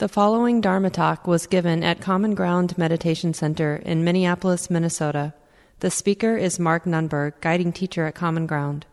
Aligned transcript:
The 0.00 0.08
following 0.08 0.62
Dharma 0.62 0.88
talk 0.88 1.26
was 1.26 1.46
given 1.46 1.84
at 1.84 2.00
Common 2.00 2.34
Ground 2.34 2.78
Meditation 2.78 3.34
Center 3.34 3.76
in 3.76 4.02
Minneapolis, 4.02 4.70
Minnesota. 4.70 5.34
The 5.80 5.90
speaker 5.90 6.38
is 6.38 6.58
Mark 6.58 6.84
Nunberg, 6.86 7.34
guiding 7.42 7.70
teacher 7.70 8.06
at 8.06 8.14
Common 8.14 8.46
Ground. 8.46 8.86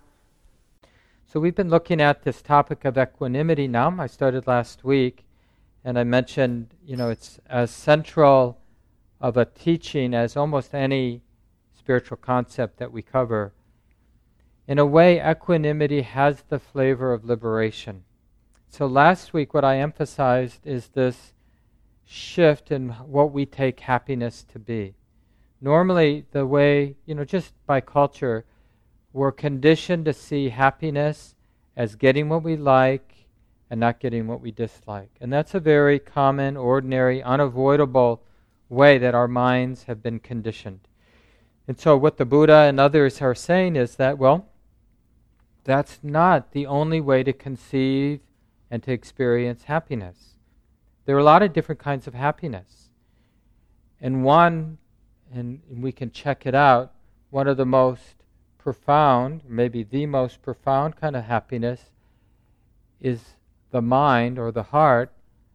So, 1.26 1.40
we've 1.40 1.56
been 1.56 1.70
looking 1.70 2.02
at 2.02 2.24
this 2.24 2.42
topic 2.42 2.84
of 2.84 2.98
equanimity 2.98 3.70
now. 3.70 3.96
I 3.98 4.08
started 4.08 4.48
last 4.48 4.84
week, 4.84 5.24
and 5.82 5.98
I 5.98 6.04
mentioned, 6.04 6.74
you 6.86 6.98
know, 6.98 7.10
it's 7.10 7.40
as 7.50 7.72
central 7.72 8.58
of 9.22 9.38
a 9.38 9.46
teaching 9.46 10.14
as 10.14 10.36
almost 10.36 10.76
any 10.76 11.22
spiritual 11.72 12.18
concept 12.18 12.80
that 12.80 12.92
we 12.92 13.02
cover. 13.02 13.54
In 14.68 14.78
a 14.78 14.86
way, 14.86 15.26
equanimity 15.26 16.02
has 16.02 16.44
the 16.50 16.60
flavor 16.60 17.14
of 17.14 17.24
liberation. 17.24 18.04
So 18.70 18.86
last 18.86 19.34
week, 19.34 19.54
what 19.54 19.66
I 19.66 19.80
emphasized 19.80 20.68
is 20.68 20.90
this 20.90 21.34
shift 22.06 22.72
in 22.72 22.90
what 22.90 23.32
we 23.32 23.46
take 23.46 23.80
happiness 23.80 24.44
to 24.52 24.60
be. 24.60 24.96
Normally, 25.60 26.26
the 26.32 26.46
way, 26.46 26.96
you 27.06 27.16
know, 27.16 27.26
just 27.26 27.54
by 27.66 27.82
culture, 27.82 28.46
we're 29.14 29.32
conditioned 29.32 30.06
to 30.06 30.14
see 30.14 30.50
happiness 30.50 31.36
as 31.76 31.96
getting 31.96 32.30
what 32.30 32.44
we 32.44 32.56
like 32.56 33.28
and 33.70 33.80
not 33.80 34.00
getting 34.00 34.28
what 34.28 34.42
we 34.42 34.52
dislike. 34.52 35.10
And 35.20 35.34
that's 35.34 35.56
a 35.56 35.60
very 35.60 36.00
common, 36.00 36.56
ordinary, 36.56 37.24
unavoidable 37.24 38.22
way 38.70 38.98
that 38.98 39.16
our 39.16 39.28
minds 39.28 39.84
have 39.84 40.04
been 40.04 40.20
conditioned. 40.20 40.82
And 41.68 41.80
so, 41.80 41.98
what 41.98 42.18
the 42.18 42.26
Buddha 42.26 42.66
and 42.68 42.80
others 42.80 43.22
are 43.22 43.36
saying 43.36 43.76
is 43.76 43.96
that, 43.96 44.18
well, 44.18 44.48
that's 45.64 46.00
not 46.02 46.52
the 46.52 46.66
only 46.66 47.02
way 47.02 47.24
to 47.24 47.34
conceive 47.34 48.22
and 48.70 48.84
to 48.84 48.92
experience 48.92 49.64
happiness. 49.64 50.36
There 51.06 51.16
are 51.16 51.20
a 51.20 51.24
lot 51.24 51.44
of 51.44 51.54
different 51.54 51.80
kinds 51.80 52.08
of 52.08 52.14
happiness. 52.14 52.90
And 54.02 54.24
one, 54.24 54.78
and 55.34 55.62
we 55.70 55.92
can 55.92 56.12
check 56.12 56.46
it 56.46 56.54
out, 56.54 56.94
one 57.30 57.48
of 57.48 57.58
the 57.58 57.66
most 57.66 58.16
profound, 58.58 59.42
maybe 59.48 59.84
the 59.84 60.06
most 60.06 60.42
profound 60.42 60.96
kind 60.98 61.16
of 61.16 61.24
happiness 61.24 61.92
is 63.00 63.22
the 63.72 63.82
mind 63.82 64.38
or 64.38 64.52
the 64.52 64.64
heart 64.64 65.12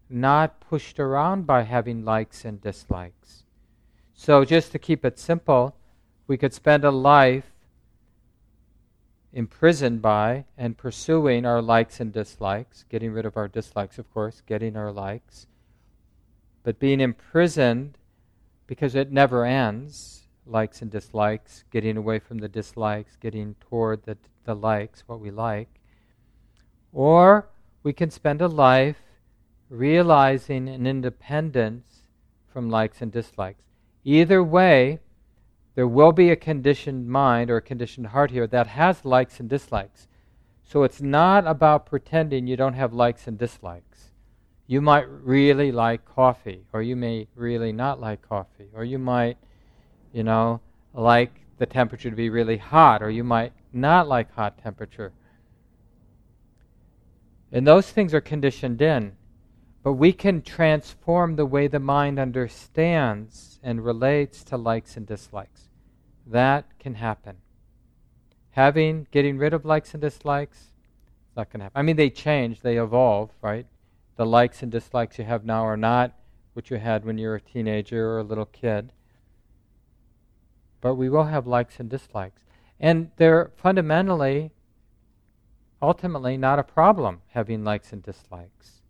not 0.08 0.60
pushed 0.60 0.98
around 0.98 1.46
by 1.46 1.62
having 1.62 2.04
likes 2.04 2.44
and 2.44 2.60
dislikes. 2.60 3.44
So, 4.14 4.44
just 4.44 4.72
to 4.72 4.78
keep 4.78 5.04
it 5.04 5.18
simple, 5.18 5.74
we 6.26 6.36
could 6.36 6.52
spend 6.52 6.84
a 6.84 6.90
life 6.90 7.51
imprisoned 9.32 10.02
by 10.02 10.44
and 10.58 10.76
pursuing 10.76 11.46
our 11.46 11.62
likes 11.62 12.00
and 12.00 12.12
dislikes, 12.12 12.84
getting 12.88 13.12
rid 13.12 13.24
of 13.24 13.36
our 13.36 13.48
dislikes, 13.48 13.98
of 13.98 14.12
course, 14.12 14.42
getting 14.46 14.76
our 14.76 14.92
likes, 14.92 15.46
but 16.62 16.78
being 16.78 17.00
imprisoned 17.00 17.96
because 18.66 18.94
it 18.94 19.10
never 19.10 19.44
ends 19.44 20.22
likes 20.46 20.82
and 20.82 20.90
dislikes, 20.90 21.64
getting 21.70 21.96
away 21.96 22.18
from 22.18 22.38
the 22.38 22.48
dislikes, 22.48 23.16
getting 23.16 23.54
toward 23.60 24.04
the, 24.04 24.18
the 24.44 24.54
likes, 24.54 25.04
what 25.06 25.20
we 25.20 25.30
like. 25.30 25.68
Or 26.92 27.48
we 27.82 27.92
can 27.92 28.10
spend 28.10 28.42
a 28.42 28.48
life 28.48 28.96
realizing 29.68 30.68
an 30.68 30.86
independence 30.86 32.02
from 32.52 32.68
likes 32.68 33.00
and 33.00 33.10
dislikes. 33.10 33.62
Either 34.04 34.42
way, 34.42 34.98
there 35.74 35.88
will 35.88 36.12
be 36.12 36.30
a 36.30 36.36
conditioned 36.36 37.08
mind 37.08 37.50
or 37.50 37.56
a 37.56 37.62
conditioned 37.62 38.08
heart 38.08 38.30
here 38.30 38.46
that 38.46 38.66
has 38.66 39.04
likes 39.04 39.40
and 39.40 39.48
dislikes. 39.48 40.06
So 40.64 40.82
it's 40.82 41.00
not 41.00 41.46
about 41.46 41.86
pretending 41.86 42.46
you 42.46 42.56
don't 42.56 42.74
have 42.74 42.92
likes 42.92 43.26
and 43.26 43.38
dislikes. 43.38 44.12
You 44.66 44.80
might 44.80 45.08
really 45.08 45.72
like 45.72 46.04
coffee, 46.04 46.64
or 46.72 46.82
you 46.82 46.96
may 46.96 47.28
really 47.34 47.72
not 47.72 48.00
like 48.00 48.26
coffee, 48.26 48.68
or 48.74 48.84
you 48.84 48.98
might, 48.98 49.36
you 50.12 50.22
know, 50.22 50.60
like 50.94 51.32
the 51.58 51.66
temperature 51.66 52.10
to 52.10 52.16
be 52.16 52.30
really 52.30 52.56
hot, 52.56 53.02
or 53.02 53.10
you 53.10 53.24
might 53.24 53.52
not 53.72 54.08
like 54.08 54.32
hot 54.34 54.58
temperature. 54.58 55.12
And 57.50 57.66
those 57.66 57.90
things 57.90 58.14
are 58.14 58.20
conditioned 58.20 58.80
in. 58.80 59.16
But 59.82 59.94
we 59.94 60.12
can 60.12 60.42
transform 60.42 61.34
the 61.34 61.44
way 61.44 61.66
the 61.66 61.80
mind 61.80 62.18
understands 62.18 63.58
and 63.62 63.84
relates 63.84 64.44
to 64.44 64.56
likes 64.56 64.96
and 64.96 65.06
dislikes. 65.06 65.68
That 66.26 66.78
can 66.78 66.94
happen. 66.94 67.36
Having, 68.50 69.08
getting 69.10 69.38
rid 69.38 69.54
of 69.54 69.64
likes 69.64 69.94
and 69.94 70.00
dislikes, 70.00 70.72
it's 71.26 71.36
not 71.36 71.50
going 71.50 71.60
to 71.60 71.64
happen. 71.64 71.78
I 71.78 71.82
mean, 71.82 71.96
they 71.96 72.10
change, 72.10 72.60
they 72.60 72.76
evolve, 72.76 73.30
right? 73.40 73.66
The 74.16 74.26
likes 74.26 74.62
and 74.62 74.70
dislikes 74.70 75.18
you 75.18 75.24
have 75.24 75.44
now 75.44 75.64
are 75.64 75.76
not 75.76 76.12
what 76.52 76.70
you 76.70 76.76
had 76.76 77.04
when 77.04 77.18
you 77.18 77.28
were 77.28 77.36
a 77.36 77.40
teenager 77.40 78.10
or 78.10 78.18
a 78.18 78.24
little 78.24 78.44
kid. 78.44 78.92
But 80.80 80.96
we 80.96 81.08
will 81.08 81.24
have 81.24 81.46
likes 81.46 81.80
and 81.80 81.88
dislikes. 81.88 82.42
And 82.78 83.10
they're 83.16 83.52
fundamentally, 83.56 84.50
ultimately, 85.80 86.36
not 86.36 86.58
a 86.58 86.64
problem 86.64 87.22
having 87.28 87.64
likes 87.64 87.92
and 87.92 88.02
dislikes. 88.02 88.82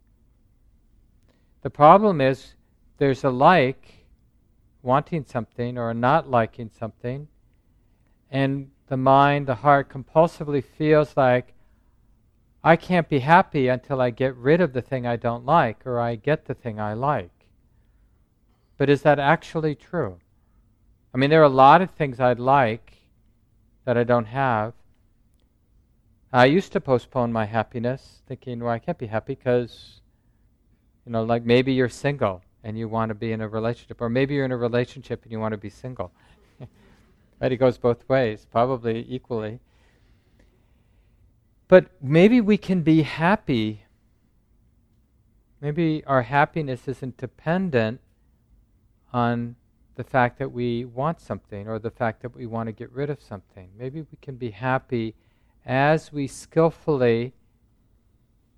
The 1.63 1.71
problem 1.71 2.21
is 2.21 2.55
there's 2.99 3.23
a 3.23 3.31
like, 3.31 4.02
wanting 4.83 5.25
something, 5.25 5.79
or 5.79 5.95
not 5.95 6.31
liking 6.31 6.71
something, 6.79 7.29
and 8.31 8.71
the 8.89 8.97
mind, 8.97 9.47
the 9.47 9.57
heart 9.57 9.89
compulsively 9.89 10.63
feels 10.63 11.17
like, 11.17 11.55
I 12.65 12.77
can't 12.77 13.09
be 13.09 13.21
happy 13.21 13.69
until 13.69 14.01
I 14.01 14.11
get 14.11 14.37
rid 14.37 14.61
of 14.61 14.73
the 14.73 14.83
thing 14.83 15.07
I 15.07 15.17
don't 15.17 15.45
like, 15.45 15.87
or 15.87 16.01
I 16.01 16.17
get 16.17 16.47
the 16.47 16.55
thing 16.55 16.79
I 16.79 16.95
like. 16.95 17.31
But 18.77 18.89
is 18.89 19.03
that 19.03 19.19
actually 19.19 19.75
true? 19.75 20.19
I 21.15 21.19
mean, 21.19 21.31
there 21.31 21.41
are 21.41 21.45
a 21.45 21.49
lot 21.49 21.83
of 21.83 21.91
things 21.91 22.21
I'd 22.21 22.39
like 22.39 22.95
that 23.85 23.99
I 23.99 24.05
don't 24.05 24.27
have. 24.27 24.75
I 26.33 26.47
used 26.47 26.73
to 26.73 26.81
postpone 26.81 27.33
my 27.33 27.45
happiness, 27.45 28.23
thinking, 28.27 28.61
well, 28.61 28.73
I 28.73 28.79
can't 28.79 28.99
be 28.99 29.07
happy 29.09 29.35
because 29.35 30.01
you 31.05 31.13
know, 31.13 31.25
like 31.25 31.45
maybe 31.45 31.73
you're 31.73 31.89
single 31.89 32.43
and 32.65 32.79
you 32.79 32.89
want 32.89 33.09
to 33.11 33.15
be 33.15 33.33
in 33.33 33.41
a 33.41 33.49
relationship, 33.49 34.01
or 34.01 34.09
maybe 34.09 34.35
you're 34.35 34.45
in 34.45 34.53
a 34.53 34.57
relationship 34.57 35.23
and 35.23 35.33
you 35.33 35.41
want 35.41 35.53
to 35.53 35.59
be 35.59 35.71
single. 35.71 36.13
right? 37.41 37.53
It 37.53 37.57
goes 37.57 37.79
both 37.79 38.09
ways, 38.09 38.47
probably 38.51 39.07
equally. 39.09 39.61
But 41.69 41.87
maybe 42.01 42.41
we 42.41 42.57
can 42.57 42.83
be 42.83 43.03
happy. 43.03 43.85
Maybe 45.61 46.05
our 46.07 46.23
happiness 46.23 46.87
isn't 46.87 47.17
dependent 47.17 48.01
on 49.13 49.57
the 49.95 50.05
fact 50.05 50.39
that 50.39 50.53
we 50.53 50.85
want 50.85 51.21
something 51.21 51.69
or 51.69 51.79
the 51.79 51.91
fact 51.91 52.23
that 52.23 52.35
we 52.35 52.47
want 52.47 52.67
to 52.67 52.73
get 52.73 52.91
rid 52.93 53.11
of 53.11 53.21
something. 53.21 53.71
Maybe 53.79 54.01
we 54.01 54.19
can 54.21 54.37
be 54.37 54.51
happy 54.51 55.15
as 55.65 56.13
we 56.13 56.27
skillfully 56.27 57.35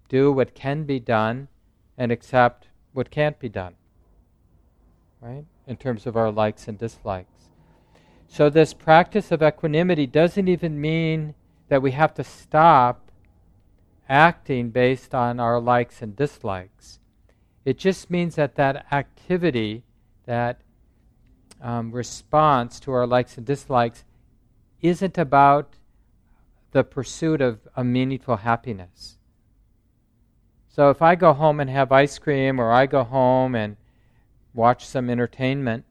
do 0.08 0.32
what 0.32 0.54
can 0.54 0.84
be 0.84 1.00
done 1.00 1.48
and 1.98 2.12
accept 2.12 2.68
what 2.92 3.10
can't 3.10 3.38
be 3.38 3.48
done, 3.48 3.74
right? 5.24 5.44
In 5.66 5.76
terms 5.76 6.06
of 6.06 6.16
our 6.16 6.30
likes 6.30 6.68
and 6.68 6.78
dislikes. 6.78 7.48
So, 8.28 8.50
this 8.50 8.74
practice 8.74 9.32
of 9.32 9.42
equanimity 9.42 10.06
doesn't 10.06 10.48
even 10.48 10.80
mean 10.80 11.34
that 11.68 11.80
we 11.80 11.92
have 11.92 12.12
to 12.14 12.24
stop 12.24 13.10
acting 14.08 14.68
based 14.68 15.14
on 15.14 15.40
our 15.40 15.58
likes 15.58 16.02
and 16.02 16.14
dislikes. 16.14 16.98
It 17.64 17.78
just 17.78 18.10
means 18.10 18.34
that 18.34 18.56
that 18.56 18.86
activity, 18.92 19.84
that 20.26 20.60
um, 21.62 21.90
response 21.92 22.78
to 22.80 22.92
our 22.92 23.06
likes 23.06 23.38
and 23.38 23.46
dislikes, 23.46 24.04
isn't 24.82 25.16
about 25.16 25.76
the 26.72 26.84
pursuit 26.84 27.40
of 27.40 27.60
a 27.74 27.82
meaningful 27.82 28.36
happiness. 28.36 29.16
So 30.68 30.90
if 30.90 31.00
I 31.00 31.14
go 31.14 31.32
home 31.32 31.60
and 31.60 31.70
have 31.70 31.92
ice 31.92 32.18
cream, 32.18 32.60
or 32.60 32.72
I 32.72 32.84
go 32.84 33.04
home 33.04 33.54
and 33.54 33.76
watch 34.54 34.86
some 34.86 35.10
entertainment, 35.10 35.84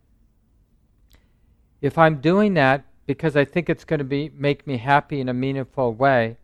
if 1.81 1.97
I'm 1.97 2.21
doing 2.21 2.53
that 2.55 2.85
because 3.05 3.35
I 3.35 3.45
think 3.45 3.69
it's 3.69 3.83
going 3.83 3.99
to 3.99 4.05
be 4.05 4.31
make 4.33 4.65
me 4.65 4.77
happy 4.77 5.19
in 5.19 5.29
a 5.29 5.33
meaningful 5.33 5.93
way, 5.93 6.37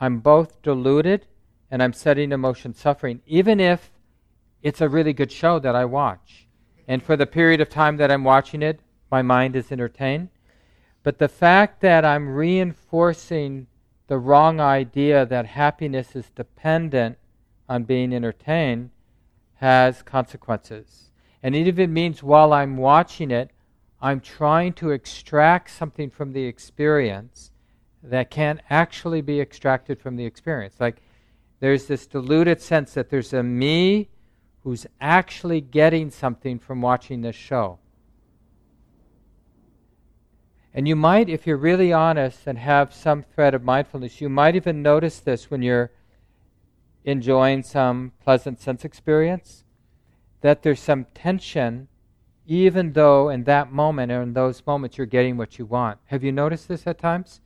I'm 0.00 0.18
both 0.18 0.60
deluded 0.62 1.26
and 1.70 1.82
I'm 1.82 1.92
setting 1.92 2.32
emotion 2.32 2.74
suffering, 2.74 3.22
even 3.26 3.60
if 3.60 3.90
it's 4.62 4.80
a 4.80 4.88
really 4.88 5.12
good 5.12 5.32
show 5.32 5.58
that 5.58 5.74
I 5.74 5.84
watch. 5.84 6.46
And 6.86 7.02
for 7.02 7.16
the 7.16 7.26
period 7.26 7.60
of 7.60 7.70
time 7.70 7.96
that 7.98 8.10
I'm 8.10 8.24
watching 8.24 8.62
it, 8.62 8.80
my 9.10 9.22
mind 9.22 9.56
is 9.56 9.72
entertained. 9.72 10.28
But 11.02 11.18
the 11.18 11.28
fact 11.28 11.80
that 11.80 12.04
I'm 12.04 12.28
reinforcing 12.28 13.66
the 14.08 14.18
wrong 14.18 14.60
idea 14.60 15.24
that 15.24 15.46
happiness 15.46 16.14
is 16.14 16.28
dependent 16.30 17.16
on 17.68 17.84
being 17.84 18.12
entertained 18.12 18.90
has 19.54 20.02
consequences. 20.02 21.09
And 21.42 21.54
even 21.54 21.68
if 21.68 21.78
it 21.78 21.88
means 21.88 22.22
while 22.22 22.52
I'm 22.52 22.76
watching 22.76 23.30
it, 23.30 23.50
I'm 24.00 24.20
trying 24.20 24.72
to 24.74 24.90
extract 24.90 25.70
something 25.70 26.10
from 26.10 26.32
the 26.32 26.44
experience 26.44 27.50
that 28.02 28.30
can't 28.30 28.60
actually 28.70 29.20
be 29.20 29.40
extracted 29.40 30.00
from 30.00 30.16
the 30.16 30.24
experience. 30.24 30.76
Like 30.80 31.02
there's 31.60 31.86
this 31.86 32.06
deluded 32.06 32.60
sense 32.60 32.94
that 32.94 33.10
there's 33.10 33.32
a 33.32 33.42
me 33.42 34.08
who's 34.62 34.86
actually 35.00 35.60
getting 35.60 36.10
something 36.10 36.58
from 36.58 36.82
watching 36.82 37.22
this 37.22 37.36
show. 37.36 37.78
And 40.72 40.86
you 40.86 40.94
might, 40.94 41.28
if 41.28 41.46
you're 41.46 41.56
really 41.56 41.92
honest 41.92 42.46
and 42.46 42.56
have 42.58 42.94
some 42.94 43.22
thread 43.22 43.54
of 43.54 43.64
mindfulness, 43.64 44.20
you 44.20 44.28
might 44.28 44.54
even 44.54 44.82
notice 44.82 45.18
this 45.18 45.50
when 45.50 45.62
you're 45.62 45.90
enjoying 47.04 47.62
some 47.62 48.12
pleasant 48.22 48.60
sense 48.60 48.84
experience, 48.84 49.64
that 50.40 50.62
there's 50.62 50.80
some 50.80 51.06
tension, 51.14 51.88
even 52.46 52.92
though 52.92 53.28
in 53.28 53.44
that 53.44 53.72
moment 53.72 54.10
or 54.10 54.22
in 54.22 54.32
those 54.32 54.66
moments 54.66 54.96
you're 54.96 55.06
getting 55.06 55.36
what 55.36 55.58
you 55.58 55.66
want. 55.66 55.98
Have 56.06 56.24
you 56.24 56.32
noticed 56.32 56.68
this 56.68 56.86
at 56.86 56.98
times? 56.98 57.40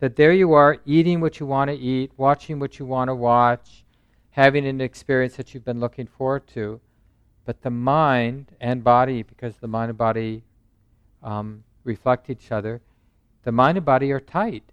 That 0.00 0.16
there 0.16 0.32
you 0.32 0.52
are, 0.52 0.78
eating 0.84 1.20
what 1.20 1.40
you 1.40 1.46
want 1.46 1.70
to 1.70 1.76
eat, 1.76 2.12
watching 2.16 2.58
what 2.58 2.78
you 2.78 2.86
want 2.86 3.08
to 3.08 3.14
watch, 3.14 3.84
having 4.30 4.66
an 4.66 4.80
experience 4.80 5.36
that 5.36 5.52
you've 5.52 5.64
been 5.64 5.80
looking 5.80 6.06
forward 6.06 6.46
to, 6.48 6.80
but 7.44 7.62
the 7.62 7.70
mind 7.70 8.46
and 8.60 8.82
body, 8.84 9.22
because 9.22 9.56
the 9.56 9.68
mind 9.68 9.90
and 9.90 9.98
body 9.98 10.42
um, 11.22 11.64
reflect 11.84 12.30
each 12.30 12.52
other, 12.52 12.80
the 13.44 13.52
mind 13.52 13.76
and 13.76 13.84
body 13.84 14.12
are 14.12 14.20
tight. 14.20 14.64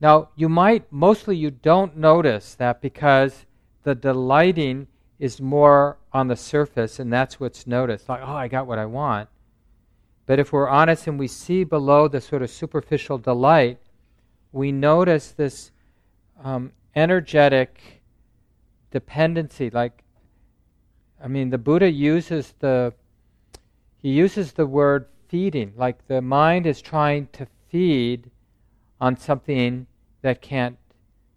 Now, 0.00 0.28
you 0.36 0.48
might, 0.48 0.92
mostly 0.92 1.36
you 1.36 1.50
don't 1.50 1.96
notice 1.96 2.54
that 2.56 2.82
because 2.82 3.46
the 3.84 3.94
delighting 3.94 4.88
is 5.24 5.40
more 5.40 5.96
on 6.12 6.28
the 6.28 6.36
surface 6.36 6.98
and 6.98 7.10
that's 7.10 7.40
what's 7.40 7.66
noticed. 7.66 8.10
Like, 8.10 8.20
oh, 8.22 8.34
I 8.34 8.46
got 8.46 8.66
what 8.66 8.78
I 8.78 8.84
want. 8.84 9.30
But 10.26 10.38
if 10.38 10.52
we're 10.52 10.68
honest 10.68 11.06
and 11.06 11.18
we 11.18 11.28
see 11.28 11.64
below 11.64 12.08
the 12.08 12.20
sort 12.20 12.42
of 12.42 12.50
superficial 12.50 13.16
delight, 13.16 13.78
we 14.52 14.70
notice 14.70 15.30
this 15.30 15.70
um, 16.42 16.72
energetic 16.94 18.02
dependency. 18.90 19.70
Like, 19.70 20.04
I 21.22 21.28
mean, 21.28 21.48
the 21.48 21.56
Buddha 21.56 21.90
uses 21.90 22.52
the 22.58 22.92
he 24.02 24.10
uses 24.10 24.52
the 24.52 24.66
word 24.66 25.06
feeding, 25.28 25.72
like 25.74 26.06
the 26.06 26.20
mind 26.20 26.66
is 26.66 26.82
trying 26.82 27.28
to 27.32 27.46
feed 27.70 28.30
on 29.00 29.16
something 29.16 29.86
that 30.20 30.42
can't 30.42 30.76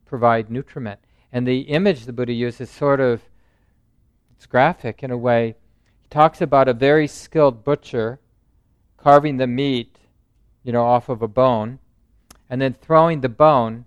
provide 0.06 0.52
nutriment. 0.52 1.00
And 1.32 1.48
the 1.48 1.62
image 1.62 2.04
the 2.04 2.12
Buddha 2.12 2.34
uses 2.34 2.70
sort 2.70 3.00
of 3.00 3.22
it's 4.38 4.46
graphic 4.46 5.04
in 5.04 5.10
a 5.10 5.18
way. 5.18 5.56
He 6.04 6.08
talks 6.10 6.42
about 6.42 6.68
a 6.68 6.74
very 6.74 7.08
skilled 7.08 7.64
butcher 7.64 8.20
carving 8.96 9.38
the 9.38 9.48
meat, 9.48 9.98
you 10.64 10.72
know, 10.72 10.86
off 10.86 11.10
of 11.10 11.24
a 11.24 11.28
bone, 11.28 11.80
and 12.50 12.62
then 12.62 12.74
throwing 12.74 13.22
the 13.22 13.30
bone 13.30 13.86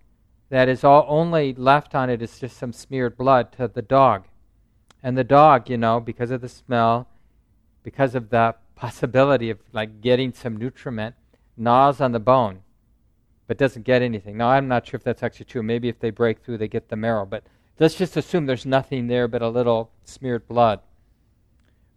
that 0.48 0.68
is 0.68 0.82
all 0.82 1.06
only 1.08 1.54
left 1.54 1.94
on 1.94 2.10
it 2.10 2.20
is 2.20 2.40
just 2.40 2.56
some 2.56 2.72
smeared 2.72 3.16
blood 3.16 3.52
to 3.52 3.68
the 3.68 3.82
dog. 3.82 4.24
And 5.02 5.16
the 5.16 5.24
dog, 5.24 5.70
you 5.70 5.78
know, 5.78 6.00
because 6.00 6.32
of 6.32 6.40
the 6.40 6.48
smell, 6.48 7.08
because 7.84 8.16
of 8.16 8.30
the 8.30 8.56
possibility 8.74 9.50
of 9.50 9.58
like 9.72 10.00
getting 10.00 10.32
some 10.32 10.56
nutriment, 10.56 11.14
gnaws 11.56 12.00
on 12.00 12.10
the 12.10 12.18
bone, 12.18 12.62
but 13.46 13.56
doesn't 13.56 13.84
get 13.84 14.02
anything. 14.02 14.36
Now, 14.36 14.48
I'm 14.48 14.66
not 14.66 14.86
sure 14.86 14.98
if 14.98 15.04
that's 15.04 15.22
actually 15.22 15.46
true. 15.46 15.62
Maybe 15.62 15.88
if 15.88 16.00
they 16.00 16.10
break 16.10 16.42
through, 16.42 16.58
they 16.58 16.68
get 16.68 16.88
the 16.88 16.96
marrow. 16.96 17.24
But 17.24 17.44
let's 17.80 17.96
just 17.96 18.16
assume 18.16 18.46
there's 18.46 18.66
nothing 18.66 19.08
there 19.08 19.26
but 19.26 19.42
a 19.42 19.48
little 19.48 19.90
smeared 20.04 20.46
blood. 20.46 20.80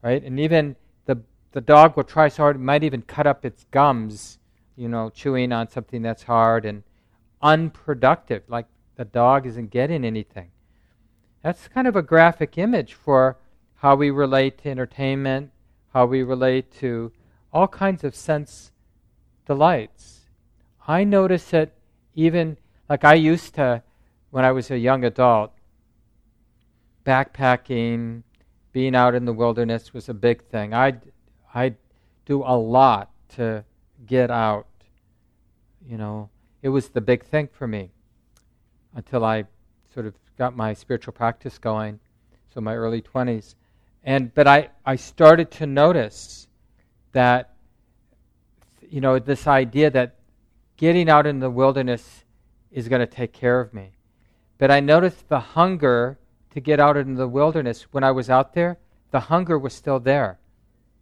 Right? 0.02 0.24
And 0.24 0.40
even 0.40 0.76
the, 1.06 1.22
the 1.52 1.62
dog 1.62 1.96
will 1.96 2.04
try 2.04 2.30
so 2.30 2.44
hard, 2.44 2.56
it 2.56 2.60
might 2.60 2.84
even 2.84 3.04
cut 3.04 3.28
up 3.28 3.46
its 3.46 3.66
gums, 3.70 4.40
you 4.76 4.88
know, 4.88 5.10
chewing 5.10 5.52
on 5.52 5.70
something 5.70 6.02
that's 6.02 6.24
hard 6.24 6.66
and 6.66 6.84
unproductive, 7.42 8.44
like 8.48 8.66
the 8.96 9.06
dog 9.06 9.46
isn't 9.46 9.70
getting 9.70 10.04
anything. 10.06 10.50
That's 11.44 11.68
kind 11.68 11.88
of 11.88 11.96
a 11.96 12.02
graphic 12.02 12.58
image 12.58 12.94
for 12.94 13.38
how 13.76 13.96
we 13.96 14.10
relate 14.10 14.60
to 14.60 14.70
entertainment, 14.70 15.52
how 15.94 16.06
we 16.06 16.24
relate 16.24 16.72
to 16.80 17.12
all 17.52 17.68
kinds 17.68 18.04
of 18.04 18.16
sense 18.16 18.72
delights. 19.46 20.22
I 20.88 21.04
notice 21.04 21.54
it 21.54 21.74
even, 22.16 22.58
like 22.90 23.04
I 23.04 23.16
used 23.16 23.56
to, 23.56 23.84
when 24.32 24.46
I 24.46 24.52
was 24.52 24.72
a 24.72 24.78
young 24.78 25.04
adult, 25.04 25.53
backpacking, 27.06 28.24
being 28.72 28.96
out 28.96 29.16
in 29.16 29.26
the 29.26 29.34
wilderness 29.34 29.94
was 29.94 30.10
a 30.10 30.14
big 30.14 30.44
thing. 30.46 30.74
I 30.74 31.00
I 31.54 31.76
do 32.26 32.44
a 32.44 32.58
lot 32.58 33.12
to 33.36 33.64
get 34.06 34.32
out. 34.32 34.68
You 35.86 35.98
know, 35.98 36.30
it 36.62 36.70
was 36.70 36.90
the 36.90 37.02
big 37.02 37.24
thing 37.24 37.50
for 37.52 37.68
me 37.68 37.92
until 38.96 39.24
I 39.24 39.46
sort 39.94 40.06
of 40.06 40.16
got 40.38 40.56
my 40.56 40.74
spiritual 40.74 41.14
practice 41.14 41.58
going, 41.58 42.00
so 42.54 42.62
my 42.62 42.76
early 42.76 43.02
20s. 43.02 43.56
And 44.04 44.34
but 44.34 44.48
I 44.48 44.70
I 44.86 44.96
started 44.96 45.52
to 45.52 45.66
notice 45.66 46.48
that 47.12 47.54
you 48.90 49.02
know 49.02 49.20
this 49.20 49.48
idea 49.48 49.90
that 49.92 50.16
getting 50.78 51.10
out 51.10 51.26
in 51.26 51.40
the 51.40 51.50
wilderness 51.50 52.24
is 52.72 52.88
going 52.88 53.00
to 53.00 53.08
take 53.08 53.34
care 53.34 53.60
of 53.60 53.74
me. 53.74 53.92
But 54.58 54.72
I 54.72 54.80
noticed 54.80 55.30
the 55.30 55.40
hunger 55.40 56.18
to 56.54 56.62
get 56.62 56.80
out 56.80 56.98
into 56.98 57.16
the 57.16 57.28
wilderness 57.28 57.88
when 57.92 58.04
I 58.04 58.12
was 58.12 58.30
out 58.30 58.54
there, 58.54 58.78
the 59.10 59.22
hunger 59.22 59.58
was 59.58 59.74
still 59.74 60.00
there. 60.00 60.40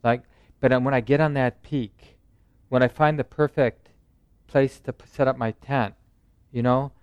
Like, 0.01 0.23
but 0.61 0.71
when 0.81 0.93
I 0.93 1.01
get 1.01 1.19
on 1.19 1.33
that 1.33 1.61
peak, 1.61 2.17
when 2.69 2.81
I 2.81 2.87
find 2.87 3.19
the 3.19 3.25
perfect 3.25 3.89
place 4.47 4.79
to 4.81 4.95
set 5.05 5.27
up 5.27 5.37
my 5.37 5.51
tent, 5.51 5.95
you 6.53 6.61
know, 6.61 6.93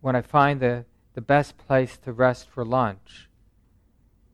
when 0.00 0.16
I 0.16 0.22
find 0.22 0.60
the, 0.60 0.86
the 1.12 1.20
best 1.20 1.58
place 1.58 1.98
to 1.98 2.12
rest 2.12 2.48
for 2.48 2.64
lunch, 2.64 3.28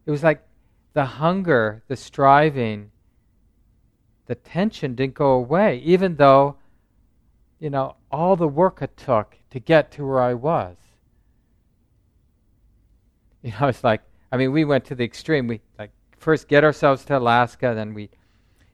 it 0.06 0.12
was 0.12 0.22
like 0.22 0.46
the 0.92 1.04
hunger, 1.04 1.82
the 1.88 1.96
striving, 1.96 2.92
the 4.26 4.36
tension 4.36 4.94
didn't 4.94 5.14
go 5.14 5.32
away, 5.32 5.78
even 5.78 6.16
though, 6.16 6.56
you 7.58 7.70
know, 7.70 7.96
all 8.12 8.36
the 8.36 8.48
work 8.48 8.80
it 8.80 8.96
took 8.96 9.38
to 9.50 9.58
get 9.58 9.90
to 9.92 10.06
where 10.06 10.20
I 10.20 10.34
was. 10.34 10.76
You 13.42 13.52
know, 13.58 13.68
it's 13.68 13.82
like, 13.82 14.02
I 14.30 14.36
mean, 14.36 14.52
we 14.52 14.64
went 14.66 14.84
to 14.86 14.94
the 14.94 15.02
extreme. 15.04 15.46
We 15.46 15.62
like 15.78 15.90
first 16.18 16.46
get 16.46 16.62
ourselves 16.62 17.04
to 17.06 17.16
Alaska, 17.16 17.72
then 17.74 17.94
we 17.94 18.02
you 18.02 18.08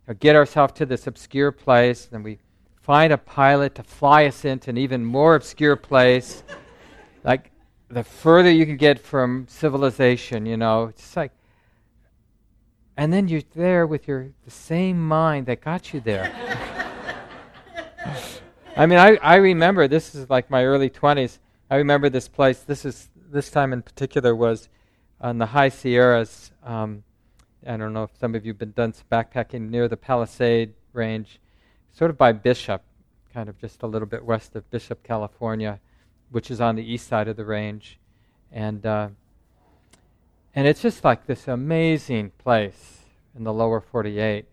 know, 0.09 0.15
get 0.15 0.35
ourselves 0.35 0.73
to 0.75 0.87
this 0.87 1.07
obscure 1.07 1.53
place, 1.53 2.07
then 2.07 2.25
we 2.25 2.39
find 2.83 3.13
a 3.13 3.19
pilot 3.19 3.77
to 3.77 3.85
fly 3.85 4.27
us 4.27 4.45
into 4.45 4.71
an 4.71 4.77
even 4.77 5.05
more 5.05 5.37
obscure 5.37 5.77
place. 5.77 6.43
like, 7.25 7.53
the 7.89 8.03
further 8.03 8.51
you 8.51 8.67
can 8.67 8.77
get 8.77 8.99
from 8.99 9.47
civilization, 9.49 10.45
you 10.45 10.57
know, 10.57 10.87
it's 10.87 11.17
like, 11.17 11.31
and 12.97 13.13
then 13.13 13.29
you're 13.29 13.43
there 13.55 13.87
with 13.87 14.09
your 14.09 14.31
the 14.45 14.51
same 14.51 15.07
mind 15.07 15.47
that 15.47 15.61
got 15.61 15.93
you 15.93 16.01
there. 16.01 16.33
I 18.77 18.87
mean, 18.87 18.99
I, 18.99 19.17
I 19.17 19.37
remember 19.37 19.87
this 19.87 20.15
is 20.15 20.29
like 20.29 20.51
my 20.51 20.65
early 20.65 20.91
20s. 20.91 21.39
I 21.71 21.77
remember 21.77 22.09
this 22.09 22.27
place. 22.29 22.61
This 22.61 22.85
is 22.85 23.09
this 23.31 23.51
time 23.51 23.73
in 23.73 23.83
particular 23.83 24.35
was 24.35 24.69
on 25.21 25.39
the 25.39 25.47
high 25.47 25.69
Sierras. 25.69 26.51
Um, 26.63 27.05
I 27.67 27.77
don't 27.77 27.93
know 27.93 28.05
if 28.05 28.11
some 28.19 28.35
of 28.35 28.45
you 28.45 28.53
have 28.53 28.59
been 28.59 28.73
done 28.73 28.93
some 28.93 29.07
backpacking 29.11 29.71
near 29.71 29.89
the 29.89 29.97
Palisade 29.97 30.75
Range, 30.93 31.41
sort 31.93 32.11
of 32.11 32.19
by 32.19 32.33
Bishop, 32.33 32.83
kind 33.33 33.49
of 33.49 33.59
just 33.59 33.83
a 33.83 33.87
little 33.87 34.07
bit 34.07 34.25
west 34.25 34.55
of 34.57 34.71
Bishop, 34.71 35.03
California, 35.03 35.81
which 36.31 36.51
is 36.51 36.61
on 36.61 36.77
the 36.77 36.83
east 36.83 37.09
side 37.09 37.29
of 37.29 37.37
the 37.37 37.45
range, 37.45 37.99
and 38.53 38.85
uh, 38.87 39.09
and 40.55 40.67
it's 40.67 40.81
just 40.81 41.05
like 41.05 41.27
this 41.27 41.49
amazing 41.49 42.31
place 42.39 43.01
in 43.37 43.45
the 43.45 43.53
lower 43.53 43.81
48, 43.81 44.47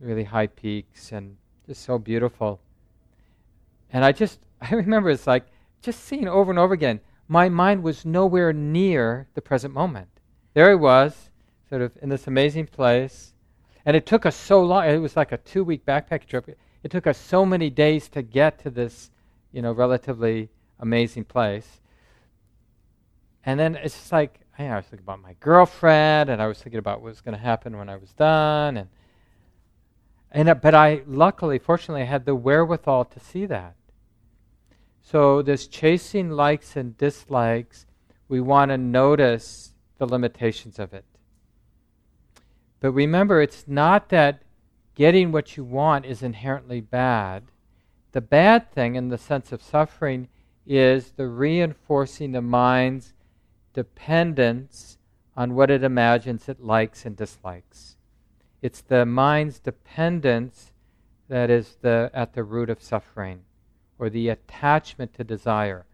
really 0.00 0.24
high 0.24 0.46
peaks 0.46 1.12
and 1.12 1.36
just 1.66 1.82
so 1.82 1.98
beautiful. 1.98 2.60
And 3.92 4.04
I 4.04 4.12
just 4.12 4.40
I 4.60 4.74
remember 4.74 5.10
it's 5.10 5.26
like 5.26 5.46
just 5.82 6.04
seeing 6.04 6.28
over 6.28 6.50
and 6.50 6.58
over 6.58 6.74
again 6.74 7.00
my 7.28 7.48
mind 7.48 7.82
was 7.82 8.04
nowhere 8.04 8.52
near 8.52 9.28
the 9.34 9.42
present 9.42 9.74
moment. 9.74 10.08
There 10.54 10.70
I 10.70 10.74
was, 10.74 11.30
sort 11.68 11.82
of 11.82 11.92
in 12.00 12.08
this 12.08 12.26
amazing 12.26 12.66
place. 12.68 13.34
And 13.84 13.96
it 13.96 14.06
took 14.06 14.26
us 14.26 14.36
so 14.36 14.62
long. 14.62 14.88
It 14.88 14.98
was 14.98 15.16
like 15.16 15.32
a 15.32 15.36
two 15.38 15.64
week 15.64 15.84
backpack 15.84 16.26
trip. 16.26 16.56
It 16.82 16.90
took 16.90 17.06
us 17.06 17.18
so 17.18 17.44
many 17.44 17.70
days 17.70 18.08
to 18.10 18.22
get 18.22 18.58
to 18.60 18.70
this, 18.70 19.10
you 19.52 19.62
know, 19.62 19.72
relatively 19.72 20.50
amazing 20.78 21.24
place. 21.24 21.80
And 23.44 23.58
then 23.58 23.76
it's 23.76 23.94
just 23.94 24.12
like, 24.12 24.40
I, 24.58 24.66
I 24.66 24.76
was 24.76 24.86
thinking 24.86 25.04
about 25.04 25.20
my 25.20 25.34
girlfriend, 25.38 26.30
and 26.30 26.42
I 26.42 26.46
was 26.46 26.58
thinking 26.58 26.78
about 26.78 27.00
what 27.00 27.10
was 27.10 27.20
going 27.20 27.36
to 27.36 27.42
happen 27.42 27.76
when 27.76 27.88
I 27.88 27.96
was 27.96 28.12
done. 28.12 28.76
And, 28.76 28.88
and, 30.32 30.48
uh, 30.48 30.54
but 30.54 30.74
I, 30.74 31.02
luckily, 31.06 31.58
fortunately, 31.58 32.02
I 32.02 32.06
had 32.06 32.24
the 32.24 32.34
wherewithal 32.34 33.04
to 33.04 33.20
see 33.20 33.46
that. 33.46 33.74
So, 35.08 35.40
this 35.40 35.68
chasing 35.68 36.30
likes 36.30 36.74
and 36.74 36.98
dislikes, 36.98 37.86
we 38.26 38.40
want 38.40 38.72
to 38.72 38.76
notice 38.76 39.72
the 39.98 40.06
limitations 40.06 40.80
of 40.80 40.92
it. 40.92 41.04
But 42.80 42.90
remember, 42.90 43.40
it's 43.40 43.68
not 43.68 44.08
that 44.08 44.42
getting 44.96 45.30
what 45.30 45.56
you 45.56 45.62
want 45.62 46.06
is 46.06 46.24
inherently 46.24 46.80
bad. 46.80 47.44
The 48.10 48.20
bad 48.20 48.72
thing, 48.72 48.96
in 48.96 49.08
the 49.08 49.16
sense 49.16 49.52
of 49.52 49.62
suffering, 49.62 50.26
is 50.66 51.12
the 51.12 51.28
reinforcing 51.28 52.32
the 52.32 52.42
mind's 52.42 53.14
dependence 53.74 54.98
on 55.36 55.54
what 55.54 55.70
it 55.70 55.84
imagines 55.84 56.48
it 56.48 56.58
likes 56.58 57.06
and 57.06 57.16
dislikes. 57.16 57.96
It's 58.60 58.80
the 58.80 59.06
mind's 59.06 59.60
dependence 59.60 60.72
that 61.28 61.48
is 61.48 61.76
the, 61.80 62.10
at 62.12 62.32
the 62.32 62.42
root 62.42 62.70
of 62.70 62.82
suffering, 62.82 63.44
or 63.98 64.10
the 64.10 64.28
attachment 64.28 65.14
to 65.14 65.24
desire. 65.24 65.86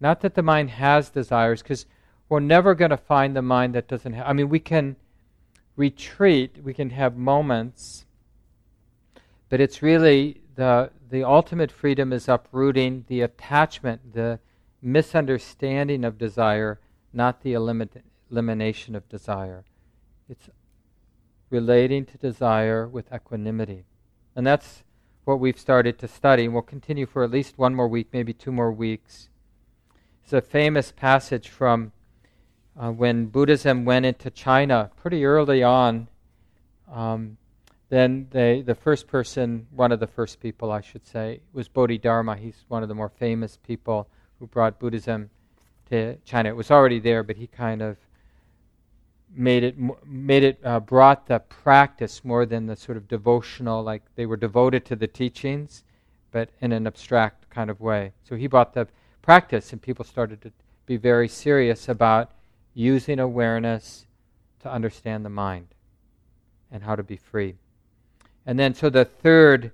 Not 0.00 0.20
that 0.20 0.34
the 0.34 0.42
mind 0.42 0.70
has 0.70 1.10
desires, 1.10 1.62
because 1.62 1.86
we're 2.28 2.40
never 2.40 2.74
going 2.74 2.90
to 2.90 2.96
find 2.96 3.34
the 3.34 3.42
mind 3.42 3.74
that 3.74 3.88
doesn't 3.88 4.12
have. 4.12 4.26
I 4.26 4.32
mean, 4.32 4.48
we 4.48 4.60
can 4.60 4.96
retreat, 5.76 6.58
we 6.62 6.74
can 6.74 6.90
have 6.90 7.16
moments, 7.16 8.04
but 9.48 9.60
it's 9.60 9.82
really 9.82 10.42
the, 10.56 10.90
the 11.10 11.24
ultimate 11.24 11.72
freedom 11.72 12.12
is 12.12 12.28
uprooting 12.28 13.04
the 13.08 13.22
attachment, 13.22 14.12
the 14.12 14.38
misunderstanding 14.82 16.04
of 16.04 16.18
desire, 16.18 16.80
not 17.12 17.42
the 17.42 17.54
elimin- 17.54 18.02
elimination 18.30 18.94
of 18.94 19.08
desire. 19.08 19.64
It's 20.28 20.50
relating 21.50 22.04
to 22.06 22.18
desire 22.18 22.86
with 22.86 23.12
equanimity. 23.12 23.84
And 24.36 24.46
that's 24.46 24.82
what 25.28 25.40
we've 25.40 25.58
started 25.58 25.98
to 25.98 26.08
study, 26.08 26.46
and 26.46 26.54
we'll 26.54 26.62
continue 26.62 27.04
for 27.04 27.22
at 27.22 27.30
least 27.30 27.58
one 27.58 27.74
more 27.74 27.86
week, 27.86 28.08
maybe 28.14 28.32
two 28.32 28.50
more 28.50 28.72
weeks. 28.72 29.28
It's 30.24 30.32
a 30.32 30.40
famous 30.40 30.90
passage 30.90 31.50
from 31.50 31.92
uh, 32.80 32.90
when 32.90 33.26
Buddhism 33.26 33.84
went 33.84 34.06
into 34.06 34.30
China 34.30 34.90
pretty 34.96 35.26
early 35.26 35.62
on. 35.62 36.08
Um, 36.90 37.36
then 37.90 38.28
they, 38.30 38.62
the 38.62 38.74
first 38.74 39.06
person, 39.06 39.66
one 39.70 39.92
of 39.92 40.00
the 40.00 40.06
first 40.06 40.40
people, 40.40 40.72
I 40.72 40.80
should 40.80 41.06
say, 41.06 41.40
was 41.52 41.68
Bodhidharma. 41.68 42.36
He's 42.36 42.64
one 42.68 42.82
of 42.82 42.88
the 42.88 42.94
more 42.94 43.10
famous 43.10 43.58
people 43.58 44.08
who 44.38 44.46
brought 44.46 44.78
Buddhism 44.78 45.28
to 45.90 46.16
China. 46.24 46.48
It 46.48 46.56
was 46.56 46.70
already 46.70 47.00
there, 47.00 47.22
but 47.22 47.36
he 47.36 47.48
kind 47.48 47.82
of 47.82 47.98
made 49.34 49.62
it 49.62 49.76
made 50.06 50.42
it 50.42 50.58
uh, 50.64 50.80
brought 50.80 51.26
the 51.26 51.38
practice 51.38 52.24
more 52.24 52.46
than 52.46 52.66
the 52.66 52.76
sort 52.76 52.96
of 52.96 53.06
devotional 53.08 53.82
like 53.82 54.02
they 54.14 54.26
were 54.26 54.36
devoted 54.36 54.84
to 54.86 54.96
the 54.96 55.06
teachings 55.06 55.84
but 56.30 56.50
in 56.60 56.72
an 56.72 56.86
abstract 56.86 57.48
kind 57.50 57.70
of 57.70 57.80
way. 57.80 58.12
So 58.24 58.36
he 58.36 58.46
brought 58.46 58.74
the 58.74 58.88
practice 59.22 59.72
and 59.72 59.80
people 59.80 60.04
started 60.04 60.42
to 60.42 60.52
be 60.86 60.96
very 60.96 61.28
serious 61.28 61.88
about 61.88 62.32
using 62.74 63.18
awareness 63.18 64.06
to 64.60 64.70
understand 64.70 65.24
the 65.24 65.30
mind 65.30 65.68
and 66.70 66.82
how 66.82 66.96
to 66.96 67.02
be 67.02 67.16
free. 67.16 67.54
And 68.46 68.58
then 68.58 68.74
so 68.74 68.90
the 68.90 69.04
third 69.04 69.72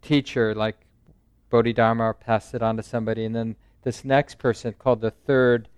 teacher 0.00 0.54
like 0.54 0.76
bodhidharma 1.50 2.14
passed 2.14 2.54
it 2.54 2.62
on 2.62 2.76
to 2.76 2.82
somebody 2.82 3.24
and 3.24 3.36
then 3.36 3.56
this 3.82 4.04
next 4.04 4.38
person 4.38 4.74
called 4.78 5.00
the 5.00 5.10
third 5.10 5.68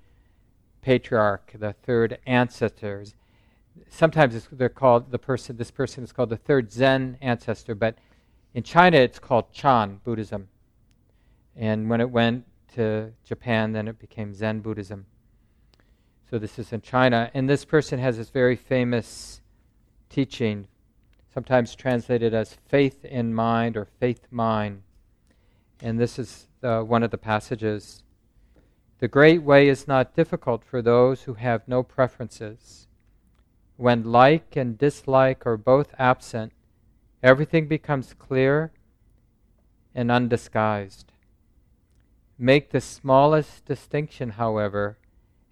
patriarch, 0.85 1.55
the 1.59 1.73
third 1.73 2.19
ancestors. 2.27 3.15
Sometimes 3.89 4.47
they're 4.53 4.69
called 4.69 5.11
the 5.11 5.19
person. 5.19 5.57
This 5.57 5.71
person 5.71 6.05
is 6.05 6.13
called 6.13 6.29
the 6.29 6.37
third 6.37 6.71
Zen 6.71 7.17
ancestor, 7.23 7.75
but 7.75 7.97
in 8.53 8.63
China 8.63 8.99
it's 8.99 9.19
called 9.19 9.51
Chan 9.51 10.03
Buddhism. 10.05 10.49
And 11.57 11.89
when 11.89 12.03
it 12.03 12.11
went 12.11 12.45
to 12.75 13.13
Japan, 13.25 13.73
then 13.73 13.89
it 13.89 13.99
became 13.99 14.35
Zen 14.35 14.61
Buddhism. 14.61 15.07
So 16.31 16.39
this 16.39 16.59
is 16.59 16.73
in 16.73 16.83
China, 16.83 17.31
and 17.33 17.49
this 17.49 17.65
person 17.65 17.99
has 17.99 18.19
this 18.19 18.29
very 18.29 18.57
famous 18.57 19.41
teaching, 20.11 20.69
sometimes 21.33 21.75
translated 21.75 22.35
as 22.35 22.59
faith 22.69 23.05
in 23.07 23.33
mind 23.35 23.77
or 23.77 23.87
faith 24.01 24.27
mind. 24.31 24.83
And 25.81 25.99
this 25.99 26.19
is 26.19 26.49
uh, 26.63 26.83
one 26.83 27.03
of 27.03 27.11
the 27.11 27.19
passages 27.19 28.04
the 28.99 29.09
great 29.09 29.43
way 29.43 29.69
is 29.69 29.89
not 29.89 30.15
difficult 30.15 30.65
for 30.65 30.81
those 30.81 31.23
who 31.23 31.35
have 31.35 31.67
no 31.67 31.83
preferences. 31.83 32.87
When 33.77 34.05
like 34.05 34.57
and 34.57 34.79
dislike 34.79 35.47
are 35.47 35.57
both 35.57 35.95
absent, 35.99 36.53
everything 37.23 37.67
becomes 37.67 38.15
clear 38.15 38.73
and 39.95 40.11
undisguised. 40.11 41.13
Make 42.39 42.71
the 42.71 42.81
smallest 42.81 43.65
distinction, 43.65 44.31
however, 44.31 44.99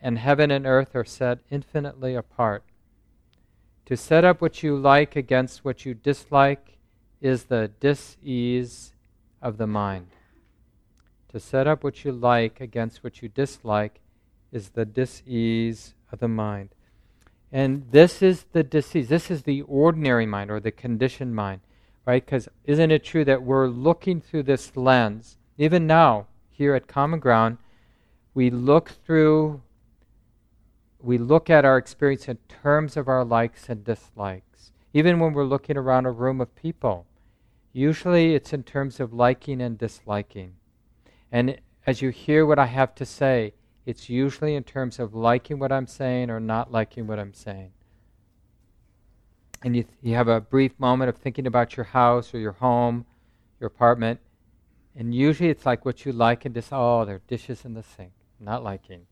and 0.00 0.18
heaven 0.18 0.50
and 0.50 0.66
earth 0.66 0.94
are 0.94 1.04
set 1.04 1.38
infinitely 1.50 2.14
apart. 2.14 2.64
To 3.86 3.96
set 3.96 4.24
up 4.24 4.40
what 4.40 4.62
you 4.62 4.76
like 4.76 5.16
against 5.16 5.64
what 5.64 5.84
you 5.84 5.94
dislike 5.94 6.78
is 7.20 7.44
the 7.44 7.70
dis-ease 7.80 8.94
of 9.40 9.58
the 9.58 9.66
mind. 9.66 10.08
To 11.32 11.40
set 11.40 11.66
up 11.66 11.82
what 11.82 12.04
you 12.04 12.12
like 12.12 12.60
against 12.60 13.02
what 13.02 13.22
you 13.22 13.28
dislike 13.28 14.00
is 14.52 14.70
the 14.70 14.84
disease 14.84 15.94
of 16.12 16.18
the 16.20 16.28
mind. 16.28 16.68
And 17.50 17.86
this 17.90 18.20
is 18.20 18.44
the 18.52 18.62
disease. 18.62 19.08
This 19.08 19.30
is 19.30 19.42
the 19.42 19.62
ordinary 19.62 20.26
mind 20.26 20.50
or 20.50 20.60
the 20.60 20.70
conditioned 20.70 21.34
mind, 21.34 21.60
right? 22.04 22.24
Because 22.24 22.48
isn't 22.64 22.90
it 22.90 23.02
true 23.02 23.24
that 23.24 23.42
we're 23.42 23.68
looking 23.68 24.20
through 24.20 24.42
this 24.42 24.76
lens? 24.76 25.38
Even 25.56 25.86
now, 25.86 26.26
here 26.50 26.74
at 26.74 26.86
Common 26.86 27.18
Ground, 27.18 27.56
we 28.34 28.50
look 28.50 28.90
through, 29.04 29.62
we 31.00 31.16
look 31.16 31.48
at 31.48 31.64
our 31.64 31.78
experience 31.78 32.28
in 32.28 32.38
terms 32.48 32.96
of 32.96 33.08
our 33.08 33.24
likes 33.24 33.68
and 33.70 33.84
dislikes. 33.84 34.72
Even 34.92 35.18
when 35.18 35.32
we're 35.32 35.44
looking 35.44 35.78
around 35.78 36.04
a 36.04 36.10
room 36.10 36.42
of 36.42 36.54
people, 36.54 37.06
usually 37.72 38.34
it's 38.34 38.52
in 38.52 38.62
terms 38.62 39.00
of 39.00 39.14
liking 39.14 39.62
and 39.62 39.78
disliking. 39.78 40.54
And 41.32 41.58
as 41.86 42.02
you 42.02 42.10
hear 42.10 42.44
what 42.44 42.58
I 42.58 42.66
have 42.66 42.94
to 42.96 43.06
say, 43.06 43.54
it's 43.86 44.08
usually 44.08 44.54
in 44.54 44.62
terms 44.62 45.00
of 45.00 45.14
liking 45.14 45.58
what 45.58 45.72
I'm 45.72 45.86
saying 45.86 46.30
or 46.30 46.38
not 46.38 46.70
liking 46.70 47.06
what 47.06 47.18
I'm 47.18 47.34
saying. 47.34 47.72
And 49.64 49.74
you, 49.74 49.84
th- 49.84 49.94
you 50.02 50.14
have 50.14 50.28
a 50.28 50.40
brief 50.40 50.78
moment 50.78 51.08
of 51.08 51.16
thinking 51.16 51.46
about 51.46 51.76
your 51.76 51.84
house 51.84 52.34
or 52.34 52.38
your 52.38 52.52
home, 52.52 53.06
your 53.58 53.68
apartment, 53.68 54.20
and 54.94 55.14
usually 55.14 55.48
it's 55.48 55.64
like 55.64 55.84
what 55.84 56.04
you 56.04 56.12
like 56.12 56.44
and 56.44 56.54
dislike. 56.54 56.78
oh, 56.78 57.04
there 57.04 57.16
are 57.16 57.22
dishes 57.26 57.64
in 57.64 57.74
the 57.74 57.82
sink, 57.82 58.12
not 58.38 58.62
liking. 58.62 59.06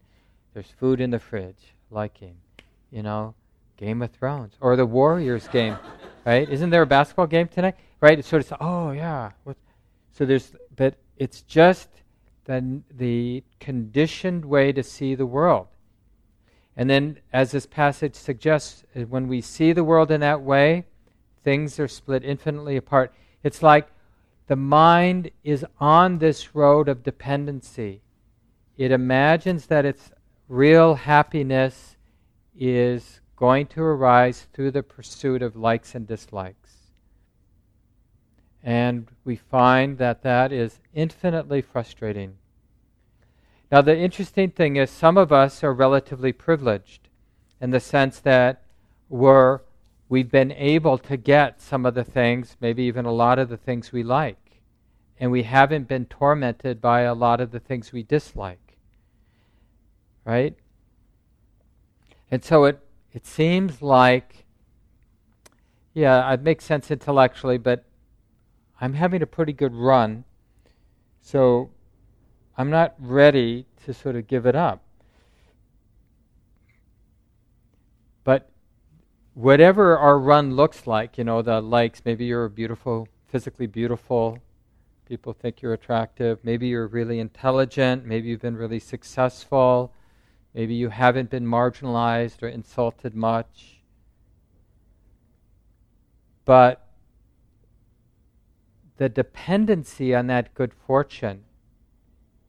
There's 0.52 0.70
food 0.70 1.00
in 1.00 1.10
the 1.10 1.18
fridge, 1.18 1.74
liking. 1.90 2.36
You 2.90 3.02
know, 3.02 3.34
Game 3.76 4.02
of 4.02 4.10
Thrones 4.10 4.54
or 4.60 4.76
the 4.76 4.84
Warriors 4.84 5.48
game, 5.48 5.78
right? 6.26 6.48
Isn't 6.48 6.70
there 6.70 6.82
a 6.82 6.86
basketball 6.86 7.28
game 7.28 7.48
tonight? 7.48 7.76
Right? 8.00 8.22
So 8.24 8.36
It's 8.36 8.48
sort 8.48 8.60
oh, 8.60 8.90
yeah. 8.90 9.30
So 10.12 10.26
there's, 10.26 10.52
but 10.76 10.96
it's 11.16 11.42
just 11.42 11.88
the, 12.50 12.82
the 12.90 13.44
conditioned 13.60 14.44
way 14.44 14.72
to 14.72 14.82
see 14.82 15.14
the 15.14 15.26
world. 15.26 15.68
And 16.76 16.90
then, 16.90 17.18
as 17.32 17.52
this 17.52 17.66
passage 17.66 18.14
suggests, 18.14 18.84
uh, 18.96 19.02
when 19.02 19.28
we 19.28 19.40
see 19.40 19.72
the 19.72 19.84
world 19.84 20.10
in 20.10 20.20
that 20.20 20.42
way, 20.42 20.86
things 21.44 21.78
are 21.78 21.88
split 21.88 22.24
infinitely 22.24 22.76
apart. 22.76 23.12
It's 23.44 23.62
like 23.62 23.88
the 24.48 24.56
mind 24.56 25.30
is 25.44 25.64
on 25.78 26.18
this 26.18 26.54
road 26.54 26.88
of 26.88 27.02
dependency. 27.02 28.02
It 28.76 28.90
imagines 28.90 29.66
that 29.66 29.84
its 29.84 30.10
real 30.48 30.94
happiness 30.94 31.96
is 32.58 33.20
going 33.36 33.66
to 33.68 33.82
arise 33.82 34.48
through 34.52 34.72
the 34.72 34.82
pursuit 34.82 35.42
of 35.42 35.56
likes 35.56 35.94
and 35.94 36.06
dislikes. 36.06 36.59
And 38.62 39.08
we 39.24 39.36
find 39.36 39.98
that 39.98 40.22
that 40.22 40.52
is 40.52 40.80
infinitely 40.94 41.62
frustrating. 41.62 42.36
Now, 43.72 43.80
the 43.80 43.96
interesting 43.96 44.50
thing 44.50 44.76
is, 44.76 44.90
some 44.90 45.16
of 45.16 45.32
us 45.32 45.62
are 45.62 45.72
relatively 45.72 46.32
privileged 46.32 47.08
in 47.60 47.70
the 47.70 47.80
sense 47.80 48.18
that 48.20 48.62
we're, 49.08 49.60
we've 50.08 50.30
been 50.30 50.52
able 50.52 50.98
to 50.98 51.16
get 51.16 51.60
some 51.60 51.86
of 51.86 51.94
the 51.94 52.04
things, 52.04 52.56
maybe 52.60 52.82
even 52.82 53.04
a 53.06 53.12
lot 53.12 53.38
of 53.38 53.48
the 53.48 53.56
things 53.56 53.92
we 53.92 54.02
like. 54.02 54.60
And 55.18 55.30
we 55.30 55.44
haven't 55.44 55.86
been 55.86 56.06
tormented 56.06 56.80
by 56.80 57.02
a 57.02 57.14
lot 57.14 57.40
of 57.40 57.52
the 57.52 57.60
things 57.60 57.92
we 57.92 58.02
dislike. 58.02 58.78
Right? 60.24 60.56
And 62.30 62.44
so 62.44 62.64
it, 62.64 62.80
it 63.12 63.26
seems 63.26 63.82
like, 63.82 64.46
yeah, 65.94 66.32
it 66.32 66.42
makes 66.42 66.64
sense 66.64 66.90
intellectually, 66.90 67.58
but 67.58 67.84
I'm 68.80 68.94
having 68.94 69.22
a 69.22 69.26
pretty 69.26 69.52
good 69.52 69.74
run. 69.74 70.24
So 71.20 71.70
I'm 72.56 72.70
not 72.70 72.94
ready 72.98 73.66
to 73.84 73.92
sort 73.92 74.16
of 74.16 74.26
give 74.26 74.46
it 74.46 74.56
up. 74.56 74.82
But 78.24 78.50
whatever 79.34 79.98
our 79.98 80.18
run 80.18 80.56
looks 80.56 80.86
like, 80.86 81.18
you 81.18 81.24
know, 81.24 81.42
the 81.42 81.60
likes, 81.60 82.02
maybe 82.04 82.24
you're 82.24 82.48
beautiful, 82.48 83.08
physically 83.28 83.66
beautiful, 83.66 84.38
people 85.06 85.32
think 85.32 85.62
you're 85.62 85.72
attractive, 85.72 86.38
maybe 86.42 86.68
you're 86.68 86.86
really 86.86 87.18
intelligent, 87.18 88.04
maybe 88.06 88.28
you've 88.28 88.40
been 88.40 88.56
really 88.56 88.78
successful, 88.78 89.92
maybe 90.54 90.74
you 90.74 90.88
haven't 90.88 91.30
been 91.30 91.46
marginalized 91.46 92.42
or 92.42 92.48
insulted 92.48 93.14
much. 93.14 93.80
But 96.44 96.89
the 99.00 99.08
dependency 99.08 100.14
on 100.14 100.26
that 100.26 100.52
good 100.52 100.74
fortune, 100.74 101.42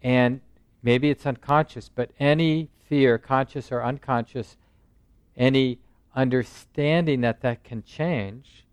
and 0.04 0.42
maybe 0.84 1.10
it's 1.10 1.26
unconscious, 1.26 1.88
but 1.88 2.12
any 2.20 2.70
fear, 2.90 3.18
conscious 3.18 3.72
or 3.72 3.82
unconscious, 3.82 4.58
any 5.38 5.80
understanding 6.14 7.22
that 7.22 7.40
that 7.40 7.64
can 7.64 7.82
change 7.84 8.66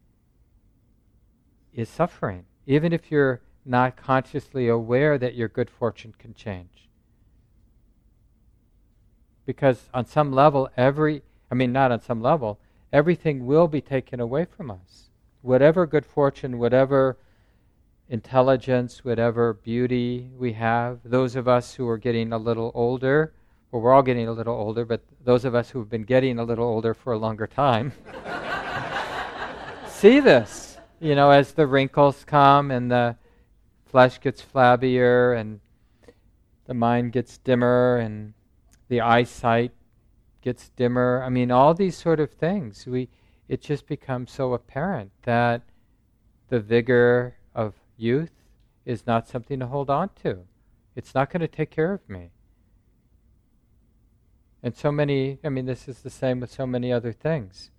is 1.73 1.89
suffering, 1.89 2.45
even 2.67 2.93
if 2.93 3.13
you're 3.13 3.41
not 3.65 3.97
consciously 3.97 4.67
aware 4.67 5.17
that 5.17 5.37
your 5.37 5.47
good 5.47 5.71
fortune 5.71 6.13
can 6.19 6.35
change. 6.35 6.89
Because 9.47 9.89
on 9.95 10.05
some 10.05 10.33
level, 10.33 10.69
every, 10.77 11.23
I 11.49 11.55
mean, 11.55 11.71
not 11.71 11.93
on 11.93 12.01
some 12.01 12.21
level, 12.21 12.59
everything 12.93 13.47
will 13.47 13.69
be 13.69 13.81
taken 13.81 14.19
away 14.19 14.47
from 14.47 14.69
us. 14.69 15.11
Whatever 15.43 15.87
good 15.87 16.05
fortune, 16.05 16.59
whatever 16.59 17.17
intelligence, 18.09 19.05
whatever 19.05 19.55
beauty 19.55 20.31
we 20.37 20.53
have, 20.55 21.01
those 21.05 21.37
of 21.37 21.47
us 21.47 21.75
who 21.75 21.89
are 21.89 21.99
getting 21.99 22.33
a 22.33 22.39
little 22.39 22.73
older, 22.75 23.33
well, 23.71 23.83
we're 23.83 23.93
all 23.93 24.03
getting 24.03 24.29
a 24.29 24.33
little 24.33 24.55
older, 24.55 24.85
but 24.85 25.03
those 25.25 25.45
of 25.45 25.55
us 25.55 25.71
who've 25.71 25.91
been 25.91 26.05
getting 26.05 26.39
a 26.39 26.45
little 26.45 26.67
older 26.67 26.95
for 26.95 27.13
a 27.13 27.19
longer 27.19 27.47
time 27.47 27.93
see 29.89 30.21
this, 30.21 30.79
you 31.01 31.15
know, 31.15 31.31
as 31.31 31.53
the 31.53 31.67
wrinkles 31.67 32.25
come 32.25 32.71
and 32.71 32.91
the 32.91 33.17
flesh 33.85 34.21
gets 34.21 34.43
flabbier 34.43 35.39
and 35.39 35.61
the 36.67 36.75
mind 36.75 37.13
gets 37.13 37.39
dimmer 37.39 37.99
and 37.99 38.33
the 38.89 39.01
eyesight 39.01 39.73
gets 40.41 40.71
dimmer. 40.71 41.23
I 41.25 41.29
mean, 41.29 41.51
all 41.51 41.75
these 41.75 41.97
sort 41.97 42.21
of 42.21 42.31
things. 42.31 42.87
We, 42.87 43.09
it 43.49 43.61
just 43.61 43.87
becomes 43.87 44.31
so 44.31 44.55
apparent 44.55 45.11
that 45.23 45.63
the 46.49 46.61
vigor 46.61 47.38
youth 47.99 48.33
is 48.85 49.07
not 49.07 49.29
something 49.29 49.59
to 49.61 49.67
hold 49.67 49.91
on 49.91 50.11
to. 50.23 50.45
It's 50.97 51.15
not 51.15 51.31
going 51.31 51.41
to 51.41 51.49
take 51.49 51.71
care 51.71 51.93
of 51.93 52.09
me. 52.09 52.31
And 54.63 54.75
so 54.77 54.91
many, 54.91 55.39
I 55.45 55.49
mean, 55.51 55.67
this 55.67 55.89
is 55.89 56.01
the 56.01 56.11
same 56.11 56.41
with 56.41 56.51
so 56.51 56.67
many 56.67 56.93
other 56.93 57.13
things. 57.13 57.71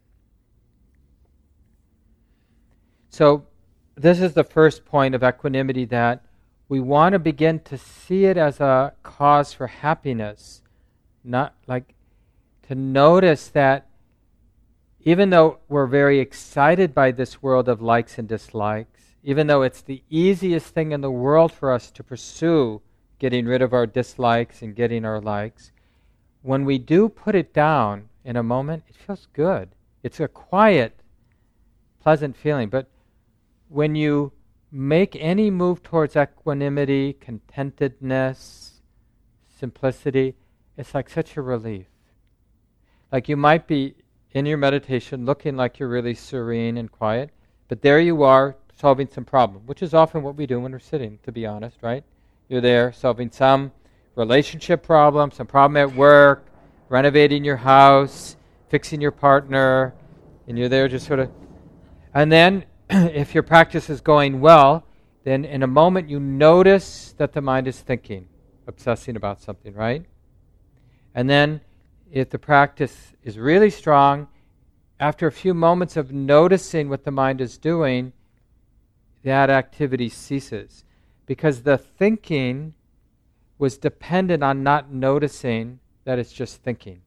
So, 3.10 3.46
this 3.96 4.22
is 4.22 4.34
the 4.34 4.44
first 4.44 4.86
point 4.86 5.14
of 5.14 5.24
equanimity 5.24 5.84
that 5.86 6.24
we 6.70 6.80
want 6.80 7.14
to 7.14 7.20
begin 7.20 7.60
to 7.62 7.78
see 7.78 8.26
it 8.26 8.38
as 8.38 8.60
a 8.60 8.94
cause 9.04 9.52
for 9.52 9.68
happiness, 9.68 10.62
not 11.24 11.56
like 11.68 11.96
to 12.68 12.76
notice 12.76 13.48
that 13.50 13.88
even 15.02 15.32
though 15.32 15.58
we're 15.68 15.88
very 15.88 16.20
excited 16.20 16.94
by 16.94 17.12
this 17.12 17.42
world 17.42 17.68
of 17.68 17.82
likes 17.82 18.18
and 18.20 18.28
dislikes, 18.28 18.99
even 19.24 19.48
though 19.48 19.62
it's 19.62 19.82
the 19.82 20.04
easiest 20.10 20.68
thing 20.68 20.92
in 20.92 21.02
the 21.02 21.12
world 21.12 21.52
for 21.52 21.72
us 21.72 21.92
to 21.92 22.04
pursue 22.04 22.82
getting 23.20 23.46
rid 23.46 23.62
of 23.62 23.74
our 23.74 23.86
dislikes 23.86 24.62
and 24.62 24.76
getting 24.76 25.06
our 25.06 25.20
likes, 25.20 25.72
when 26.42 26.64
we 26.64 26.78
do 26.78 27.10
put 27.10 27.36
it 27.36 27.54
down 27.54 28.08
in 28.24 28.36
a 28.36 28.44
moment, 28.44 28.84
it 28.88 28.96
feels 28.96 29.28
good. 29.34 29.70
It's 30.04 30.20
a 30.20 30.28
quiet, 30.28 31.02
pleasant 32.02 32.38
feeling. 32.38 32.70
But 32.70 32.90
when 33.68 33.96
you 33.96 34.32
make 34.72 35.16
any 35.18 35.52
move 35.52 35.84
towards 35.84 36.16
equanimity, 36.16 37.14
contentedness, 37.14 38.82
simplicity, 39.50 40.36
it's 40.78 40.94
like 40.94 41.10
such 41.10 41.36
a 41.36 41.42
relief. 41.42 41.88
Like 43.12 43.28
you 43.28 43.36
might 43.36 43.68
be 43.68 43.96
in 44.32 44.46
your 44.46 44.58
meditation 44.58 45.26
looking 45.26 45.58
like 45.58 45.80
you're 45.80 45.90
really 45.90 46.14
serene 46.14 46.78
and 46.78 46.90
quiet, 46.90 47.32
but 47.68 47.82
there 47.82 48.00
you 48.00 48.24
are 48.24 48.56
solving 48.80 49.10
some 49.10 49.26
problem, 49.26 49.64
which 49.66 49.82
is 49.82 49.94
often 49.94 50.24
what 50.24 50.36
we 50.36 50.46
do 50.46 50.60
when 50.60 50.72
we're 50.72 50.80
sitting, 50.80 51.20
to 51.24 51.32
be 51.32 51.46
honest, 51.46 51.78
right? 51.82 52.04
You're 52.48 52.62
there 52.62 52.94
solving 52.94 53.30
some 53.30 53.72
relationship 54.16 54.84
problem, 54.84 55.32
some 55.32 55.48
problem 55.48 55.78
at 55.78 55.96
work, 55.96 56.46
renovating 56.88 57.44
your 57.44 57.58
house, 57.58 58.38
fixing 58.70 59.02
your 59.02 59.12
partner, 59.12 59.94
and 60.48 60.58
you're 60.58 60.70
there 60.70 60.88
just 60.88 61.06
sort 61.06 61.20
of. 61.20 61.30
And 62.14 62.32
then, 62.32 62.66
if 62.90 63.34
your 63.34 63.44
practice 63.44 63.90
is 63.90 64.02
going 64.02 64.40
well, 64.40 64.86
then 65.26 65.44
in 65.44 65.62
a 65.62 65.68
moment 65.68 66.10
you 66.10 66.20
notice 66.20 67.14
that 67.18 67.34
the 67.34 67.42
mind 67.42 67.68
is 67.68 67.80
thinking, 67.80 68.28
obsessing 68.66 69.16
about 69.16 69.42
something, 69.42 69.74
right? 69.74 70.06
And 71.14 71.30
then, 71.30 71.62
if 72.12 72.30
the 72.30 72.40
practice 72.40 73.14
is 73.24 73.38
really 73.38 73.70
strong, 73.70 74.28
after 75.00 75.28
a 75.28 75.32
few 75.32 75.54
moments 75.54 75.98
of 75.98 76.12
noticing 76.12 76.90
what 76.90 77.04
the 77.04 77.12
mind 77.12 77.42
is 77.42 77.58
doing, 77.58 78.14
that 79.24 79.50
activity 79.50 80.10
ceases. 80.10 80.84
Because 81.26 81.62
the 81.62 81.78
thinking 81.78 82.74
was 83.58 83.78
dependent 83.78 84.44
on 84.44 84.64
not 84.64 84.92
noticing 84.92 85.80
that 86.06 86.18
it's 86.18 86.32
just 86.34 86.64
thinking. 86.64 87.02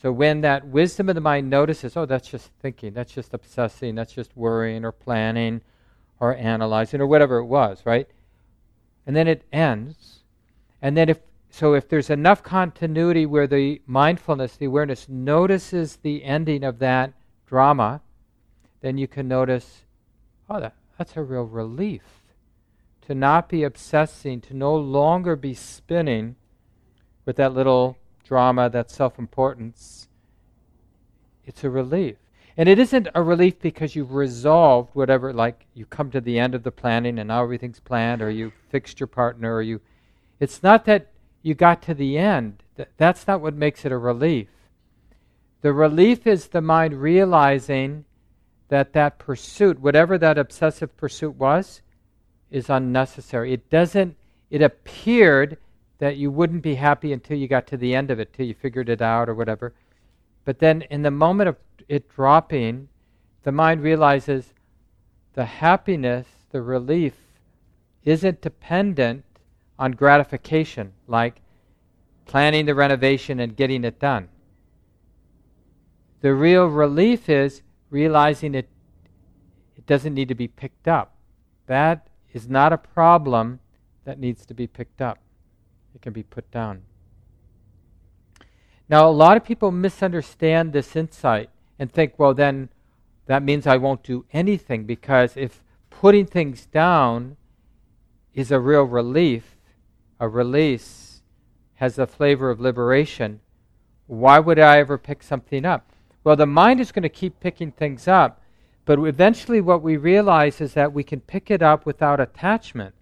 So 0.00 0.10
when 0.10 0.40
that 0.40 0.66
wisdom 0.66 1.08
of 1.08 1.14
the 1.14 1.20
mind 1.20 1.48
notices, 1.48 1.96
oh, 1.96 2.06
that's 2.06 2.28
just 2.28 2.50
thinking, 2.60 2.92
that's 2.92 3.12
just 3.12 3.34
obsessing, 3.34 3.94
that's 3.94 4.12
just 4.12 4.36
worrying 4.36 4.84
or 4.84 4.92
planning 4.92 5.60
or 6.18 6.34
analyzing 6.36 7.00
or 7.00 7.06
whatever 7.06 7.38
it 7.38 7.44
was, 7.44 7.82
right? 7.84 8.08
And 9.06 9.14
then 9.14 9.28
it 9.28 9.44
ends. 9.52 10.20
And 10.80 10.96
then 10.96 11.08
if 11.08 11.18
so 11.50 11.74
if 11.74 11.86
there's 11.86 12.08
enough 12.08 12.42
continuity 12.42 13.26
where 13.26 13.46
the 13.46 13.82
mindfulness, 13.86 14.56
the 14.56 14.64
awareness 14.64 15.06
notices 15.06 15.96
the 15.96 16.24
ending 16.24 16.64
of 16.64 16.78
that 16.78 17.12
drama, 17.46 18.00
then 18.80 18.96
you 18.96 19.06
can 19.06 19.28
notice, 19.28 19.82
oh, 20.48 20.60
that, 20.60 20.74
that's 20.96 21.16
a 21.16 21.22
real 21.22 21.44
relief 21.44 22.02
to 23.02 23.14
not 23.14 23.48
be 23.48 23.64
obsessing, 23.64 24.40
to 24.40 24.54
no 24.54 24.74
longer 24.74 25.36
be 25.36 25.54
spinning 25.54 26.36
with 27.24 27.36
that 27.36 27.52
little 27.52 27.98
drama, 28.24 28.70
that 28.70 28.90
self 28.90 29.18
importance. 29.18 30.08
It's 31.44 31.64
a 31.64 31.70
relief. 31.70 32.16
And 32.56 32.68
it 32.68 32.78
isn't 32.78 33.08
a 33.14 33.22
relief 33.22 33.60
because 33.60 33.96
you've 33.96 34.12
resolved 34.12 34.94
whatever, 34.94 35.32
like 35.32 35.66
you 35.74 35.86
come 35.86 36.10
to 36.10 36.20
the 36.20 36.38
end 36.38 36.54
of 36.54 36.62
the 36.62 36.70
planning 36.70 37.18
and 37.18 37.28
now 37.28 37.42
everything's 37.42 37.80
planned, 37.80 38.22
or 38.22 38.30
you 38.30 38.52
fixed 38.70 39.00
your 39.00 39.06
partner, 39.06 39.54
or 39.54 39.62
you. 39.62 39.80
It's 40.38 40.62
not 40.62 40.84
that 40.84 41.08
you 41.42 41.54
got 41.54 41.82
to 41.82 41.94
the 41.94 42.18
end. 42.18 42.62
That's 42.96 43.26
not 43.26 43.40
what 43.40 43.54
makes 43.54 43.84
it 43.84 43.92
a 43.92 43.98
relief. 43.98 44.48
The 45.62 45.72
relief 45.72 46.26
is 46.26 46.48
the 46.48 46.60
mind 46.60 47.00
realizing 47.00 48.04
that 48.72 48.94
that 48.94 49.18
pursuit, 49.18 49.78
whatever 49.80 50.16
that 50.16 50.38
obsessive 50.38 50.96
pursuit 50.96 51.36
was, 51.36 51.82
is 52.50 52.70
unnecessary. 52.70 53.52
It 53.52 53.68
doesn't, 53.68 54.16
it 54.48 54.62
appeared 54.62 55.58
that 55.98 56.16
you 56.16 56.30
wouldn't 56.30 56.62
be 56.62 56.76
happy 56.76 57.12
until 57.12 57.36
you 57.36 57.48
got 57.48 57.66
to 57.66 57.76
the 57.76 57.94
end 57.94 58.10
of 58.10 58.18
it, 58.18 58.32
till 58.32 58.46
you 58.46 58.54
figured 58.54 58.88
it 58.88 59.02
out 59.02 59.28
or 59.28 59.34
whatever. 59.34 59.74
But 60.46 60.58
then 60.58 60.80
in 60.88 61.02
the 61.02 61.10
moment 61.10 61.50
of 61.50 61.56
it 61.86 62.08
dropping, 62.08 62.88
the 63.42 63.52
mind 63.52 63.82
realizes 63.82 64.54
the 65.34 65.44
happiness, 65.44 66.26
the 66.50 66.62
relief, 66.62 67.12
isn't 68.04 68.40
dependent 68.40 69.22
on 69.78 69.92
gratification, 69.92 70.94
like 71.06 71.42
planning 72.24 72.64
the 72.64 72.74
renovation 72.74 73.38
and 73.38 73.54
getting 73.54 73.84
it 73.84 73.98
done. 73.98 74.30
The 76.22 76.32
real 76.32 76.68
relief 76.68 77.28
is 77.28 77.60
realizing 77.92 78.54
it, 78.54 78.68
it 79.76 79.86
doesn't 79.86 80.14
need 80.14 80.28
to 80.28 80.34
be 80.34 80.48
picked 80.48 80.88
up. 80.88 81.14
That 81.66 82.08
is 82.32 82.48
not 82.48 82.72
a 82.72 82.78
problem 82.78 83.60
that 84.04 84.18
needs 84.18 84.46
to 84.46 84.54
be 84.54 84.66
picked 84.66 85.00
up, 85.00 85.18
it 85.94 86.02
can 86.02 86.12
be 86.12 86.22
put 86.22 86.50
down. 86.50 86.82
Now, 88.88 89.08
a 89.08 89.10
lot 89.10 89.36
of 89.36 89.44
people 89.44 89.70
misunderstand 89.70 90.72
this 90.72 90.96
insight 90.96 91.50
and 91.78 91.92
think, 91.92 92.18
well, 92.18 92.34
then 92.34 92.70
that 93.26 93.42
means 93.42 93.66
I 93.66 93.76
won't 93.76 94.02
do 94.02 94.24
anything 94.32 94.84
because 94.84 95.36
if 95.36 95.62
putting 95.90 96.26
things 96.26 96.66
down 96.66 97.36
is 98.34 98.50
a 98.50 98.58
real 98.58 98.82
relief, 98.82 99.56
a 100.18 100.28
release, 100.28 101.22
has 101.74 101.98
a 101.98 102.06
flavor 102.06 102.50
of 102.50 102.60
liberation, 102.60 103.40
why 104.06 104.38
would 104.38 104.58
I 104.58 104.78
ever 104.78 104.98
pick 104.98 105.22
something 105.22 105.64
up? 105.64 105.91
Well, 106.24 106.36
the 106.36 106.46
mind 106.46 106.80
is 106.80 106.92
going 106.92 107.02
to 107.02 107.08
keep 107.08 107.40
picking 107.40 107.72
things 107.72 108.06
up, 108.06 108.40
but 108.84 108.98
eventually 108.98 109.60
what 109.60 109.82
we 109.82 109.96
realize 109.96 110.60
is 110.60 110.74
that 110.74 110.92
we 110.92 111.04
can 111.04 111.20
pick 111.20 111.50
it 111.50 111.62
up 111.62 111.84
without 111.86 112.20
attachment, 112.20 112.94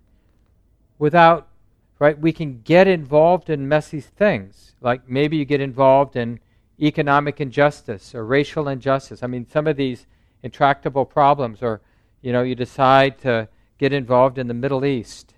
without, 0.98 1.48
right? 1.98 2.18
We 2.18 2.33
can 2.33 2.61
get 2.62 2.87
involved 2.87 3.50
in 3.50 3.68
messy 3.68 4.00
things. 4.00 4.74
Like 4.80 5.09
maybe 5.09 5.37
you 5.37 5.44
get 5.44 5.61
involved 5.61 6.16
in 6.16 6.40
economic 6.80 7.40
injustice 7.40 8.14
or 8.14 8.24
racial 8.24 8.68
injustice. 8.68 9.22
I 9.22 9.26
mean, 9.26 9.46
some 9.46 9.66
of 9.66 9.76
these 9.76 10.06
intractable 10.42 11.04
problems, 11.04 11.62
or, 11.62 11.83
you 12.22 12.33
know, 12.33 12.42
you 12.42 12.54
decide 12.54 13.18
to 13.20 13.48
get 13.78 13.92
involved 13.92 14.38
in 14.38 14.48
the 14.48 14.54
Middle 14.54 14.85
East 14.85 15.35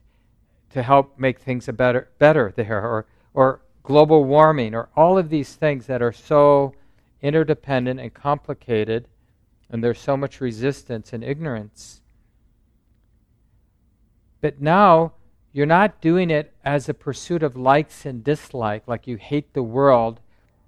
to 0.71 0.83
help 0.83 1.19
make 1.19 1.41
things 1.41 1.67
better, 1.67 2.09
better 2.19 2.53
there, 2.57 2.81
or, 2.81 3.07
or 3.35 3.61
global 3.83 4.25
warming, 4.25 4.75
or 4.75 4.89
all 4.97 5.19
of 5.19 5.29
these 5.29 5.55
things 5.55 5.87
that 5.87 6.01
are 6.01 6.13
so 6.13 6.75
interdependent 7.23 8.01
and 8.01 8.13
complicated, 8.13 9.07
and 9.71 9.83
there's 9.83 10.01
so 10.01 10.17
much 10.17 10.41
resistance 10.41 11.13
and 11.13 11.25
ignorance. 11.25 12.03
But 14.41 14.61
now, 14.61 15.13
you're 15.53 15.67
not 15.67 16.01
doing 16.01 16.31
it 16.31 16.53
as 16.65 16.89
a 16.89 16.95
pursuit 16.95 17.43
of 17.43 17.57
likes 17.57 18.05
and 18.05 18.25
dislike, 18.25 18.89
like 18.89 19.07
you 19.07 19.17
hate 19.17 19.53
the 19.55 19.63
world 19.63 20.21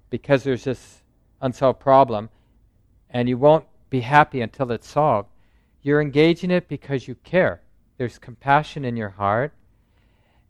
because 0.09 0.43
there's 0.43 0.63
this 0.63 1.01
unsolved 1.41 1.79
problem, 1.79 2.29
and 3.09 3.27
you 3.27 3.37
won't 3.37 3.65
be 3.89 4.01
happy 4.01 4.41
until 4.41 4.71
it's 4.71 4.87
solved. 4.87 5.29
You're 5.81 6.01
engaging 6.01 6.51
it 6.51 6.67
because 6.67 7.07
you 7.07 7.15
care. 7.15 7.61
There's 7.97 8.17
compassion 8.17 8.85
in 8.85 8.95
your 8.97 9.09
heart. 9.09 9.53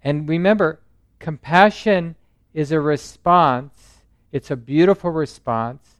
And 0.04 0.30
remember, 0.30 0.80
compassion 1.20 2.16
is 2.54 2.72
a 2.72 2.80
response, 2.80 4.02
it's 4.32 4.52
a 4.52 4.56
beautiful 4.56 5.12
response. 5.12 5.95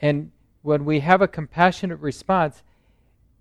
And 0.00 0.30
when 0.62 0.84
we 0.84 1.00
have 1.00 1.22
a 1.22 1.28
compassionate 1.28 2.00
response, 2.00 2.62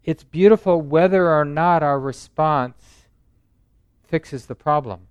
it's 0.04 0.24
beautiful 0.24 0.82
whether 0.82 1.32
or 1.34 1.44
not 1.46 1.84
our 1.84 2.00
response 2.00 3.08
fixes 4.04 4.46
the 4.46 4.56
problem. 4.56 5.02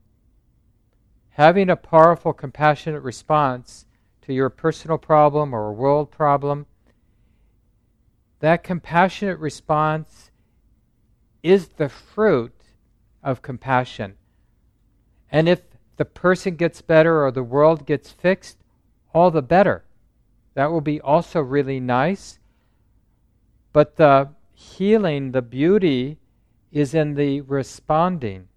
Having 1.31 1.69
a 1.69 1.77
powerful, 1.77 2.33
compassionate 2.33 3.03
response 3.03 3.85
to 4.23 4.33
your 4.33 4.49
personal 4.49 4.99
problem 4.99 5.55
or 5.55 5.69
a 5.69 5.73
world 5.73 6.11
problem, 6.11 6.67
that 8.41 8.65
compassionate 8.65 9.39
response 9.39 10.31
is 11.43 11.69
the 11.69 11.89
fruit 11.89 12.55
of 13.23 13.43
compassion. 13.43 14.15
And 15.31 15.49
if 15.49 15.63
the 15.97 16.05
person 16.05 16.57
gets 16.57 16.83
better 16.83 17.25
or 17.25 17.31
the 17.31 17.43
world 17.43 17.87
gets 17.87 18.11
fixed, 18.11 18.59
all 19.13 19.31
the 19.31 19.43
better. 19.43 19.85
That 20.57 20.73
will 20.73 20.81
be 20.81 21.03
also 21.03 21.43
really 21.43 21.81
nice. 21.81 22.39
But 23.75 23.97
the 23.97 24.31
healing, 24.55 25.33
the 25.33 25.43
beauty, 25.43 26.17
is 26.73 26.95
in 26.95 27.13
the 27.13 27.43
responding, 27.43 28.49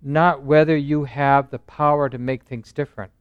not 0.00 0.42
whether 0.42 0.74
you 0.74 1.04
have 1.04 1.50
the 1.50 1.58
power 1.58 2.08
to 2.08 2.16
make 2.16 2.44
things 2.44 2.72
different. 2.72 3.12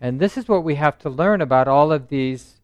And 0.00 0.18
this 0.18 0.36
is 0.36 0.48
what 0.48 0.64
we 0.64 0.74
have 0.74 0.98
to 0.98 1.08
learn 1.08 1.40
about 1.40 1.68
all 1.68 1.92
of 1.92 2.08
these 2.08 2.60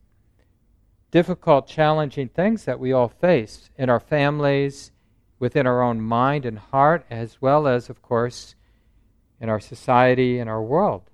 difficult, 1.13 1.69
challenging 1.69 2.31
things 2.31 2.65
that 2.65 2.81
we 2.81 2.93
all 2.93 3.09
face 3.09 3.71
in 3.79 3.89
our 3.89 4.01
families, 4.01 4.91
within 5.39 5.69
our 5.69 5.83
own 5.83 6.01
mind 6.01 6.45
and 6.45 6.59
heart, 6.59 7.07
as 7.11 7.41
well 7.41 7.69
as, 7.69 7.89
of 7.89 8.03
course, 8.03 8.57
in 9.41 9.49
our 9.49 9.61
society 9.61 10.41
and 10.41 10.51
our 10.51 10.63
world. 10.63 11.10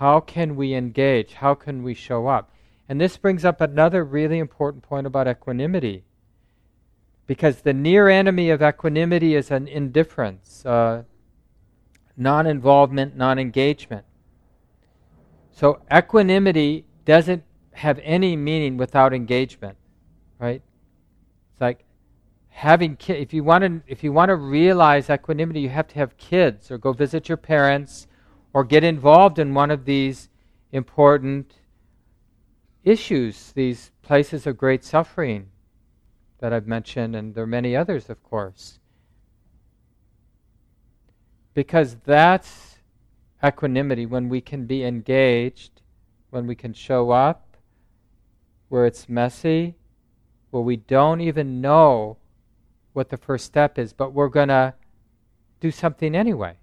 How 0.00 0.18
can 0.18 0.56
we 0.56 0.72
engage? 0.72 1.34
How 1.34 1.54
can 1.54 1.82
we 1.82 1.92
show 1.92 2.26
up? 2.26 2.50
And 2.88 2.98
this 2.98 3.18
brings 3.18 3.44
up 3.44 3.60
another 3.60 4.02
really 4.02 4.38
important 4.38 4.82
point 4.82 5.06
about 5.06 5.28
equanimity. 5.28 6.04
Because 7.26 7.60
the 7.60 7.74
near 7.74 8.08
enemy 8.08 8.48
of 8.48 8.62
equanimity 8.62 9.34
is 9.34 9.50
an 9.50 9.68
indifference, 9.68 10.64
uh, 10.64 11.02
non 12.16 12.46
involvement, 12.46 13.14
non 13.14 13.38
engagement. 13.38 14.06
So 15.52 15.82
equanimity 15.94 16.86
doesn't 17.04 17.44
have 17.72 18.00
any 18.02 18.36
meaning 18.36 18.78
without 18.78 19.12
engagement, 19.12 19.76
right? 20.38 20.62
It's 21.52 21.60
like 21.60 21.84
having 22.48 22.96
kids. 22.96 23.20
If 23.20 23.34
you 23.34 23.44
want 23.44 23.64
to, 23.64 23.82
if 23.86 24.02
you 24.02 24.14
want 24.14 24.30
to 24.30 24.36
realize 24.36 25.10
equanimity, 25.10 25.60
you 25.60 25.68
have 25.68 25.88
to 25.88 25.96
have 25.96 26.16
kids, 26.16 26.70
or 26.70 26.78
go 26.78 26.94
visit 26.94 27.28
your 27.28 27.36
parents, 27.36 28.06
or 28.52 28.64
get 28.64 28.84
involved 28.84 29.38
in 29.38 29.54
one 29.54 29.70
of 29.70 29.84
these 29.84 30.28
important 30.72 31.54
issues, 32.84 33.52
these 33.52 33.90
places 34.02 34.46
of 34.46 34.56
great 34.56 34.84
suffering 34.84 35.48
that 36.38 36.52
I've 36.52 36.66
mentioned, 36.66 37.14
and 37.14 37.34
there 37.34 37.44
are 37.44 37.46
many 37.46 37.76
others, 37.76 38.08
of 38.08 38.22
course. 38.22 38.78
Because 41.54 41.96
that's 42.04 42.78
equanimity 43.44 44.06
when 44.06 44.28
we 44.28 44.40
can 44.40 44.66
be 44.66 44.84
engaged, 44.84 45.82
when 46.30 46.46
we 46.46 46.54
can 46.54 46.72
show 46.72 47.10
up 47.10 47.56
where 48.68 48.86
it's 48.86 49.08
messy, 49.08 49.74
where 50.50 50.62
we 50.62 50.76
don't 50.76 51.20
even 51.20 51.60
know 51.60 52.16
what 52.92 53.08
the 53.08 53.16
first 53.16 53.44
step 53.44 53.78
is, 53.78 53.92
but 53.92 54.12
we're 54.12 54.28
going 54.28 54.48
to 54.48 54.74
do 55.60 55.70
something 55.70 56.14
anyway 56.14 56.56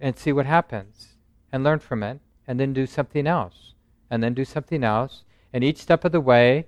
and 0.00 0.18
see 0.18 0.32
what 0.32 0.44
happens 0.44 1.11
and 1.52 1.62
learn 1.62 1.78
from 1.78 2.02
it, 2.02 2.20
and 2.46 2.58
then 2.58 2.72
do 2.72 2.86
something 2.86 3.26
else, 3.26 3.74
and 4.10 4.22
then 4.22 4.34
do 4.34 4.44
something 4.44 4.82
else, 4.82 5.24
and 5.52 5.62
each 5.62 5.78
step 5.78 6.04
of 6.04 6.12
the 6.12 6.20
way, 6.20 6.66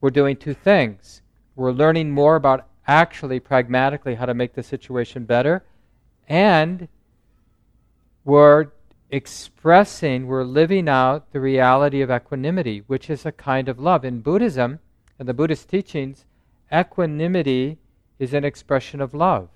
we're 0.00 0.10
doing 0.10 0.36
two 0.36 0.54
things. 0.54 1.22
We're 1.54 1.72
learning 1.72 2.10
more 2.10 2.36
about 2.36 2.68
actually, 2.86 3.40
pragmatically, 3.40 4.16
how 4.16 4.26
to 4.26 4.34
make 4.34 4.54
the 4.54 4.62
situation 4.62 5.24
better, 5.24 5.64
and 6.28 6.88
we're 8.24 8.66
expressing, 9.10 10.26
we're 10.26 10.42
living 10.42 10.88
out 10.88 11.32
the 11.32 11.40
reality 11.40 12.00
of 12.00 12.10
equanimity, 12.10 12.82
which 12.86 13.08
is 13.08 13.24
a 13.24 13.32
kind 13.32 13.68
of 13.68 13.78
love. 13.78 14.04
In 14.04 14.20
Buddhism, 14.20 14.80
in 15.18 15.26
the 15.26 15.34
Buddhist 15.34 15.68
teachings, 15.68 16.24
equanimity 16.72 17.78
is 18.18 18.34
an 18.34 18.44
expression 18.44 19.00
of 19.00 19.14
love. 19.14 19.48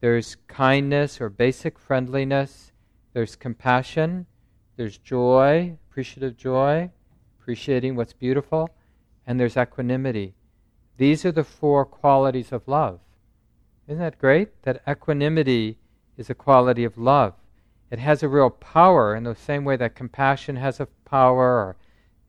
There's 0.00 0.36
kindness 0.48 1.20
or 1.20 1.28
basic 1.28 1.78
friendliness, 1.78 2.71
there's 3.12 3.36
compassion, 3.36 4.26
there's 4.76 4.98
joy, 4.98 5.76
appreciative 5.90 6.36
joy, 6.36 6.90
appreciating 7.38 7.96
what's 7.96 8.12
beautiful, 8.12 8.70
and 9.26 9.38
there's 9.38 9.56
equanimity. 9.56 10.34
These 10.96 11.24
are 11.24 11.32
the 11.32 11.44
four 11.44 11.84
qualities 11.84 12.52
of 12.52 12.66
love. 12.66 13.00
Isn't 13.86 14.00
that 14.00 14.18
great? 14.18 14.62
That 14.62 14.82
equanimity 14.88 15.78
is 16.16 16.30
a 16.30 16.34
quality 16.34 16.84
of 16.84 16.96
love. 16.96 17.34
It 17.90 17.98
has 17.98 18.22
a 18.22 18.28
real 18.28 18.50
power 18.50 19.14
in 19.14 19.24
the 19.24 19.34
same 19.34 19.64
way 19.64 19.76
that 19.76 19.94
compassion 19.94 20.56
has 20.56 20.80
a 20.80 20.86
power, 21.04 21.58
or 21.58 21.76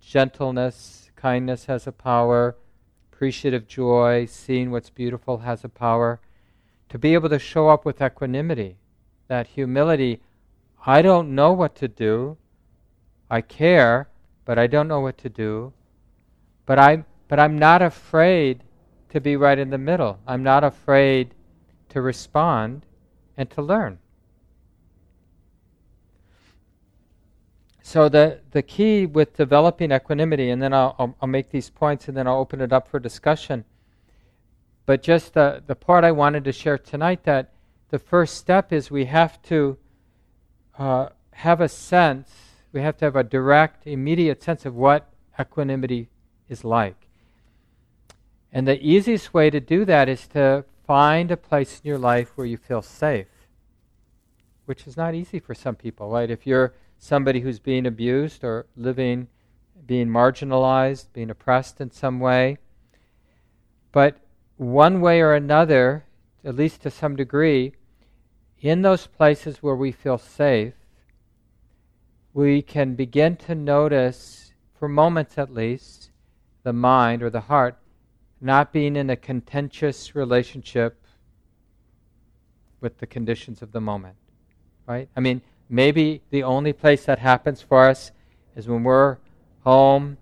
gentleness, 0.02 1.10
kindness 1.16 1.66
has 1.66 1.88
a 1.88 1.92
power, 1.92 2.58
appreciative 3.12 3.68
joy, 3.68 4.26
seeing 4.26 4.72
what's 4.72 4.90
beautiful 4.90 5.38
has 5.38 5.64
a 5.64 5.70
power. 5.70 6.20
To 6.90 6.98
be 6.98 7.14
able 7.14 7.30
to 7.30 7.40
show 7.40 7.70
up 7.70 7.86
with 7.86 8.02
equanimity, 8.02 8.78
that 9.28 9.48
humility, 9.48 10.22
I 10.86 11.02
don't 11.02 11.34
know 11.34 11.54
what 11.54 11.76
to 11.78 11.88
do, 11.88 12.38
I 13.30 13.42
care, 13.42 14.10
but 14.46 14.60
I 14.60 14.68
don't 14.68 14.88
know 14.88 15.00
what 15.00 15.18
to 15.20 15.30
do. 15.30 15.74
But 16.66 16.78
I'm, 16.78 17.06
but 17.28 17.40
I'm 17.40 17.58
not 17.58 17.82
afraid 17.82 18.64
to 19.10 19.22
be 19.22 19.36
right 19.36 19.58
in 19.58 19.70
the 19.70 19.78
middle. 19.78 20.20
I'm 20.28 20.44
not 20.44 20.64
afraid 20.64 21.34
to 21.90 22.02
respond 22.02 22.86
and 23.38 23.50
to 23.52 23.62
learn. 23.62 24.00
So 27.82 28.10
the, 28.10 28.40
the 28.52 28.62
key 28.62 29.06
with 29.06 29.36
developing 29.36 29.92
equanimity, 29.92 30.50
and 30.50 30.62
then 30.62 30.74
I'll, 30.74 30.96
I'll, 30.98 31.16
I'll, 31.22 31.28
make 31.28 31.52
these 31.52 31.70
points 31.70 32.08
and 32.08 32.18
then 32.18 32.28
I'll 32.28 32.40
open 32.40 32.62
it 32.62 32.74
up 32.74 32.88
for 32.88 33.00
discussion. 33.00 33.66
But 34.86 35.04
just 35.04 35.34
the, 35.34 35.64
the 35.66 35.76
part 35.76 36.04
I 36.04 36.12
wanted 36.12 36.44
to 36.46 36.52
share 36.52 36.78
tonight 36.78 37.24
that 37.24 37.52
the 37.90 38.00
first 38.00 38.38
step 38.38 38.74
is 38.74 38.90
we 38.90 39.06
have 39.06 39.42
to 39.44 39.78
uh, 40.78 41.10
have 41.32 41.62
a 41.62 41.70
sense 41.70 42.30
we 42.74 42.82
have 42.82 42.98
to 42.98 43.06
have 43.06 43.16
a 43.16 43.24
direct, 43.24 43.86
immediate 43.86 44.42
sense 44.42 44.66
of 44.66 44.76
what 44.76 45.08
equanimity 45.40 46.10
is 46.50 46.66
like. 46.66 47.08
And 48.52 48.68
the 48.68 48.84
easiest 48.84 49.34
way 49.34 49.52
to 49.52 49.60
do 49.60 49.86
that 49.86 50.10
is 50.10 50.28
to 50.30 50.66
find 50.86 51.32
a 51.32 51.38
place 51.38 51.80
in 51.80 51.88
your 51.88 52.00
life 52.00 52.32
where 52.36 52.48
you 52.48 52.58
feel 52.58 52.82
safe, 52.82 53.28
which 54.66 54.88
is 54.88 54.98
not 54.98 55.14
easy 55.14 55.40
for 55.40 55.54
some 55.54 55.76
people, 55.76 56.10
right? 56.10 56.30
If 56.30 56.46
you're 56.48 56.74
somebody 56.98 57.42
who's 57.42 57.60
being 57.60 57.86
abused 57.86 58.44
or 58.44 58.66
living, 58.76 59.28
being 59.86 60.08
marginalized, 60.08 61.08
being 61.14 61.30
oppressed 61.30 61.80
in 61.80 61.92
some 61.92 62.20
way. 62.20 62.58
But 63.92 64.18
one 64.58 65.00
way 65.02 65.22
or 65.22 65.34
another, 65.34 66.06
at 66.44 66.56
least 66.56 66.82
to 66.82 66.90
some 66.90 67.16
degree, 67.16 67.74
in 68.64 68.82
those 68.82 69.08
places 69.08 69.62
where 69.62 69.76
we 69.76 69.92
feel 69.92 70.18
safe, 70.18 70.74
we 72.34 72.62
can 72.62 72.96
begin 72.96 73.36
to 73.36 73.54
notice, 73.54 74.54
for 74.80 74.88
moments 74.88 75.38
at 75.38 75.54
least, 75.54 76.10
the 76.64 76.72
mind 76.72 77.22
or 77.22 77.30
the 77.30 77.42
heart 77.42 77.78
not 78.40 78.72
being 78.72 78.96
in 78.96 79.10
a 79.10 79.16
contentious 79.18 80.16
relationship 80.16 81.06
with 82.80 82.98
the 83.00 83.06
conditions 83.06 83.62
of 83.62 83.74
the 83.74 83.82
moment. 83.82 84.16
Right? 84.88 85.10
I 85.16 85.20
mean, 85.20 85.42
maybe 85.70 86.22
the 86.30 86.44
only 86.44 86.72
place 86.72 87.04
that 87.06 87.20
happens 87.20 87.62
for 87.62 87.90
us 87.90 88.12
is 88.56 88.68
when 88.68 88.84
we're 88.84 89.18
home 89.66 90.18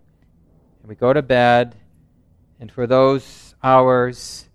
and 0.82 0.90
we 0.90 0.96
go 0.96 1.14
to 1.14 1.22
bed, 1.22 1.76
and 2.60 2.72
for 2.72 2.88
those 2.88 3.54
hours, 3.64 4.50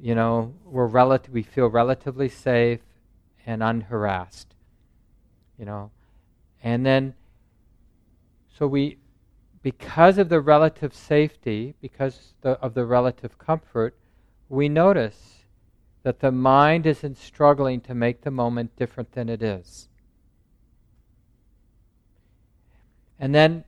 you 0.00 0.14
know, 0.14 0.54
we're 0.64 0.86
relative, 0.86 1.32
we 1.32 1.42
feel 1.42 1.66
relatively 1.66 2.28
safe 2.28 2.80
and 3.46 3.62
unharassed. 3.62 4.54
You 5.58 5.64
know, 5.64 5.90
and 6.62 6.84
then, 6.84 7.14
so 8.58 8.66
we, 8.66 8.98
because 9.62 10.18
of 10.18 10.28
the 10.28 10.40
relative 10.40 10.92
safety, 10.92 11.74
because 11.80 12.34
the, 12.42 12.50
of 12.60 12.74
the 12.74 12.84
relative 12.84 13.38
comfort, 13.38 13.96
we 14.48 14.68
notice 14.68 15.44
that 16.02 16.20
the 16.20 16.30
mind 16.30 16.86
isn't 16.86 17.16
struggling 17.16 17.80
to 17.80 17.94
make 17.94 18.20
the 18.20 18.30
moment 18.30 18.76
different 18.76 19.12
than 19.12 19.28
it 19.28 19.42
is. 19.42 19.88
And 23.18 23.34
then 23.34 23.64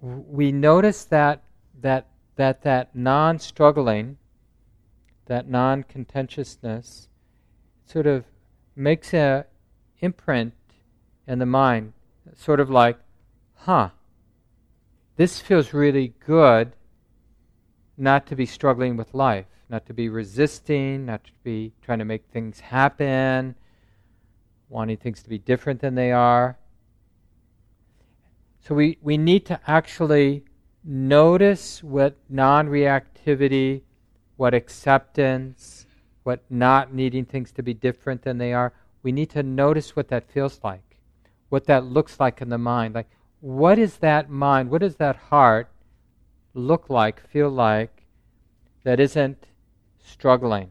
we 0.00 0.52
notice 0.52 1.04
that 1.04 1.42
that 1.80 2.06
that 2.36 2.62
that 2.62 2.94
non-struggling, 2.94 4.16
that 5.26 5.48
non-contentiousness, 5.48 7.08
sort 7.84 8.06
of 8.06 8.24
makes 8.78 9.12
a 9.12 9.44
imprint 10.00 10.54
in 11.26 11.38
the 11.38 11.46
mind, 11.46 11.92
sort 12.34 12.60
of 12.60 12.70
like, 12.70 12.98
huh, 13.54 13.90
this 15.16 15.40
feels 15.40 15.74
really 15.74 16.14
good 16.24 16.72
not 17.96 18.26
to 18.28 18.36
be 18.36 18.46
struggling 18.46 18.96
with 18.96 19.12
life, 19.12 19.46
not 19.68 19.84
to 19.86 19.92
be 19.92 20.08
resisting, 20.08 21.04
not 21.04 21.24
to 21.24 21.32
be 21.42 21.72
trying 21.82 21.98
to 21.98 22.04
make 22.04 22.24
things 22.32 22.60
happen, 22.60 23.56
wanting 24.68 24.96
things 24.96 25.22
to 25.22 25.28
be 25.28 25.38
different 25.38 25.80
than 25.80 25.96
they 25.96 26.12
are. 26.12 26.56
So 28.60 28.74
we, 28.74 28.98
we 29.02 29.18
need 29.18 29.44
to 29.46 29.58
actually 29.66 30.44
notice 30.84 31.82
what 31.82 32.16
non 32.28 32.68
reactivity, 32.68 33.82
what 34.36 34.54
acceptance, 34.54 35.86
what 36.28 36.44
not 36.50 36.92
needing 36.92 37.24
things 37.24 37.50
to 37.50 37.62
be 37.62 37.72
different 37.72 38.20
than 38.20 38.36
they 38.36 38.52
are. 38.52 38.74
We 39.02 39.12
need 39.12 39.30
to 39.30 39.42
notice 39.42 39.96
what 39.96 40.08
that 40.08 40.30
feels 40.30 40.60
like, 40.62 40.98
what 41.48 41.64
that 41.68 41.86
looks 41.86 42.20
like 42.20 42.42
in 42.42 42.50
the 42.50 42.58
mind. 42.58 42.94
Like, 42.94 43.08
what 43.40 43.78
is 43.78 43.96
that 43.96 44.28
mind, 44.28 44.68
what 44.68 44.82
does 44.82 44.96
that 44.96 45.16
heart 45.16 45.70
look 46.52 46.90
like, 46.90 47.26
feel 47.30 47.48
like, 47.48 48.02
that 48.84 49.00
isn't 49.00 49.46
struggling? 50.04 50.68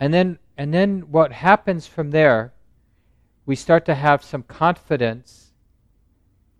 And 0.00 0.12
then, 0.12 0.40
and 0.58 0.74
then 0.74 1.02
what 1.12 1.30
happens 1.30 1.86
from 1.86 2.10
there, 2.10 2.52
we 3.46 3.54
start 3.54 3.84
to 3.84 3.94
have 3.94 4.24
some 4.24 4.42
confidence 4.42 5.52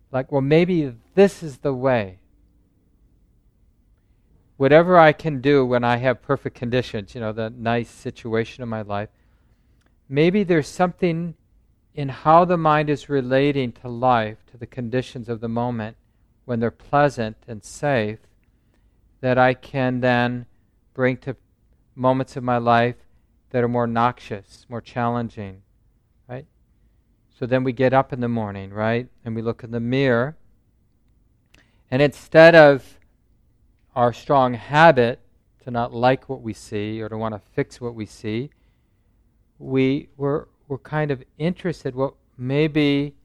like, 0.09 0.31
well, 0.31 0.39
maybe 0.39 0.93
this 1.15 1.43
is 1.43 1.57
the 1.57 1.73
way. 1.73 2.19
Whatever 4.61 4.99
I 4.99 5.11
can 5.11 5.41
do 5.41 5.65
when 5.65 5.83
I 5.83 5.97
have 5.97 6.21
perfect 6.21 6.55
conditions, 6.55 7.15
you 7.15 7.19
know, 7.19 7.31
the 7.31 7.49
nice 7.49 7.89
situation 7.89 8.61
in 8.61 8.69
my 8.69 8.83
life, 8.83 9.09
maybe 10.07 10.43
there's 10.43 10.67
something 10.67 11.33
in 11.95 12.09
how 12.09 12.45
the 12.45 12.57
mind 12.57 12.87
is 12.87 13.09
relating 13.09 13.71
to 13.71 13.87
life, 13.87 14.37
to 14.51 14.59
the 14.59 14.67
conditions 14.67 15.29
of 15.29 15.41
the 15.41 15.49
moment, 15.49 15.97
when 16.45 16.59
they're 16.59 16.69
pleasant 16.69 17.37
and 17.47 17.63
safe, 17.63 18.19
that 19.19 19.39
I 19.39 19.55
can 19.55 19.99
then 19.99 20.45
bring 20.93 21.17
to 21.17 21.35
moments 21.95 22.37
of 22.37 22.43
my 22.43 22.59
life 22.59 22.97
that 23.49 23.63
are 23.63 23.67
more 23.67 23.87
noxious, 23.87 24.67
more 24.69 24.79
challenging, 24.79 25.63
right? 26.29 26.45
so 27.31 27.47
then 27.47 27.63
we 27.63 27.73
get 27.73 27.93
up 27.93 28.13
in 28.13 28.19
the 28.19 28.29
morning, 28.29 28.69
right? 28.69 29.07
And 29.25 29.35
we 29.35 29.41
look 29.41 29.63
in 29.63 29.71
the 29.71 29.79
mirror. 29.79 30.37
And 31.89 31.99
instead 31.99 32.53
of 32.53 32.99
our 33.95 34.13
strong 34.13 34.53
habit 34.53 35.19
to 35.63 35.71
not 35.71 35.93
like 35.93 36.29
what 36.29 36.41
we 36.41 36.53
see 36.53 37.01
or 37.01 37.09
to 37.09 37.17
want 37.17 37.33
to 37.33 37.41
fix 37.53 37.79
what 37.79 37.93
we 37.93 38.05
see, 38.05 38.49
we, 39.59 40.09
we're, 40.17 40.45
we're 40.67 40.77
kind 40.77 41.11
of 41.11 41.23
interested 41.37 41.95
what 41.95 42.13
maybe 42.37 43.15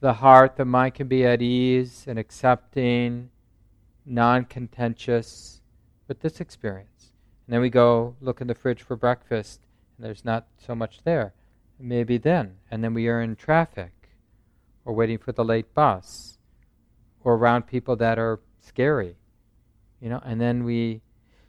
the 0.00 0.14
heart, 0.14 0.56
the 0.56 0.64
mind 0.64 0.94
can 0.94 1.08
be 1.08 1.24
at 1.24 1.42
ease 1.42 2.04
and 2.06 2.18
accepting, 2.18 3.30
non 4.06 4.44
contentious 4.44 5.60
with 6.08 6.20
this 6.20 6.40
experience. 6.40 7.12
And 7.46 7.54
then 7.54 7.60
we 7.60 7.70
go 7.70 8.16
look 8.20 8.40
in 8.40 8.46
the 8.46 8.54
fridge 8.54 8.82
for 8.82 8.96
breakfast, 8.96 9.60
and 9.96 10.06
there's 10.06 10.24
not 10.24 10.46
so 10.58 10.74
much 10.74 11.00
there 11.04 11.34
maybe 11.80 12.18
then. 12.18 12.56
And 12.70 12.84
then 12.84 12.94
we 12.94 13.08
are 13.08 13.20
in 13.20 13.36
traffic, 13.36 13.92
or 14.84 14.92
waiting 14.94 15.18
for 15.18 15.32
the 15.32 15.44
late 15.44 15.72
bus, 15.74 16.38
or 17.22 17.34
around 17.34 17.66
people 17.66 17.96
that 17.96 18.18
are 18.18 18.40
scary. 18.60 19.16
You 20.00 20.08
know, 20.08 20.22
and 20.24 20.40
then 20.40 20.64
we. 20.64 21.02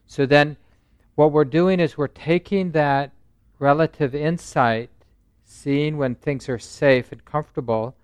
So 0.06 0.26
then 0.26 0.58
what 1.16 1.32
we're 1.32 1.46
doing 1.46 1.80
is 1.80 1.98
we're 1.98 2.08
taking 2.08 2.72
that 2.72 3.12
relative 3.60 4.16
insight, 4.16 4.90
seeing 5.44 5.98
when 5.98 6.16
things 6.16 6.50
are 6.50 6.60
safe 6.60 7.12
and 7.12 7.24
comfortable, 7.24 7.96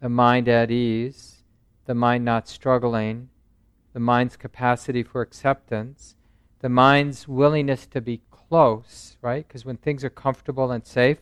the 0.00 0.08
mind 0.08 0.48
at 0.48 0.70
ease, 0.70 1.44
the 1.86 1.94
mind 1.94 2.24
not 2.24 2.48
struggling, 2.48 3.28
the 3.92 4.00
mind's 4.00 4.36
capacity 4.36 5.02
for 5.02 5.22
acceptance, 5.22 6.16
the 6.60 6.68
mind's 6.68 7.28
willingness 7.28 7.86
to 7.86 8.00
be 8.00 8.20
close, 8.30 9.16
right? 9.22 9.46
Because 9.46 9.64
when 9.64 9.76
things 9.76 10.04
are 10.04 10.10
comfortable 10.10 10.70
and 10.70 10.84
safe, 10.84 11.18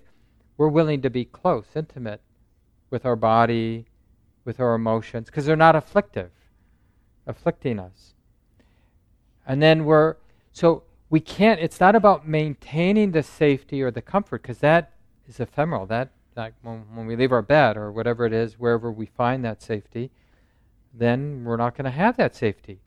we're 0.56 0.68
willing 0.68 1.02
to 1.02 1.10
be 1.10 1.24
close, 1.24 1.66
intimate 1.74 2.20
with 2.90 3.04
our 3.04 3.16
body, 3.16 3.86
with 4.44 4.60
our 4.60 4.74
emotions, 4.74 5.26
because 5.26 5.46
they're 5.46 5.56
not 5.56 5.76
afflictive, 5.76 6.30
afflicting 7.26 7.78
us. 7.78 8.14
And 9.46 9.62
then 9.62 9.84
we're, 9.84 10.16
so 10.52 10.84
we 11.08 11.20
can't, 11.20 11.60
it's 11.60 11.80
not 11.80 11.96
about 11.96 12.26
maintaining 12.26 13.12
the 13.12 13.22
safety 13.22 13.82
or 13.82 13.90
the 13.90 14.02
comfort, 14.02 14.42
because 14.42 14.58
that 14.58 14.92
is 15.26 15.40
ephemeral. 15.40 15.86
That, 15.86 16.10
like 16.36 16.54
when, 16.62 16.84
when 16.94 17.06
we 17.06 17.16
leave 17.16 17.32
our 17.32 17.42
bed 17.42 17.76
or 17.76 17.90
whatever 17.90 18.26
it 18.26 18.32
is, 18.32 18.58
wherever 18.58 18.92
we 18.92 19.06
find 19.06 19.44
that 19.44 19.62
safety, 19.62 20.10
then 20.94 21.44
we're 21.44 21.56
not 21.56 21.76
going 21.76 21.84
to 21.84 21.90
have 21.90 22.16
that 22.16 22.34
safety. 22.34 22.80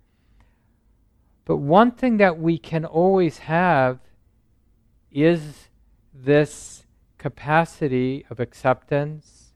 But 1.45 1.57
one 1.57 1.91
thing 1.91 2.17
that 2.17 2.39
we 2.39 2.57
can 2.57 2.85
always 2.85 3.39
have 3.39 3.99
is 5.11 5.69
this 6.13 6.85
capacity 7.17 8.25
of 8.29 8.39
acceptance, 8.39 9.53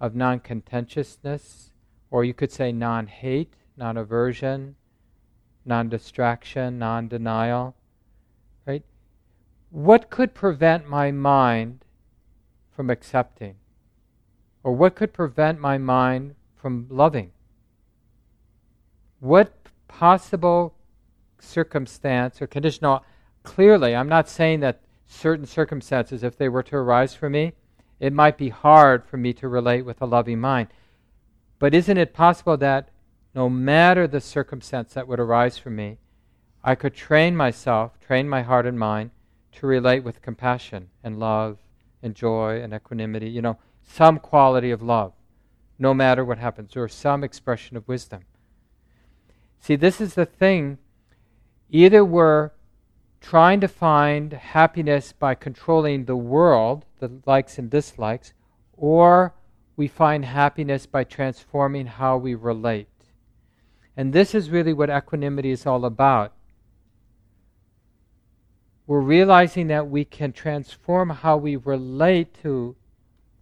of 0.00 0.14
non 0.14 0.40
contentiousness, 0.40 1.72
or 2.10 2.24
you 2.24 2.34
could 2.34 2.50
say 2.50 2.72
non 2.72 3.06
hate, 3.06 3.54
non 3.76 3.96
aversion, 3.96 4.76
non 5.64 5.88
distraction, 5.88 6.78
non 6.78 7.08
denial. 7.08 7.74
Right? 8.66 8.84
What 9.70 10.10
could 10.10 10.34
prevent 10.34 10.88
my 10.88 11.10
mind 11.10 11.84
from 12.70 12.90
accepting? 12.90 13.56
Or 14.62 14.72
what 14.72 14.94
could 14.94 15.12
prevent 15.12 15.60
my 15.60 15.78
mind 15.78 16.34
from 16.54 16.86
loving? 16.90 17.32
What 19.20 19.54
possible 19.88 20.74
circumstance 21.38 22.40
or 22.40 22.46
conditional? 22.46 23.04
Clearly, 23.42 23.96
I'm 23.96 24.08
not 24.08 24.28
saying 24.28 24.60
that 24.60 24.80
certain 25.06 25.46
circumstances, 25.46 26.22
if 26.22 26.36
they 26.36 26.48
were 26.48 26.62
to 26.62 26.76
arise 26.76 27.14
for 27.14 27.28
me, 27.30 27.52
it 27.98 28.12
might 28.12 28.38
be 28.38 28.48
hard 28.48 29.04
for 29.04 29.16
me 29.16 29.32
to 29.34 29.48
relate 29.48 29.82
with 29.82 30.00
a 30.00 30.06
loving 30.06 30.40
mind. 30.40 30.68
But 31.58 31.74
isn't 31.74 31.98
it 31.98 32.14
possible 32.14 32.56
that 32.58 32.88
no 33.34 33.48
matter 33.48 34.06
the 34.06 34.20
circumstance 34.20 34.92
that 34.94 35.06
would 35.06 35.20
arise 35.20 35.56
for 35.58 35.70
me, 35.70 35.98
I 36.62 36.74
could 36.74 36.94
train 36.94 37.36
myself, 37.36 37.98
train 38.00 38.28
my 38.28 38.42
heart 38.42 38.66
and 38.66 38.78
mind 38.78 39.10
to 39.52 39.66
relate 39.66 40.04
with 40.04 40.22
compassion 40.22 40.90
and 41.02 41.18
love 41.18 41.58
and 42.02 42.14
joy 42.14 42.60
and 42.60 42.72
equanimity, 42.74 43.30
you 43.30 43.42
know, 43.42 43.58
some 43.82 44.18
quality 44.18 44.70
of 44.70 44.82
love, 44.82 45.12
no 45.78 45.94
matter 45.94 46.24
what 46.24 46.38
happens, 46.38 46.76
or 46.76 46.88
some 46.88 47.24
expression 47.24 47.76
of 47.76 47.88
wisdom. 47.88 48.22
See, 49.60 49.76
this 49.76 50.00
is 50.00 50.14
the 50.14 50.26
thing. 50.26 50.78
Either 51.70 52.04
we're 52.04 52.50
trying 53.20 53.60
to 53.60 53.68
find 53.68 54.32
happiness 54.32 55.12
by 55.12 55.34
controlling 55.34 56.04
the 56.04 56.16
world, 56.16 56.84
the 56.98 57.20
likes 57.26 57.58
and 57.58 57.70
dislikes, 57.70 58.32
or 58.76 59.34
we 59.76 59.88
find 59.88 60.24
happiness 60.24 60.86
by 60.86 61.04
transforming 61.04 61.86
how 61.86 62.16
we 62.16 62.34
relate. 62.34 62.89
And 64.00 64.14
this 64.14 64.34
is 64.34 64.48
really 64.48 64.72
what 64.72 64.88
equanimity 64.88 65.50
is 65.50 65.66
all 65.66 65.84
about. 65.84 66.32
We're 68.86 69.02
realizing 69.02 69.66
that 69.66 69.90
we 69.90 70.06
can 70.06 70.32
transform 70.32 71.10
how 71.10 71.36
we 71.36 71.56
relate 71.56 72.32
to 72.42 72.76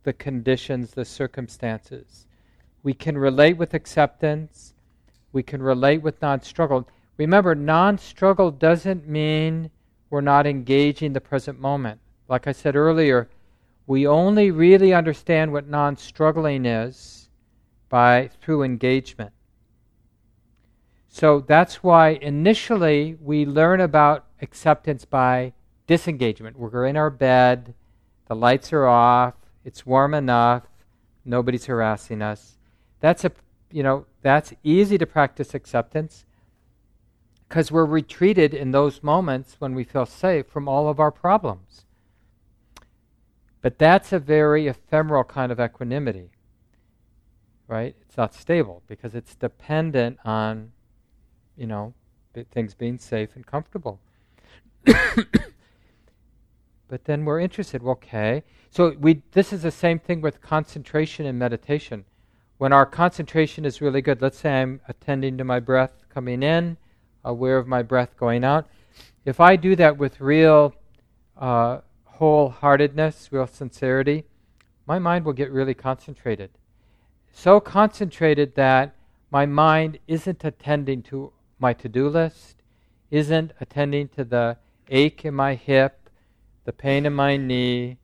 the 0.03 0.13
conditions, 0.13 0.91
the 0.91 1.05
circumstances. 1.05 2.27
We 2.83 2.93
can 2.93 3.17
relate 3.17 3.57
with 3.57 3.73
acceptance. 3.73 4.75
We 5.33 5.45
can 5.45 5.63
relate 5.63 6.03
with 6.03 6.21
non 6.21 6.43
struggle. 6.43 6.89
Remember, 7.19 7.55
non 7.55 7.97
struggle 7.97 8.51
doesn't 8.51 9.07
mean 9.07 9.71
we're 10.11 10.23
not 10.23 10.45
engaging 10.45 11.13
the 11.13 11.21
present 11.21 11.61
moment. 11.61 12.01
Like 12.29 12.49
I 12.49 12.53
said 12.53 12.75
earlier, 12.75 13.29
we 13.87 14.09
only 14.09 14.51
really 14.51 14.93
understand 14.93 15.53
what 15.53 15.69
non 15.69 15.97
struggling 15.97 16.67
is 16.67 17.29
by 17.89 18.31
through 18.41 18.65
engagement. 18.65 19.31
So 21.19 21.41
that's 21.41 21.83
why 21.83 22.11
initially 22.11 23.17
we 23.21 23.45
learn 23.45 23.81
about 23.81 24.27
acceptance 24.41 25.05
by 25.05 25.53
disengagement. 25.89 26.57
We're 26.57 26.87
in 26.87 26.97
our 26.97 27.11
bed, 27.11 27.75
the 28.29 28.37
lights 28.37 28.73
are 28.73 28.87
off, 28.87 29.35
it's 29.65 29.85
warm 29.85 30.15
enough, 30.15 30.63
nobody's 31.25 31.67
harassing 31.67 32.23
us. 32.23 32.59
That's 33.01 33.25
a 33.25 33.33
you 33.73 33.83
know, 33.83 34.07
that's 34.23 34.55
easy 34.63 34.97
to 34.99 35.07
practice 35.07 35.55
acceptance 35.55 36.25
because 37.49 37.73
we're 37.73 37.85
retreated 37.85 38.55
in 38.55 38.71
those 38.71 39.03
moments 39.03 39.57
when 39.59 39.75
we 39.75 39.85
feel 39.85 40.07
safe 40.07 40.47
from 40.47 40.69
all 40.69 40.89
of 40.89 41.01
our 41.01 41.11
problems. 41.11 41.85
But 43.61 43.79
that's 43.79 44.13
a 44.13 44.21
very 44.21 44.69
ephemeral 44.69 45.25
kind 45.25 45.51
of 45.51 45.59
equanimity. 45.61 46.31
right? 47.69 47.97
It's 48.03 48.17
not 48.17 48.35
stable 48.35 48.83
because 48.87 49.15
it's 49.15 49.35
dependent 49.35 50.19
on, 50.25 50.73
you 51.59 51.67
know, 51.67 51.93
things 52.53 52.75
being 52.75 52.99
safe 52.99 53.31
and 53.35 53.47
comfortable. 53.47 54.01
but 56.89 57.05
then 57.05 57.25
we're 57.25 57.41
interested. 57.41 57.83
Okay, 57.83 58.45
so 58.71 58.95
we 58.99 59.23
this 59.33 59.53
is 59.53 59.63
the 59.63 59.71
same 59.71 59.99
thing 59.99 60.21
with 60.21 60.41
concentration 60.41 61.27
and 61.27 61.39
meditation. 61.39 62.05
When 62.59 62.73
our 62.73 62.87
concentration 62.87 63.65
is 63.65 63.81
really 63.81 64.03
good, 64.03 64.23
let's 64.23 64.39
say 64.39 64.63
I'm 64.63 64.81
attending 64.89 65.39
to 65.39 65.45
my 65.45 65.61
breath 65.61 66.05
coming 66.09 66.43
in, 66.43 66.77
aware 67.25 67.57
of 67.57 67.67
my 67.67 67.83
breath 67.83 68.17
going 68.17 68.45
out. 68.45 68.67
If 69.25 69.41
I 69.41 69.57
do 69.57 69.77
that 69.77 69.97
with 69.97 70.21
real 70.21 70.75
uh, 71.37 71.81
wholeheartedness, 72.19 73.31
real 73.31 73.47
sincerity, 73.47 74.25
my 74.87 74.99
mind 74.99 75.25
will 75.25 75.35
get 75.35 75.53
really 75.53 75.75
concentrated. 75.75 76.51
So 77.33 77.61
concentrated 77.61 78.55
that 78.57 78.95
my 79.31 79.47
mind 79.47 79.99
isn't 80.09 80.45
attending 80.45 81.03
to 81.05 81.33
my 81.59 81.73
to 81.75 81.89
do 81.89 82.09
list, 82.09 82.63
isn't 83.11 83.53
attending 83.61 84.09
to 84.09 84.25
the 84.25 84.57
ache 84.89 85.25
in 85.25 85.35
my 85.35 85.55
hip, 85.55 86.11
the 86.65 86.73
pain 86.73 87.07
in 87.07 87.13
my 87.13 87.37
knee, 87.37 87.99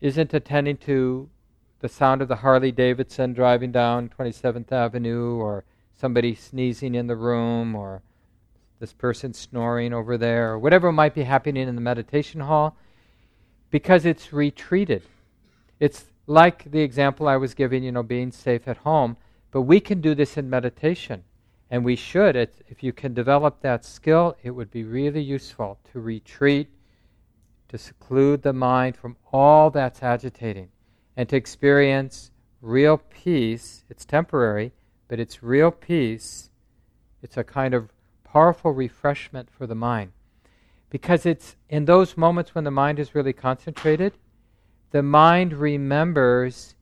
isn't 0.00 0.34
attending 0.34 0.76
to 0.76 1.28
the 1.80 1.88
sound 1.88 2.22
of 2.22 2.28
the 2.28 2.36
Harley 2.36 2.72
Davidson 2.72 3.32
driving 3.32 3.72
down 3.72 4.08
27th 4.08 4.70
Avenue 4.70 5.36
or 5.36 5.64
somebody 5.94 6.34
sneezing 6.34 6.94
in 6.94 7.06
the 7.06 7.16
room 7.16 7.74
or 7.74 8.02
this 8.78 8.92
person 8.92 9.32
snoring 9.32 9.92
over 9.92 10.18
there 10.18 10.52
or 10.52 10.58
whatever 10.58 10.90
might 10.90 11.14
be 11.14 11.22
happening 11.22 11.68
in 11.68 11.74
the 11.74 11.80
meditation 11.80 12.40
hall 12.40 12.76
because 13.70 14.04
it's 14.04 14.32
retreated. 14.32 15.02
It's 15.80 16.06
like 16.26 16.70
the 16.70 16.80
example 16.80 17.26
I 17.26 17.36
was 17.36 17.54
giving, 17.54 17.82
you 17.82 17.92
know, 17.92 18.02
being 18.02 18.30
safe 18.30 18.68
at 18.68 18.78
home, 18.78 19.16
but 19.50 19.62
we 19.62 19.80
can 19.80 20.00
do 20.00 20.14
this 20.14 20.36
in 20.36 20.48
meditation. 20.48 21.24
And 21.72 21.86
we 21.86 21.96
should. 21.96 22.36
If 22.36 22.82
you 22.82 22.92
can 22.92 23.14
develop 23.14 23.62
that 23.62 23.82
skill, 23.82 24.36
it 24.42 24.50
would 24.50 24.70
be 24.70 24.84
really 24.84 25.22
useful 25.22 25.78
to 25.90 26.00
retreat, 26.00 26.68
to 27.68 27.78
seclude 27.78 28.42
the 28.42 28.52
mind 28.52 28.94
from 28.94 29.16
all 29.32 29.70
that's 29.70 30.02
agitating, 30.02 30.68
and 31.16 31.26
to 31.30 31.36
experience 31.36 32.30
real 32.60 32.98
peace. 32.98 33.84
It's 33.88 34.04
temporary, 34.04 34.72
but 35.08 35.18
it's 35.18 35.42
real 35.42 35.70
peace. 35.70 36.50
It's 37.22 37.38
a 37.38 37.42
kind 37.42 37.72
of 37.72 37.88
powerful 38.22 38.72
refreshment 38.72 39.48
for 39.50 39.66
the 39.66 39.74
mind. 39.74 40.12
Because 40.90 41.24
it's 41.24 41.56
in 41.70 41.86
those 41.86 42.18
moments 42.18 42.54
when 42.54 42.64
the 42.64 42.70
mind 42.70 42.98
is 42.98 43.14
really 43.14 43.32
concentrated, 43.32 44.12
the 44.90 45.02
mind 45.02 45.54
remembers 45.54 46.74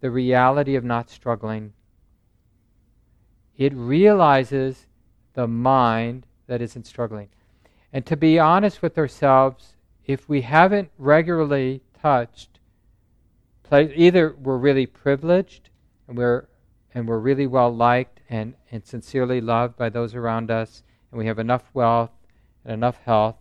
the 0.00 0.10
reality 0.12 0.76
of 0.76 0.84
not 0.84 1.10
struggling. 1.10 1.72
It 3.56 3.72
realizes 3.74 4.86
the 5.34 5.46
mind 5.46 6.26
that 6.46 6.62
isn't 6.62 6.86
struggling. 6.86 7.28
And 7.92 8.04
to 8.06 8.16
be 8.16 8.38
honest 8.38 8.82
with 8.82 8.98
ourselves, 8.98 9.74
if 10.04 10.28
we 10.28 10.42
haven't 10.42 10.90
regularly 10.98 11.82
touched, 12.00 12.60
either 13.72 14.34
we're 14.40 14.58
really 14.58 14.86
privileged 14.86 15.70
and 16.06 16.16
we're 16.16 16.46
and 16.94 17.06
we're 17.06 17.18
really 17.18 17.46
well 17.46 17.74
liked 17.74 18.22
and, 18.30 18.54
and 18.72 18.82
sincerely 18.82 19.38
loved 19.38 19.76
by 19.76 19.90
those 19.90 20.14
around 20.14 20.50
us, 20.50 20.82
and 21.10 21.18
we 21.18 21.26
have 21.26 21.38
enough 21.38 21.64
wealth 21.74 22.10
and 22.64 22.72
enough 22.72 22.98
health, 23.04 23.36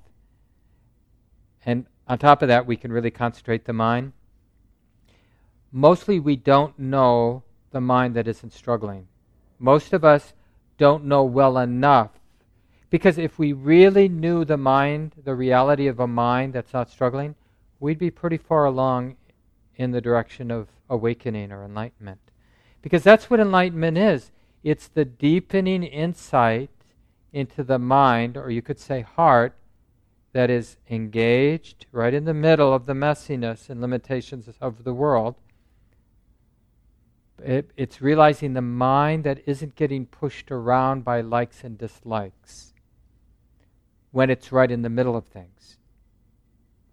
and 1.65 1.85
on 2.05 2.17
top 2.17 2.41
of 2.41 2.49
that, 2.49 2.65
we 2.65 2.75
can 2.75 2.91
really 2.91 3.11
concentrate 3.11 3.63
the 3.63 3.71
mind. 3.71 4.11
Mostly, 5.71 6.19
we 6.19 6.35
don't 6.35 6.77
know 6.77 7.43
the 7.71 7.79
mind 7.79 8.13
that 8.15 8.27
isn't 8.27 8.51
struggling. 8.51 9.07
Most 9.65 9.93
of 9.93 10.05
us 10.05 10.35
don't 10.77 11.05
know 11.05 11.23
well 11.23 11.57
enough. 11.57 12.11
Because 12.91 13.17
if 13.17 13.39
we 13.39 13.51
really 13.51 14.07
knew 14.07 14.45
the 14.45 14.57
mind, 14.57 15.13
the 15.23 15.33
reality 15.33 15.87
of 15.87 15.99
a 15.99 16.05
mind 16.05 16.53
that's 16.53 16.71
not 16.71 16.91
struggling, 16.91 17.33
we'd 17.79 17.97
be 17.97 18.11
pretty 18.11 18.37
far 18.37 18.65
along 18.65 19.15
in 19.75 19.89
the 19.89 20.01
direction 20.01 20.51
of 20.51 20.67
awakening 20.87 21.51
or 21.51 21.65
enlightenment. 21.65 22.19
Because 22.83 23.01
that's 23.01 23.27
what 23.27 23.39
enlightenment 23.39 23.97
is 23.97 24.29
it's 24.63 24.87
the 24.87 25.03
deepening 25.03 25.81
insight 25.81 26.69
into 27.33 27.63
the 27.63 27.79
mind, 27.79 28.37
or 28.37 28.51
you 28.51 28.61
could 28.61 28.79
say 28.79 29.01
heart, 29.01 29.55
that 30.33 30.51
is 30.51 30.77
engaged 30.91 31.87
right 31.91 32.13
in 32.13 32.25
the 32.25 32.35
middle 32.35 32.71
of 32.71 32.85
the 32.85 32.93
messiness 32.93 33.67
and 33.67 33.81
limitations 33.81 34.47
of 34.61 34.83
the 34.83 34.93
world. 34.93 35.33
It, 37.43 37.71
it's 37.75 38.01
realizing 38.01 38.53
the 38.53 38.61
mind 38.61 39.23
that 39.25 39.41
isn't 39.45 39.75
getting 39.75 40.05
pushed 40.05 40.51
around 40.51 41.03
by 41.03 41.21
likes 41.21 41.63
and 41.63 41.77
dislikes 41.77 42.73
when 44.11 44.29
it's 44.29 44.51
right 44.51 44.71
in 44.71 44.81
the 44.81 44.89
middle 44.89 45.17
of 45.17 45.25
things. 45.25 45.77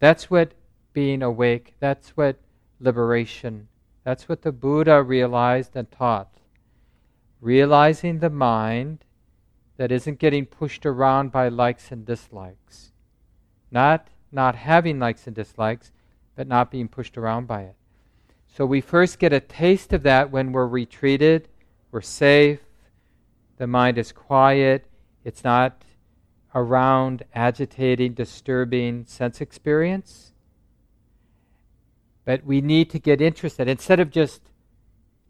That's 0.00 0.30
what 0.30 0.52
being 0.92 1.22
awake, 1.22 1.74
that's 1.78 2.10
what 2.10 2.36
liberation, 2.80 3.68
that's 4.04 4.28
what 4.28 4.42
the 4.42 4.52
Buddha 4.52 5.02
realized 5.02 5.76
and 5.76 5.90
taught. 5.90 6.28
Realizing 7.40 8.18
the 8.18 8.30
mind 8.30 9.04
that 9.76 9.92
isn't 9.92 10.18
getting 10.18 10.44
pushed 10.46 10.84
around 10.84 11.30
by 11.30 11.48
likes 11.48 11.92
and 11.92 12.04
dislikes 12.04 12.92
not 13.72 14.08
not 14.30 14.54
having 14.54 14.98
likes 14.98 15.26
and 15.26 15.34
dislikes, 15.34 15.90
but 16.36 16.46
not 16.46 16.70
being 16.70 16.88
pushed 16.88 17.18
around 17.18 17.46
by 17.46 17.62
it. 17.62 17.74
So 18.54 18.66
we 18.66 18.82
first 18.82 19.18
get 19.18 19.32
a 19.32 19.40
taste 19.40 19.94
of 19.94 20.02
that 20.02 20.30
when 20.30 20.52
we're 20.52 20.66
retreated, 20.66 21.48
we're 21.90 22.02
safe, 22.02 22.60
the 23.56 23.66
mind 23.66 23.96
is 23.96 24.12
quiet, 24.12 24.84
it's 25.24 25.42
not 25.42 25.84
around 26.54 27.22
agitating, 27.34 28.12
disturbing 28.12 29.06
sense 29.06 29.40
experience. 29.40 30.32
But 32.26 32.44
we 32.44 32.60
need 32.60 32.90
to 32.90 32.98
get 32.98 33.22
interested. 33.22 33.68
Instead 33.68 34.00
of 34.00 34.10
just 34.10 34.42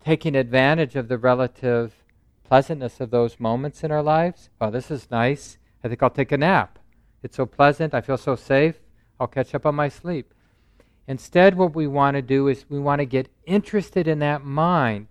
taking 0.04 0.34
advantage 0.34 0.96
of 0.96 1.06
the 1.06 1.16
relative 1.16 1.94
pleasantness 2.42 3.00
of 3.00 3.10
those 3.10 3.38
moments 3.38 3.84
in 3.84 3.92
our 3.92 4.02
lives, 4.02 4.50
oh, 4.60 4.70
this 4.72 4.90
is 4.90 5.12
nice. 5.12 5.58
I 5.84 5.88
think 5.88 6.02
I'll 6.02 6.10
take 6.10 6.32
a 6.32 6.36
nap. 6.36 6.80
It's 7.22 7.36
so 7.36 7.46
pleasant. 7.46 7.94
I 7.94 8.00
feel 8.00 8.18
so 8.18 8.34
safe. 8.34 8.80
I'll 9.20 9.28
catch 9.28 9.54
up 9.54 9.64
on 9.64 9.76
my 9.76 9.88
sleep. 9.88 10.34
Instead, 11.06 11.56
what 11.56 11.74
we 11.74 11.86
want 11.86 12.14
to 12.14 12.22
do 12.22 12.48
is 12.48 12.64
we 12.68 12.78
want 12.78 13.00
to 13.00 13.06
get 13.06 13.28
interested 13.44 14.06
in 14.06 14.20
that 14.20 14.44
mind. 14.44 15.08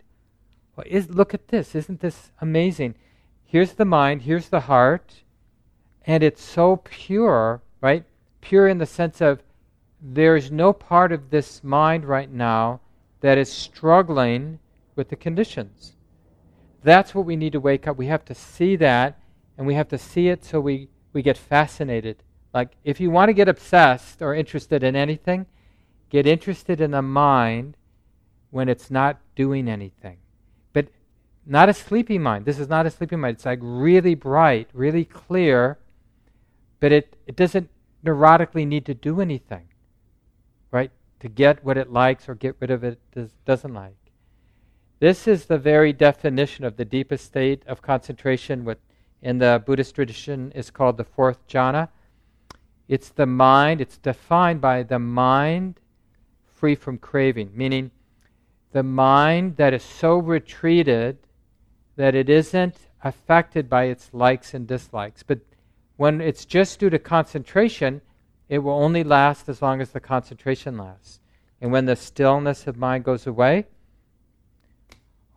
Well, 0.75 0.85
is, 0.89 1.09
look 1.09 1.33
at 1.33 1.49
this. 1.49 1.75
Isn't 1.75 1.99
this 1.99 2.31
amazing? 2.39 2.95
Here's 3.43 3.73
the 3.73 3.85
mind, 3.85 4.21
here's 4.21 4.47
the 4.47 4.61
heart, 4.61 5.23
and 6.05 6.23
it's 6.23 6.41
so 6.41 6.77
pure, 6.77 7.61
right? 7.81 8.05
Pure 8.39 8.69
in 8.69 8.77
the 8.77 8.85
sense 8.85 9.19
of 9.21 9.43
there's 10.01 10.51
no 10.51 10.71
part 10.71 11.11
of 11.11 11.29
this 11.29 11.63
mind 11.63 12.05
right 12.05 12.31
now 12.31 12.79
that 13.19 13.37
is 13.37 13.51
struggling 13.51 14.59
with 14.95 15.09
the 15.09 15.15
conditions. 15.15 15.97
That's 16.83 17.13
what 17.13 17.25
we 17.25 17.35
need 17.35 17.51
to 17.51 17.59
wake 17.59 17.87
up. 17.87 17.97
We 17.97 18.07
have 18.07 18.25
to 18.25 18.33
see 18.33 18.75
that, 18.77 19.19
and 19.57 19.67
we 19.67 19.75
have 19.75 19.89
to 19.89 19.97
see 19.97 20.29
it 20.29 20.43
so 20.43 20.59
we 20.59 20.87
we 21.13 21.21
get 21.21 21.37
fascinated. 21.37 22.23
Like, 22.53 22.71
if 22.83 22.99
you 22.99 23.11
want 23.11 23.29
to 23.29 23.33
get 23.33 23.49
obsessed 23.49 24.21
or 24.21 24.33
interested 24.33 24.83
in 24.83 24.95
anything, 24.95 25.45
get 26.11 26.27
interested 26.27 26.79
in 26.81 26.91
the 26.91 27.01
mind 27.01 27.75
when 28.51 28.69
it's 28.69 28.91
not 28.91 29.19
doing 29.35 29.67
anything. 29.67 30.17
But 30.73 30.89
not 31.45 31.69
a 31.69 31.73
sleepy 31.73 32.19
mind. 32.19 32.45
This 32.45 32.59
is 32.59 32.67
not 32.67 32.85
a 32.85 32.91
sleepy 32.91 33.15
mind. 33.15 33.37
It's 33.37 33.45
like 33.45 33.59
really 33.61 34.13
bright, 34.13 34.69
really 34.73 35.05
clear, 35.05 35.79
but 36.81 36.91
it, 36.91 37.15
it 37.25 37.35
doesn't 37.35 37.69
neurotically 38.05 38.67
need 38.67 38.85
to 38.85 38.93
do 38.93 39.21
anything, 39.21 39.69
right? 40.69 40.91
To 41.21 41.29
get 41.29 41.63
what 41.63 41.77
it 41.77 41.91
likes 41.91 42.27
or 42.27 42.35
get 42.35 42.57
rid 42.59 42.71
of 42.71 42.83
it 42.83 42.99
does, 43.13 43.31
doesn't 43.45 43.73
like. 43.73 43.95
This 44.99 45.27
is 45.27 45.45
the 45.45 45.57
very 45.57 45.93
definition 45.93 46.65
of 46.65 46.75
the 46.75 46.85
deepest 46.85 47.25
state 47.25 47.63
of 47.65 47.81
concentration, 47.81 48.65
what 48.65 48.79
in 49.21 49.37
the 49.37 49.63
Buddhist 49.65 49.95
tradition 49.95 50.51
is 50.51 50.69
called 50.71 50.97
the 50.97 51.03
fourth 51.05 51.47
jhana. 51.47 51.87
It's 52.87 53.09
the 53.09 53.25
mind, 53.25 53.79
it's 53.79 53.97
defined 53.97 54.59
by 54.59 54.83
the 54.83 54.99
mind 54.99 55.79
free 56.61 56.75
from 56.75 56.99
craving, 56.99 57.49
meaning 57.55 57.89
the 58.71 58.83
mind 58.83 59.57
that 59.57 59.73
is 59.73 59.81
so 59.81 60.19
retreated 60.19 61.17
that 61.95 62.13
it 62.13 62.29
isn't 62.29 62.75
affected 63.03 63.67
by 63.67 63.85
its 63.85 64.13
likes 64.13 64.53
and 64.53 64.67
dislikes. 64.67 65.23
But 65.23 65.39
when 65.97 66.21
it's 66.21 66.45
just 66.45 66.79
due 66.79 66.91
to 66.91 66.99
concentration, 66.99 68.01
it 68.47 68.59
will 68.59 68.73
only 68.73 69.03
last 69.03 69.49
as 69.49 69.63
long 69.63 69.81
as 69.81 69.89
the 69.89 69.99
concentration 69.99 70.77
lasts. 70.77 71.19
And 71.59 71.71
when 71.71 71.87
the 71.87 71.95
stillness 71.95 72.67
of 72.67 72.77
mind 72.77 73.05
goes 73.05 73.25
away, 73.25 73.65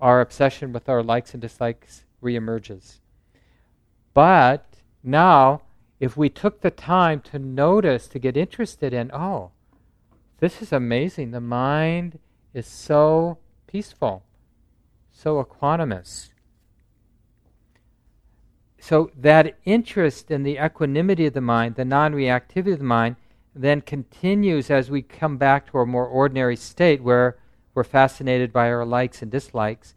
our 0.02 0.20
obsession 0.20 0.74
with 0.74 0.90
our 0.90 1.02
likes 1.02 1.32
and 1.32 1.40
dislikes 1.40 2.04
reemerges. 2.22 2.98
But 4.12 4.66
now, 5.02 5.62
if 6.00 6.18
we 6.18 6.28
took 6.28 6.60
the 6.60 6.70
time 6.70 7.22
to 7.22 7.38
notice, 7.38 8.08
to 8.08 8.18
get 8.18 8.36
interested 8.36 8.92
in, 8.92 9.10
oh, 9.10 9.52
this 10.44 10.60
is 10.60 10.74
amazing. 10.74 11.30
The 11.30 11.40
mind 11.40 12.18
is 12.52 12.66
so 12.66 13.38
peaceful, 13.66 14.26
so 15.10 15.42
equanimous. 15.42 16.28
So 18.78 19.10
that 19.16 19.56
interest 19.64 20.30
in 20.30 20.42
the 20.42 20.58
equanimity 20.62 21.24
of 21.24 21.32
the 21.32 21.40
mind, 21.40 21.76
the 21.76 21.86
non 21.86 22.12
reactivity 22.12 22.74
of 22.74 22.80
the 22.80 22.84
mind, 22.84 23.16
then 23.54 23.80
continues 23.80 24.70
as 24.70 24.90
we 24.90 25.00
come 25.00 25.38
back 25.38 25.70
to 25.70 25.78
our 25.78 25.86
more 25.86 26.06
ordinary 26.06 26.56
state 26.56 27.02
where 27.02 27.38
we're 27.72 27.82
fascinated 27.82 28.52
by 28.52 28.70
our 28.70 28.84
likes 28.84 29.22
and 29.22 29.30
dislikes. 29.30 29.94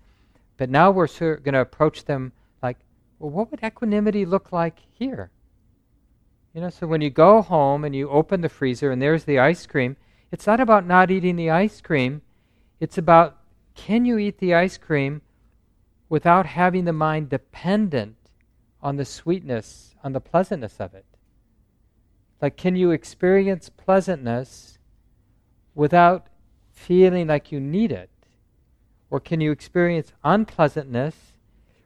But 0.56 0.70
now 0.70 0.92
we're 0.92 1.08
going 1.08 1.56
to 1.56 1.60
approach 1.60 2.06
them 2.06 2.32
like, 2.64 2.78
well, 3.20 3.32
what 3.32 3.52
would 3.52 3.66
equanimity 3.66 4.26
look 4.26 4.54
like 4.54 4.80
here? 4.94 5.30
You 6.54 6.62
know, 6.62 6.70
so 6.70 6.88
when 6.88 7.02
you 7.02 7.10
go 7.10 7.42
home 7.42 7.84
and 7.84 7.94
you 7.94 8.10
open 8.10 8.40
the 8.40 8.48
freezer 8.48 8.92
and 8.92 9.02
there's 9.02 9.26
the 9.26 9.40
ice 9.40 9.66
cream, 9.66 9.98
it's 10.32 10.48
not 10.48 10.60
about 10.60 10.86
not 10.86 11.12
eating 11.12 11.36
the 11.36 11.50
ice 11.50 11.82
cream. 11.82 12.22
It's 12.80 12.98
about 12.98 13.38
can 13.76 14.06
you 14.06 14.18
eat 14.18 14.40
the 14.40 14.54
ice 14.54 14.78
cream 14.78 15.22
without 16.10 16.46
having 16.46 16.86
the 16.86 16.94
mind 16.94 17.30
dependent 17.30 18.16
on 18.82 18.98
the 18.98 19.06
sweetness, 19.06 19.96
on 20.04 20.14
the 20.14 20.20
pleasantness 20.20 20.80
of 20.80 20.94
it? 20.94 21.06
Like, 22.42 22.58
can 22.58 22.76
you 22.76 22.92
experience 22.92 23.70
pleasantness 23.70 24.78
without 25.74 26.28
feeling 26.72 27.28
like 27.28 27.52
you 27.52 27.60
need 27.60 27.92
it? 27.92 28.10
Or 29.10 29.20
can 29.20 29.42
you 29.42 29.52
experience 29.52 30.12
unpleasantness 30.24 31.16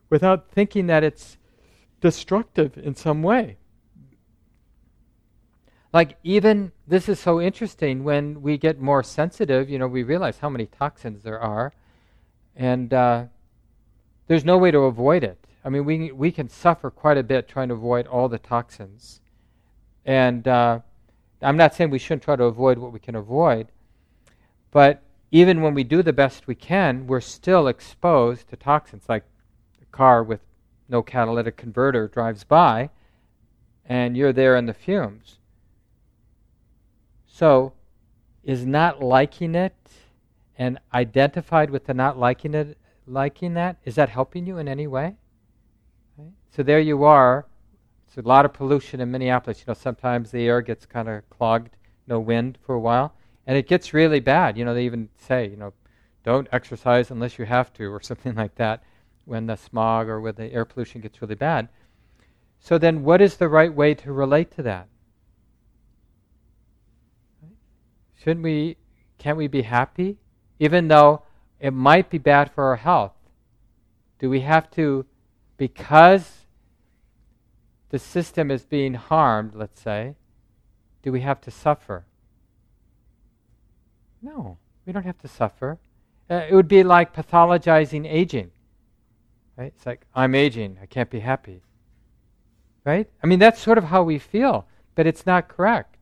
without 0.09 0.49
thinking 0.51 0.87
that 0.87 1.03
it's 1.03 1.37
destructive 2.01 2.77
in 2.77 2.95
some 2.95 3.21
way? 3.21 3.57
Like, 5.93 6.17
even 6.23 6.71
this 6.87 7.09
is 7.09 7.19
so 7.19 7.41
interesting 7.41 8.03
when 8.03 8.41
we 8.41 8.57
get 8.57 8.79
more 8.79 9.03
sensitive, 9.03 9.69
you 9.69 9.77
know, 9.77 9.87
we 9.87 10.03
realize 10.03 10.39
how 10.39 10.49
many 10.49 10.65
toxins 10.65 11.21
there 11.21 11.39
are, 11.39 11.73
and 12.55 12.93
uh, 12.93 13.25
there's 14.27 14.45
no 14.45 14.57
way 14.57 14.71
to 14.71 14.79
avoid 14.79 15.23
it. 15.23 15.37
I 15.65 15.69
mean, 15.69 15.83
we, 15.83 16.11
we 16.11 16.31
can 16.31 16.47
suffer 16.47 16.89
quite 16.89 17.17
a 17.17 17.23
bit 17.23 17.47
trying 17.47 17.67
to 17.67 17.73
avoid 17.73 18.07
all 18.07 18.29
the 18.29 18.39
toxins. 18.39 19.19
And 20.05 20.47
uh, 20.47 20.79
I'm 21.41 21.57
not 21.57 21.75
saying 21.75 21.89
we 21.89 21.99
shouldn't 21.99 22.23
try 22.23 22.37
to 22.37 22.45
avoid 22.45 22.77
what 22.77 22.93
we 22.93 22.99
can 22.99 23.15
avoid, 23.15 23.67
but 24.71 25.03
even 25.29 25.61
when 25.61 25.73
we 25.73 25.83
do 25.83 26.01
the 26.01 26.13
best 26.13 26.47
we 26.47 26.55
can, 26.55 27.05
we're 27.05 27.21
still 27.21 27.67
exposed 27.67 28.47
to 28.49 28.55
toxins. 28.55 29.03
Like 29.09 29.25
a 29.81 29.85
car 29.95 30.23
with 30.23 30.39
no 30.87 31.01
catalytic 31.01 31.57
converter 31.57 32.07
drives 32.07 32.45
by, 32.45 32.89
and 33.85 34.15
you're 34.15 34.33
there 34.33 34.55
in 34.55 34.65
the 34.65 34.73
fumes. 34.73 35.37
So, 37.41 37.73
is 38.43 38.67
not 38.67 39.01
liking 39.01 39.55
it 39.55 39.73
and 40.59 40.77
identified 40.93 41.71
with 41.71 41.85
the 41.85 41.93
not 41.95 42.19
liking 42.19 42.53
it, 42.53 42.77
liking 43.07 43.55
that, 43.55 43.77
is 43.83 43.95
that 43.95 44.09
helping 44.09 44.45
you 44.45 44.59
in 44.59 44.67
any 44.67 44.85
way? 44.85 45.15
Right? 46.19 46.33
So 46.51 46.61
there 46.61 46.79
you 46.79 47.03
are. 47.03 47.47
It's 48.05 48.15
a 48.17 48.21
lot 48.21 48.45
of 48.45 48.53
pollution 48.53 49.01
in 49.01 49.09
Minneapolis. 49.09 49.57
You 49.57 49.63
know, 49.69 49.73
sometimes 49.73 50.29
the 50.29 50.45
air 50.45 50.61
gets 50.61 50.85
kind 50.85 51.09
of 51.09 51.27
clogged, 51.31 51.71
no 52.05 52.19
wind 52.19 52.59
for 52.63 52.75
a 52.75 52.79
while, 52.79 53.15
and 53.47 53.57
it 53.57 53.67
gets 53.67 53.91
really 53.91 54.19
bad. 54.19 54.55
You 54.55 54.63
know, 54.63 54.75
they 54.75 54.85
even 54.85 55.09
say, 55.17 55.49
you 55.49 55.57
know, 55.57 55.73
don't 56.23 56.47
exercise 56.51 57.09
unless 57.09 57.39
you 57.39 57.45
have 57.45 57.73
to, 57.73 57.91
or 57.91 58.01
something 58.03 58.35
like 58.35 58.53
that, 58.57 58.83
when 59.25 59.47
the 59.47 59.55
smog 59.55 60.09
or 60.09 60.21
when 60.21 60.35
the 60.35 60.53
air 60.53 60.63
pollution 60.63 61.01
gets 61.01 61.23
really 61.23 61.33
bad. 61.33 61.69
So 62.59 62.77
then, 62.77 63.03
what 63.03 63.19
is 63.19 63.37
the 63.37 63.49
right 63.49 63.73
way 63.73 63.95
to 63.95 64.13
relate 64.13 64.51
to 64.57 64.61
that? 64.61 64.89
Shouldn't 68.23 68.43
we, 68.43 68.77
can't 69.17 69.37
we 69.37 69.47
be 69.47 69.63
happy? 69.63 70.17
Even 70.59 70.87
though 70.87 71.23
it 71.59 71.73
might 71.73 72.09
be 72.09 72.17
bad 72.17 72.51
for 72.51 72.65
our 72.65 72.75
health. 72.75 73.13
Do 74.19 74.29
we 74.29 74.41
have 74.41 74.69
to, 74.71 75.05
because 75.57 76.45
the 77.89 77.97
system 77.97 78.51
is 78.51 78.63
being 78.63 78.93
harmed, 78.93 79.55
let's 79.55 79.81
say, 79.81 80.15
do 81.01 81.11
we 81.11 81.21
have 81.21 81.41
to 81.41 81.51
suffer? 81.51 82.05
No, 84.21 84.57
we 84.85 84.93
don't 84.93 85.05
have 85.05 85.19
to 85.19 85.27
suffer. 85.27 85.79
Uh, 86.29 86.45
it 86.47 86.53
would 86.53 86.67
be 86.67 86.83
like 86.83 87.15
pathologizing 87.15 88.05
aging. 88.07 88.51
Right? 89.57 89.73
It's 89.75 89.85
like, 89.85 90.05
I'm 90.13 90.35
aging, 90.35 90.77
I 90.81 90.85
can't 90.85 91.09
be 91.09 91.21
happy. 91.21 91.61
Right? 92.85 93.09
I 93.23 93.27
mean, 93.27 93.39
that's 93.39 93.59
sort 93.59 93.79
of 93.79 93.85
how 93.85 94.03
we 94.03 94.19
feel, 94.19 94.67
but 94.93 95.07
it's 95.07 95.25
not 95.25 95.47
correct. 95.47 95.97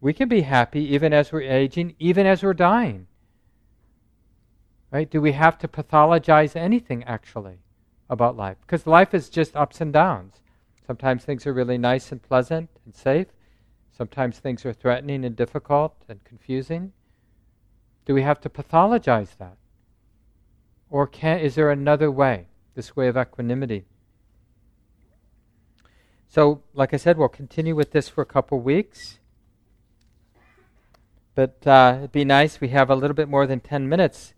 We 0.00 0.12
can 0.12 0.28
be 0.28 0.42
happy 0.42 0.82
even 0.94 1.12
as 1.12 1.32
we're 1.32 1.42
aging, 1.42 1.94
even 1.98 2.26
as 2.26 2.42
we're 2.42 2.54
dying. 2.54 3.06
Right? 4.90 5.10
Do 5.10 5.20
we 5.20 5.32
have 5.32 5.58
to 5.58 5.68
pathologize 5.68 6.56
anything 6.56 7.04
actually 7.04 7.58
about 8.08 8.36
life? 8.36 8.56
Because 8.62 8.86
life 8.86 9.12
is 9.12 9.28
just 9.28 9.56
ups 9.56 9.80
and 9.80 9.92
downs. 9.92 10.40
Sometimes 10.86 11.24
things 11.24 11.46
are 11.46 11.52
really 11.52 11.76
nice 11.76 12.10
and 12.12 12.22
pleasant 12.22 12.70
and 12.84 12.94
safe. 12.94 13.26
Sometimes 13.90 14.38
things 14.38 14.64
are 14.64 14.72
threatening 14.72 15.24
and 15.24 15.36
difficult 15.36 15.94
and 16.08 16.22
confusing. 16.24 16.92
Do 18.06 18.14
we 18.14 18.22
have 18.22 18.40
to 18.40 18.48
pathologize 18.48 19.36
that? 19.38 19.56
Or 20.88 21.06
can, 21.06 21.40
is 21.40 21.56
there 21.56 21.70
another 21.70 22.10
way, 22.10 22.46
this 22.74 22.96
way 22.96 23.08
of 23.08 23.18
equanimity? 23.18 23.84
So, 26.28 26.62
like 26.72 26.94
I 26.94 26.96
said, 26.96 27.18
we'll 27.18 27.28
continue 27.28 27.74
with 27.74 27.92
this 27.92 28.08
for 28.08 28.22
a 28.22 28.26
couple 28.26 28.60
weeks. 28.60 29.18
But 31.38 31.64
uh, 31.68 31.94
it'd 31.98 32.10
be 32.10 32.24
nice. 32.24 32.60
We 32.60 32.70
have 32.70 32.90
a 32.90 32.96
little 32.96 33.14
bit 33.14 33.28
more 33.28 33.46
than 33.46 33.60
10 33.60 33.88
minutes. 33.88 34.34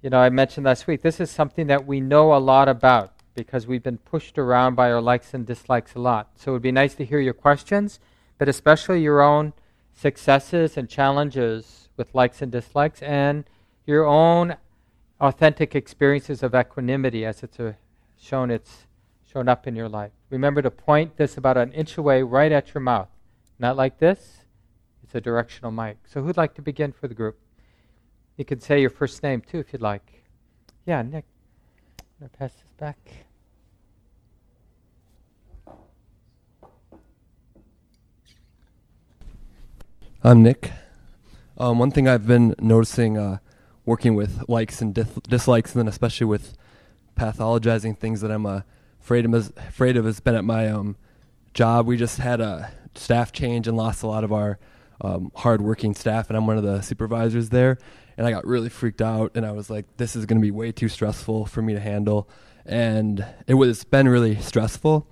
You 0.00 0.08
know, 0.08 0.20
I 0.20 0.30
mentioned 0.30 0.64
last 0.64 0.86
week, 0.86 1.02
this 1.02 1.20
is 1.20 1.30
something 1.30 1.66
that 1.66 1.86
we 1.86 2.00
know 2.00 2.34
a 2.34 2.40
lot 2.40 2.66
about 2.66 3.12
because 3.34 3.66
we've 3.66 3.82
been 3.82 3.98
pushed 3.98 4.38
around 4.38 4.74
by 4.74 4.90
our 4.90 5.02
likes 5.02 5.34
and 5.34 5.44
dislikes 5.44 5.94
a 5.94 5.98
lot. 5.98 6.30
So 6.36 6.52
it 6.52 6.54
would 6.54 6.62
be 6.62 6.72
nice 6.72 6.94
to 6.94 7.04
hear 7.04 7.20
your 7.20 7.34
questions, 7.34 8.00
but 8.38 8.48
especially 8.48 9.02
your 9.02 9.20
own 9.20 9.52
successes 9.92 10.78
and 10.78 10.88
challenges 10.88 11.90
with 11.98 12.14
likes 12.14 12.40
and 12.40 12.50
dislikes 12.50 13.02
and 13.02 13.44
your 13.84 14.06
own 14.06 14.56
authentic 15.20 15.74
experiences 15.74 16.42
of 16.42 16.54
equanimity 16.54 17.26
as 17.26 17.42
it's 17.42 17.58
a, 17.58 17.76
shown 18.18 18.50
it's 18.50 18.86
shown 19.30 19.46
up 19.46 19.66
in 19.66 19.76
your 19.76 19.90
life. 19.90 20.12
Remember 20.30 20.62
to 20.62 20.70
point 20.70 21.18
this 21.18 21.36
about 21.36 21.58
an 21.58 21.70
inch 21.72 21.98
away 21.98 22.22
right 22.22 22.50
at 22.50 22.72
your 22.72 22.80
mouth. 22.80 23.10
Not 23.58 23.76
like 23.76 23.98
this, 23.98 24.39
it's 25.10 25.16
a 25.16 25.20
directional 25.20 25.72
mic. 25.72 25.98
So 26.06 26.22
who'd 26.22 26.36
like 26.36 26.54
to 26.54 26.62
begin 26.62 26.92
for 26.92 27.08
the 27.08 27.14
group? 27.14 27.36
You 28.36 28.44
can 28.44 28.60
say 28.60 28.80
your 28.80 28.90
first 28.90 29.24
name 29.24 29.40
too 29.40 29.58
if 29.58 29.72
you'd 29.72 29.82
like. 29.82 30.22
Yeah, 30.86 31.02
Nick. 31.02 31.24
I'm 31.98 32.04
going 32.20 32.30
to 32.30 32.38
pass 32.38 32.52
this 32.52 32.72
back. 32.78 32.96
I'm 40.22 40.44
Nick. 40.44 40.70
Um, 41.58 41.80
one 41.80 41.90
thing 41.90 42.06
I've 42.06 42.28
been 42.28 42.54
noticing 42.60 43.18
uh, 43.18 43.38
working 43.84 44.14
with 44.14 44.48
likes 44.48 44.80
and 44.80 44.94
dis- 44.94 45.08
dislikes, 45.28 45.74
and 45.74 45.80
then 45.80 45.88
especially 45.88 46.28
with 46.28 46.56
pathologizing 47.16 47.98
things 47.98 48.20
that 48.20 48.30
I'm 48.30 48.46
uh, 48.46 48.60
afraid, 49.00 49.24
of, 49.24 49.52
afraid 49.56 49.96
of 49.96 50.04
has 50.04 50.20
been 50.20 50.36
at 50.36 50.44
my 50.44 50.68
um, 50.68 50.94
job. 51.52 51.88
We 51.88 51.96
just 51.96 52.18
had 52.18 52.40
a 52.40 52.70
staff 52.94 53.32
change 53.32 53.66
and 53.66 53.76
lost 53.76 54.04
a 54.04 54.06
lot 54.06 54.22
of 54.22 54.32
our 54.32 54.60
um, 55.00 55.32
hardworking 55.34 55.94
staff, 55.94 56.28
and 56.28 56.36
I'm 56.36 56.46
one 56.46 56.56
of 56.56 56.64
the 56.64 56.80
supervisors 56.80 57.48
there. 57.48 57.78
And 58.16 58.26
I 58.26 58.30
got 58.30 58.46
really 58.46 58.68
freaked 58.68 59.00
out, 59.00 59.32
and 59.34 59.46
I 59.46 59.52
was 59.52 59.70
like, 59.70 59.86
"This 59.96 60.14
is 60.14 60.26
going 60.26 60.38
to 60.38 60.42
be 60.42 60.50
way 60.50 60.72
too 60.72 60.88
stressful 60.88 61.46
for 61.46 61.62
me 61.62 61.72
to 61.72 61.80
handle." 61.80 62.28
And 62.66 63.24
it 63.46 63.54
was 63.54 63.84
been 63.84 64.08
really 64.08 64.36
stressful. 64.36 65.06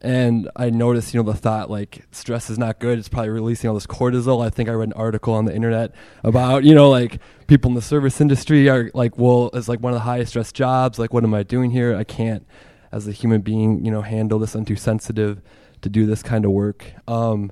And 0.00 0.48
I 0.54 0.70
noticed, 0.70 1.12
you 1.12 1.20
know, 1.20 1.30
the 1.30 1.36
thought 1.36 1.70
like 1.70 2.06
stress 2.12 2.50
is 2.50 2.58
not 2.58 2.78
good. 2.78 2.98
It's 2.98 3.08
probably 3.08 3.30
releasing 3.30 3.68
all 3.68 3.74
this 3.74 3.86
cortisol. 3.86 4.44
I 4.44 4.48
think 4.48 4.68
I 4.68 4.72
read 4.72 4.88
an 4.88 4.92
article 4.92 5.34
on 5.34 5.44
the 5.44 5.54
internet 5.54 5.92
about, 6.22 6.62
you 6.62 6.74
know, 6.74 6.88
like 6.88 7.20
people 7.48 7.70
in 7.70 7.74
the 7.74 7.82
service 7.82 8.20
industry 8.20 8.68
are 8.68 8.90
like, 8.94 9.18
well, 9.18 9.50
it's 9.54 9.68
like 9.68 9.80
one 9.80 9.92
of 9.92 9.96
the 9.96 10.04
highest 10.04 10.30
stress 10.30 10.52
jobs. 10.52 10.98
Like, 10.98 11.12
what 11.12 11.24
am 11.24 11.34
I 11.34 11.42
doing 11.42 11.72
here? 11.72 11.96
I 11.96 12.04
can't, 12.04 12.46
as 12.92 13.08
a 13.08 13.12
human 13.12 13.40
being, 13.40 13.84
you 13.84 13.90
know, 13.90 14.02
handle 14.02 14.38
this. 14.38 14.54
I'm 14.54 14.64
too 14.64 14.76
sensitive 14.76 15.42
to 15.82 15.88
do 15.88 16.06
this 16.06 16.22
kind 16.22 16.44
of 16.44 16.52
work. 16.52 16.84
Um, 17.08 17.50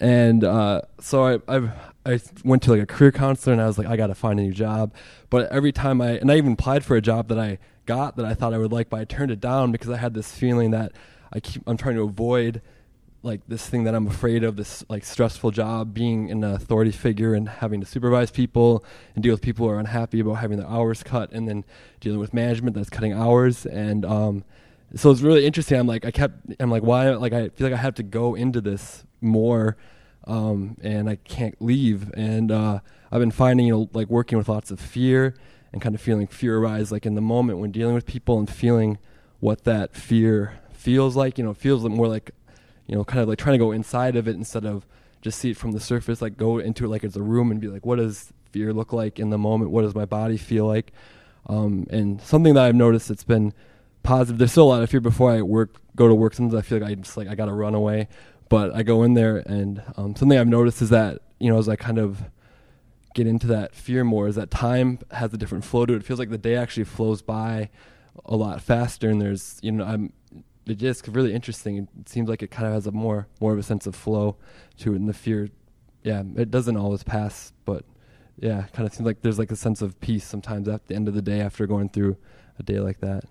and 0.00 0.44
uh, 0.44 0.82
so 1.00 1.24
I, 1.24 1.38
I 1.48 1.70
I 2.06 2.20
went 2.44 2.62
to 2.64 2.72
like 2.72 2.82
a 2.82 2.86
career 2.86 3.12
counselor 3.12 3.52
and 3.52 3.62
I 3.62 3.66
was 3.66 3.78
like 3.78 3.86
I 3.86 3.96
got 3.96 4.08
to 4.08 4.14
find 4.14 4.38
a 4.38 4.42
new 4.42 4.52
job. 4.52 4.92
But 5.30 5.50
every 5.50 5.72
time 5.72 6.00
I 6.00 6.12
and 6.12 6.30
I 6.30 6.36
even 6.36 6.52
applied 6.52 6.84
for 6.84 6.96
a 6.96 7.00
job 7.00 7.28
that 7.28 7.38
I 7.38 7.58
got 7.86 8.16
that 8.16 8.26
I 8.26 8.34
thought 8.34 8.52
I 8.54 8.58
would 8.58 8.72
like, 8.72 8.90
but 8.90 9.00
I 9.00 9.04
turned 9.04 9.30
it 9.30 9.40
down 9.40 9.72
because 9.72 9.90
I 9.90 9.96
had 9.96 10.14
this 10.14 10.32
feeling 10.32 10.70
that 10.72 10.92
I 11.32 11.40
keep 11.40 11.62
I'm 11.66 11.76
trying 11.76 11.96
to 11.96 12.02
avoid 12.02 12.60
like 13.22 13.40
this 13.48 13.66
thing 13.66 13.84
that 13.84 13.94
I'm 13.94 14.06
afraid 14.06 14.44
of 14.44 14.56
this 14.56 14.84
like 14.88 15.04
stressful 15.04 15.50
job 15.50 15.94
being 15.94 16.30
an 16.30 16.44
authority 16.44 16.92
figure 16.92 17.34
and 17.34 17.48
having 17.48 17.80
to 17.80 17.86
supervise 17.86 18.30
people 18.30 18.84
and 19.14 19.22
deal 19.22 19.32
with 19.32 19.40
people 19.40 19.66
who 19.66 19.72
are 19.72 19.78
unhappy 19.80 20.20
about 20.20 20.34
having 20.34 20.58
their 20.58 20.68
hours 20.68 21.02
cut 21.02 21.32
and 21.32 21.48
then 21.48 21.64
dealing 22.00 22.20
with 22.20 22.34
management 22.34 22.76
that's 22.76 22.90
cutting 22.90 23.14
hours 23.14 23.64
and 23.64 24.04
um 24.04 24.44
so 24.96 25.10
it's 25.10 25.20
really 25.20 25.46
interesting. 25.46 25.78
I'm 25.78 25.86
like 25.86 26.04
I 26.04 26.10
kept 26.10 26.34
I'm 26.60 26.70
like 26.70 26.82
why 26.82 27.10
like 27.10 27.32
I 27.32 27.48
feel 27.48 27.68
like 27.68 27.78
I 27.78 27.82
have 27.82 27.94
to 27.96 28.02
go 28.02 28.34
into 28.34 28.60
this 28.60 29.04
more 29.20 29.76
um, 30.26 30.76
and 30.82 31.08
I 31.08 31.16
can't 31.16 31.60
leave. 31.60 32.10
And 32.14 32.50
uh, 32.50 32.80
I've 33.10 33.20
been 33.20 33.30
finding, 33.30 33.66
you 33.66 33.74
know, 33.74 33.90
like 33.92 34.08
working 34.08 34.38
with 34.38 34.48
lots 34.48 34.70
of 34.70 34.80
fear 34.80 35.34
and 35.72 35.82
kind 35.82 35.94
of 35.94 36.00
feeling 36.00 36.26
fear 36.26 36.58
arise 36.58 36.90
like 36.92 37.06
in 37.06 37.14
the 37.14 37.20
moment 37.20 37.58
when 37.58 37.70
dealing 37.70 37.94
with 37.94 38.06
people 38.06 38.38
and 38.38 38.48
feeling 38.48 38.98
what 39.40 39.64
that 39.64 39.94
fear 39.94 40.58
feels 40.72 41.16
like. 41.16 41.38
You 41.38 41.44
know, 41.44 41.54
feels 41.54 41.84
more 41.84 42.08
like, 42.08 42.30
you 42.86 42.94
know, 42.94 43.04
kind 43.04 43.20
of 43.20 43.28
like 43.28 43.38
trying 43.38 43.54
to 43.54 43.64
go 43.64 43.72
inside 43.72 44.16
of 44.16 44.28
it 44.28 44.36
instead 44.36 44.64
of 44.64 44.86
just 45.20 45.38
see 45.38 45.50
it 45.50 45.56
from 45.56 45.72
the 45.72 45.80
surface. 45.80 46.22
Like 46.22 46.36
go 46.36 46.58
into 46.58 46.84
it 46.84 46.88
like 46.88 47.04
it's 47.04 47.16
a 47.16 47.22
room 47.22 47.50
and 47.50 47.60
be 47.60 47.68
like, 47.68 47.84
what 47.84 47.96
does 47.96 48.32
fear 48.52 48.72
look 48.72 48.92
like 48.92 49.18
in 49.18 49.30
the 49.30 49.38
moment? 49.38 49.70
What 49.70 49.82
does 49.82 49.94
my 49.94 50.04
body 50.04 50.36
feel 50.36 50.66
like? 50.66 50.92
Um, 51.46 51.86
and 51.90 52.22
something 52.22 52.54
that 52.54 52.64
I've 52.64 52.74
noticed 52.74 53.08
that's 53.08 53.24
been 53.24 53.52
positive. 54.04 54.38
There's 54.38 54.52
still 54.52 54.64
a 54.64 54.70
lot 54.70 54.82
of 54.82 54.90
fear 54.90 55.00
before 55.00 55.32
I 55.32 55.42
work, 55.42 55.74
go 55.96 56.06
to 56.06 56.14
work. 56.14 56.34
Sometimes 56.34 56.54
I 56.54 56.62
feel 56.62 56.78
like 56.78 56.90
I 56.90 56.94
just 56.94 57.16
like 57.16 57.26
I 57.26 57.34
got 57.34 57.46
to 57.46 57.52
run 57.52 57.74
away, 57.74 58.08
but 58.48 58.72
I 58.72 58.84
go 58.84 59.02
in 59.02 59.14
there 59.14 59.38
and 59.38 59.82
um, 59.96 60.14
something 60.14 60.38
I've 60.38 60.46
noticed 60.46 60.80
is 60.80 60.90
that 60.90 61.22
you 61.40 61.50
know 61.50 61.58
as 61.58 61.68
I 61.68 61.74
kind 61.74 61.98
of 61.98 62.22
get 63.14 63.26
into 63.26 63.46
that 63.48 63.74
fear 63.74 64.04
more 64.04 64.26
is 64.28 64.34
that 64.34 64.50
time 64.50 64.98
has 65.12 65.32
a 65.32 65.36
different 65.36 65.64
flow 65.64 65.86
to 65.86 65.94
it. 65.94 65.96
It 65.96 66.04
feels 66.04 66.18
like 66.18 66.30
the 66.30 66.38
day 66.38 66.56
actually 66.56 66.84
flows 66.84 67.22
by 67.22 67.70
a 68.24 68.36
lot 68.36 68.62
faster, 68.62 69.10
and 69.10 69.20
there's 69.20 69.58
you 69.62 69.72
know 69.72 69.84
I'm 69.84 70.12
it 70.66 70.82
is 70.82 71.06
really 71.08 71.34
interesting. 71.34 71.88
It 72.00 72.08
seems 72.08 72.28
like 72.28 72.42
it 72.42 72.50
kind 72.50 72.66
of 72.66 72.74
has 72.74 72.86
a 72.86 72.92
more 72.92 73.26
more 73.40 73.52
of 73.52 73.58
a 73.58 73.62
sense 73.62 73.86
of 73.86 73.96
flow 73.96 74.36
to 74.78 74.92
it, 74.92 74.96
and 74.96 75.08
the 75.08 75.14
fear, 75.14 75.48
yeah, 76.02 76.22
it 76.36 76.50
doesn't 76.50 76.76
always 76.76 77.02
pass, 77.02 77.52
but 77.64 77.84
yeah, 78.38 78.64
kind 78.72 78.86
of 78.86 78.94
seems 78.94 79.06
like 79.06 79.22
there's 79.22 79.38
like 79.38 79.50
a 79.50 79.56
sense 79.56 79.80
of 79.82 79.98
peace 80.00 80.26
sometimes 80.26 80.68
at 80.68 80.86
the 80.86 80.94
end 80.94 81.08
of 81.08 81.14
the 81.14 81.22
day 81.22 81.40
after 81.40 81.66
going 81.66 81.88
through 81.88 82.16
a 82.58 82.62
day 82.62 82.80
like 82.80 83.00
that. 83.00 83.24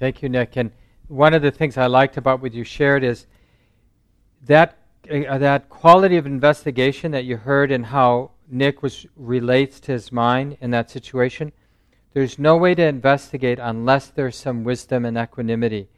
Thank 0.00 0.22
you, 0.22 0.30
Nick. 0.30 0.56
And 0.56 0.72
one 1.08 1.34
of 1.34 1.42
the 1.42 1.50
things 1.50 1.76
I 1.76 1.86
liked 1.86 2.16
about 2.16 2.40
what 2.40 2.54
you 2.54 2.64
shared 2.64 3.04
is 3.04 3.26
that 4.46 4.78
uh, 5.10 5.36
that 5.36 5.68
quality 5.68 6.16
of 6.16 6.24
investigation 6.24 7.12
that 7.12 7.24
you 7.24 7.36
heard 7.36 7.70
and 7.70 7.84
how 7.84 8.30
Nick 8.48 8.82
was 8.82 9.06
relates 9.14 9.78
to 9.80 9.92
his 9.92 10.10
mind 10.10 10.56
in 10.62 10.70
that 10.70 10.90
situation. 10.90 11.52
There's 12.14 12.38
no 12.38 12.56
way 12.56 12.74
to 12.74 12.82
investigate 12.82 13.58
unless 13.60 14.08
there's 14.08 14.36
some 14.36 14.64
wisdom 14.64 15.04
and 15.04 15.18
equanimity. 15.18 15.88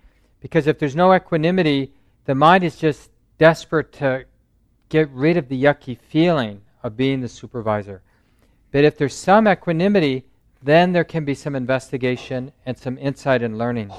Because 0.41 0.67
if 0.67 0.81
there's 0.81 0.97
no 0.97 1.15
equanimity, 1.15 1.93
the 2.25 2.35
mind 2.35 2.65
is 2.65 2.77
just 2.77 3.11
desperate 3.39 3.93
to 3.93 4.25
get 4.89 5.09
rid 5.11 5.37
of 5.37 5.49
the 5.49 5.63
yucky 5.63 5.97
feeling 5.97 6.61
of 6.83 6.97
being 6.97 7.21
the 7.21 7.29
supervisor. 7.29 8.03
But 8.73 8.85
if 8.85 8.99
there's 8.99 9.15
some 9.15 9.47
equanimity, 9.47 10.25
then 10.63 10.93
there 10.93 11.05
can 11.05 11.25
be 11.25 11.35
some 11.35 11.55
investigation 11.55 12.53
and 12.65 12.79
some 12.79 12.97
insight 12.99 13.43
and 13.43 13.59
learning. 13.59 13.91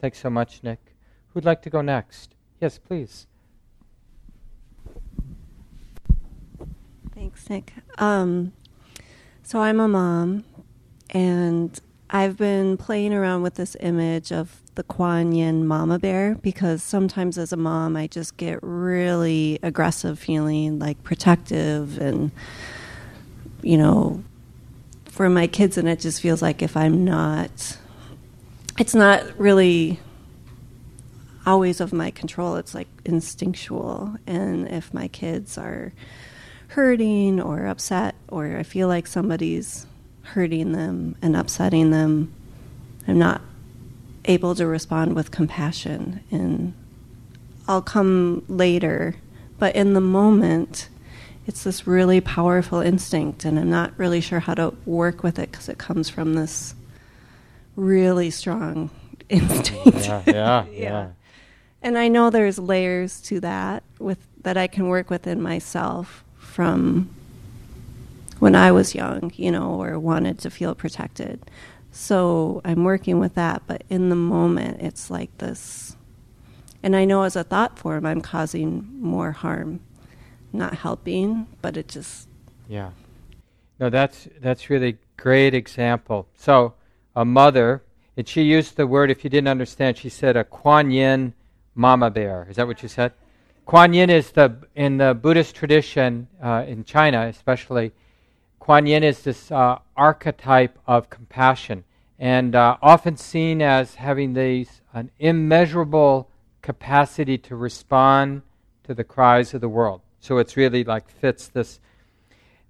Thanks 0.00 0.18
so 0.18 0.30
much, 0.30 0.62
Nick. 0.62 0.94
Who'd 1.28 1.44
like 1.44 1.62
to 1.62 1.70
go 1.70 1.80
next? 1.80 2.34
Yes, 2.60 2.78
please. 2.78 3.26
Thanks, 7.14 7.48
Nick. 7.48 7.72
Um, 7.98 8.52
so 9.42 9.60
I'm 9.60 9.80
a 9.80 9.88
mom, 9.88 10.44
and 11.10 11.78
I've 12.10 12.36
been 12.36 12.76
playing 12.76 13.14
around 13.14 13.42
with 13.42 13.54
this 13.54 13.76
image 13.80 14.32
of 14.32 14.60
the 14.74 14.82
Kuan 14.82 15.32
Yin 15.32 15.66
mama 15.66 15.98
bear 15.98 16.34
because 16.36 16.82
sometimes 16.82 17.38
as 17.38 17.52
a 17.52 17.56
mom, 17.56 17.96
I 17.96 18.06
just 18.06 18.36
get 18.36 18.58
really 18.62 19.58
aggressive 19.62 20.18
feeling, 20.18 20.78
like 20.78 21.02
protective 21.02 21.98
and, 21.98 22.30
you 23.62 23.76
know, 23.76 24.22
for 25.12 25.28
my 25.28 25.46
kids, 25.46 25.78
and 25.78 25.88
it 25.88 26.00
just 26.00 26.20
feels 26.20 26.42
like 26.42 26.62
if 26.62 26.76
I'm 26.76 27.04
not, 27.04 27.76
it's 28.78 28.94
not 28.94 29.38
really 29.38 30.00
always 31.46 31.80
of 31.80 31.92
my 31.92 32.10
control, 32.10 32.56
it's 32.56 32.74
like 32.74 32.88
instinctual. 33.04 34.16
And 34.26 34.66
if 34.68 34.92
my 34.92 35.06
kids 35.08 35.56
are, 35.56 35.92
hurting 36.72 37.38
or 37.38 37.66
upset, 37.66 38.14
or 38.28 38.56
I 38.56 38.62
feel 38.62 38.88
like 38.88 39.06
somebody's 39.06 39.84
hurting 40.22 40.72
them 40.72 41.14
and 41.20 41.36
upsetting 41.36 41.90
them, 41.90 42.32
I'm 43.06 43.18
not 43.18 43.42
able 44.24 44.54
to 44.54 44.66
respond 44.66 45.14
with 45.14 45.30
compassion. 45.30 46.24
And 46.30 46.72
I'll 47.68 47.82
come 47.82 48.42
later, 48.48 49.16
but 49.58 49.76
in 49.76 49.92
the 49.92 50.00
moment, 50.00 50.88
it's 51.46 51.64
this 51.64 51.86
really 51.86 52.20
powerful 52.20 52.80
instinct, 52.80 53.44
and 53.44 53.58
I'm 53.58 53.70
not 53.70 53.92
really 53.98 54.20
sure 54.20 54.40
how 54.40 54.54
to 54.54 54.74
work 54.86 55.22
with 55.22 55.38
it 55.38 55.50
because 55.50 55.68
it 55.68 55.78
comes 55.78 56.08
from 56.08 56.34
this 56.34 56.74
really 57.76 58.30
strong 58.30 58.90
instinct. 59.28 60.06
Yeah, 60.06 60.22
yeah, 60.26 60.32
yeah, 60.66 60.66
yeah. 60.72 61.08
And 61.82 61.98
I 61.98 62.08
know 62.08 62.30
there's 62.30 62.58
layers 62.58 63.20
to 63.22 63.40
that 63.40 63.82
with 63.98 64.18
that 64.42 64.56
I 64.56 64.66
can 64.66 64.88
work 64.88 65.10
within 65.10 65.42
myself 65.42 66.24
from 66.38 67.10
when 68.38 68.54
I 68.54 68.72
was 68.72 68.94
young, 68.94 69.32
you 69.36 69.50
know, 69.50 69.80
or 69.80 69.98
wanted 69.98 70.38
to 70.40 70.50
feel 70.50 70.74
protected. 70.74 71.40
So 71.92 72.60
I'm 72.64 72.84
working 72.84 73.20
with 73.20 73.34
that, 73.34 73.62
but 73.66 73.84
in 73.88 74.08
the 74.08 74.16
moment, 74.16 74.80
it's 74.80 75.10
like 75.10 75.36
this. 75.38 75.96
And 76.82 76.96
I 76.96 77.04
know 77.04 77.22
as 77.22 77.36
a 77.36 77.44
thought 77.44 77.78
form, 77.78 78.06
I'm 78.06 78.20
causing 78.20 78.88
more 79.00 79.32
harm, 79.32 79.80
not 80.52 80.74
helping, 80.74 81.46
but 81.60 81.76
it 81.76 81.88
just. 81.88 82.28
Yeah. 82.68 82.90
No, 83.78 83.90
that's 83.90 84.28
that's 84.40 84.70
really 84.70 84.98
great 85.16 85.54
example. 85.54 86.28
So 86.34 86.74
a 87.16 87.24
mother, 87.24 87.82
and 88.16 88.28
she 88.28 88.42
used 88.42 88.76
the 88.76 88.86
word. 88.86 89.10
If 89.10 89.24
you 89.24 89.30
didn't 89.30 89.48
understand, 89.48 89.98
she 89.98 90.08
said 90.08 90.36
a 90.36 90.44
Kuan 90.44 90.90
Yin 90.90 91.34
mama 91.74 92.10
bear. 92.10 92.46
Is 92.48 92.56
that 92.56 92.66
what 92.66 92.82
you 92.82 92.88
said? 92.88 93.12
Kuan 93.66 93.94
Yin 93.94 94.10
is 94.10 94.32
the 94.32 94.56
in 94.74 94.98
the 94.98 95.14
Buddhist 95.14 95.54
tradition 95.54 96.28
uh, 96.42 96.64
in 96.66 96.84
China, 96.84 97.26
especially. 97.26 97.92
Kuan 98.58 98.86
Yin 98.86 99.02
is 99.02 99.22
this 99.22 99.50
uh, 99.50 99.78
archetype 99.96 100.78
of 100.86 101.10
compassion, 101.10 101.82
and 102.18 102.54
uh, 102.54 102.76
often 102.80 103.16
seen 103.16 103.60
as 103.60 103.96
having 103.96 104.34
these 104.34 104.80
an 104.94 105.10
immeasurable 105.18 106.28
capacity 106.60 107.36
to 107.38 107.56
respond 107.56 108.42
to 108.84 108.94
the 108.94 109.02
cries 109.02 109.54
of 109.54 109.60
the 109.60 109.68
world. 109.68 110.00
So 110.22 110.38
it's 110.38 110.56
really 110.56 110.84
like 110.84 111.10
fits 111.10 111.48
this 111.48 111.80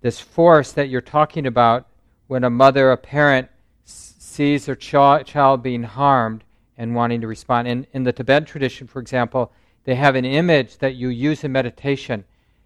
this 0.00 0.18
force 0.18 0.72
that 0.72 0.88
you're 0.88 1.00
talking 1.00 1.46
about 1.46 1.86
when 2.26 2.42
a 2.42 2.50
mother, 2.50 2.90
a 2.90 2.96
parent, 2.96 3.48
s- 3.86 4.14
sees 4.18 4.66
their 4.66 4.74
ch- 4.74 5.26
child 5.26 5.62
being 5.62 5.84
harmed 5.84 6.42
and 6.78 6.94
wanting 6.94 7.20
to 7.20 7.26
respond. 7.28 7.68
In 7.68 7.86
in 7.92 8.05
the 8.05 8.12
Tibetan 8.12 8.46
tradition, 8.46 8.86
for 8.86 9.00
example 9.00 9.53
they 9.84 9.96
have 9.96 10.14
an 10.14 10.24
image 10.24 10.78
that 10.78 10.94
you 10.94 11.09
use 11.09 11.44
in 11.44 11.53
meditation. 11.53 12.24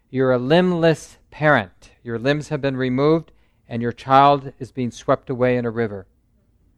You're 0.09 0.33
a 0.33 0.39
limbless 0.39 1.19
parent. 1.31 1.91
Your 2.05 2.19
limbs 2.19 2.49
have 2.51 2.61
been 2.61 2.77
removed, 2.77 3.33
and 3.69 3.83
your 3.83 3.93
child 3.93 4.53
is 4.61 4.71
being 4.71 4.93
swept 4.93 5.31
away 5.31 5.57
in 5.57 5.65
a 5.65 5.71
river. 5.71 6.07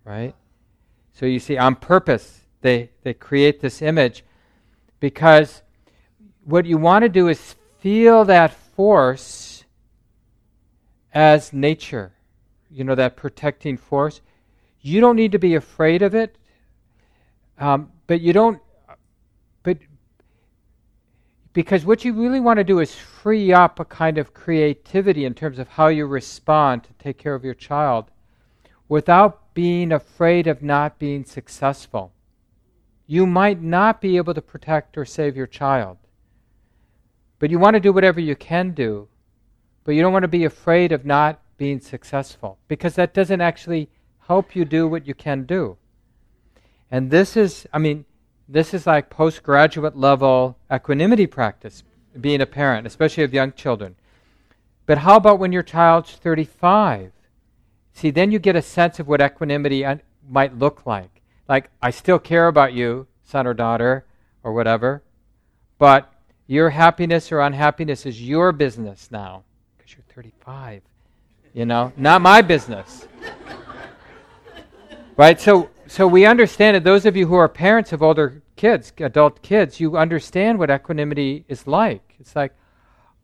Right? 0.05 0.35
So 1.13 1.27
you 1.27 1.41
see, 1.41 1.59
on 1.59 1.75
purpose, 1.75 2.47
they, 2.63 2.91
they 3.03 3.13
create 3.13 3.61
this 3.61 3.83
image 3.83 4.25
because 4.99 5.63
what 6.45 6.65
you 6.65 6.79
want 6.79 7.03
to 7.03 7.09
do 7.09 7.29
is 7.29 7.57
feel 7.81 8.25
that 8.25 8.53
force 8.53 9.65
as 11.13 11.53
nature, 11.53 12.13
you 12.71 12.85
know, 12.85 12.95
that 12.95 13.17
protecting 13.17 13.77
force. 13.77 14.21
You 14.81 15.01
don't 15.01 15.17
need 15.17 15.33
to 15.33 15.39
be 15.39 15.55
afraid 15.55 16.03
of 16.03 16.15
it, 16.15 16.37
um, 17.59 17.91
but 18.07 18.21
you 18.21 18.33
don't 18.33 18.61
but 19.63 19.79
because 21.53 21.85
what 21.85 22.05
you 22.05 22.13
really 22.13 22.41
want 22.41 22.59
to 22.59 22.65
do 22.65 22.79
is 22.79 22.95
free 22.95 23.53
up 23.53 23.81
a 23.81 23.85
kind 23.85 24.17
of 24.17 24.33
creativity 24.33 25.25
in 25.25 25.35
terms 25.35 25.59
of 25.59 25.69
how 25.69 25.89
you 25.89 26.07
respond 26.07 26.85
to 26.85 26.93
take 26.95 27.19
care 27.19 27.35
of 27.35 27.45
your 27.45 27.55
child 27.55 28.11
without 28.89 29.53
being 29.55 29.93
afraid 29.93 30.47
of 30.47 30.63
not 30.63 30.99
being 30.99 31.25
successful. 31.25 32.13
You 33.07 33.27
might 33.27 33.61
not 33.61 34.01
be 34.01 34.17
able 34.17 34.35
to 34.35 34.43
protect 34.43 34.97
or 34.97 35.05
save 35.05 35.37
your 35.37 35.47
child, 35.47 35.99
but 37.39 37.51
you 37.51 37.59
want 37.59 37.75
to 37.75 37.81
do 37.81 37.93
whatever 37.93 38.21
you 38.21 38.35
can 38.37 38.73
do, 38.73 39.09
but 39.85 39.93
you 39.95 40.03
don't 40.03 40.13
want 40.13 40.25
to 40.25 40.29
be 40.29 40.45
afraid 40.45 40.93
of 40.93 41.05
not 41.05 41.41
being 41.57 41.81
successful 41.81 42.59
because 42.69 42.95
that 42.95 43.15
doesn't 43.15 43.41
actually 43.41 43.89
help 44.27 44.55
you 44.55 44.65
do 44.65 44.87
what 44.87 45.07
you 45.07 45.15
can 45.15 45.45
do. 45.45 45.77
And 46.91 47.11
this 47.11 47.37
is, 47.37 47.67
I 47.73 47.79
mean, 47.79 48.05
this 48.49 48.73
is 48.73 48.87
like 48.87 49.11
postgraduate 49.11 49.97
level 49.97 50.57
equanimity 50.73 51.27
practice, 51.27 51.83
being 52.19 52.41
a 52.41 52.47
parent, 52.47 52.87
especially 52.87 53.25
of 53.25 53.35
young 53.35 53.53
children. 53.53 53.97
But 54.87 54.99
how 54.99 55.17
about 55.17 55.39
when 55.39 55.53
your 55.53 55.63
child's 55.63 56.13
35? 56.13 57.13
See, 57.93 58.11
then 58.11 58.31
you 58.31 58.39
get 58.39 58.57
a 58.57 58.63
sense 58.63 58.99
of 58.99 59.07
what 59.07 59.21
equanimity 59.21 59.85
might 60.29 60.59
look 60.59 60.87
like. 60.87 61.21
Like, 61.49 61.71
I 61.83 61.91
still 61.91 62.19
care 62.19 62.47
about 62.47 62.73
you, 62.73 63.07
son 63.25 63.47
or 63.47 63.55
daughter, 63.55 64.07
or 64.43 64.53
whatever, 64.53 65.03
but 65.79 66.13
your 66.49 66.71
happiness 66.71 67.31
or 67.31 67.41
unhappiness 67.41 68.05
is 68.05 68.21
your 68.21 68.51
business 68.51 69.09
now, 69.13 69.45
because 69.77 69.95
you're 69.95 70.05
35. 70.15 70.83
You 71.55 71.65
know, 71.67 71.93
not 71.97 72.21
my 72.21 72.43
business. 72.43 73.07
right? 75.17 75.41
So 75.41 75.71
so 75.87 76.07
we 76.07 76.27
understand 76.27 76.77
it. 76.77 76.85
Those 76.85 77.07
of 77.07 77.17
you 77.17 77.27
who 77.29 77.35
are 77.37 77.49
parents 77.49 77.93
of 77.95 78.03
older 78.03 78.43
kids, 78.57 78.93
adult 78.99 79.41
kids, 79.41 79.81
you 79.81 79.97
understand 79.97 80.59
what 80.59 80.71
equanimity 80.71 81.47
is 81.49 81.67
like. 81.67 82.15
It's 82.21 82.37
like, 82.37 82.53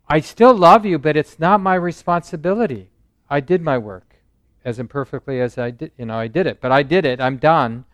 I 0.09 0.20
still 0.20 0.55
love 0.55 0.87
you, 0.87 0.99
but 0.99 1.14
it's 1.14 1.39
not 1.39 1.61
my 1.61 1.75
responsibility. 1.75 2.89
I 3.29 3.41
did 3.41 3.61
my 3.61 3.77
work. 3.77 4.16
as 4.64 4.79
imperfectly 4.79 5.41
as 5.41 5.59
I 5.59 5.70
did, 5.70 5.93
you 5.99 6.07
know, 6.07 6.16
I 6.16 6.27
did 6.27 6.47
it, 6.47 6.61
but 6.61 6.72
I 6.72 6.83
did 6.83 7.05
it. 7.05 7.20
I'm 7.20 7.37
done, 7.37 7.85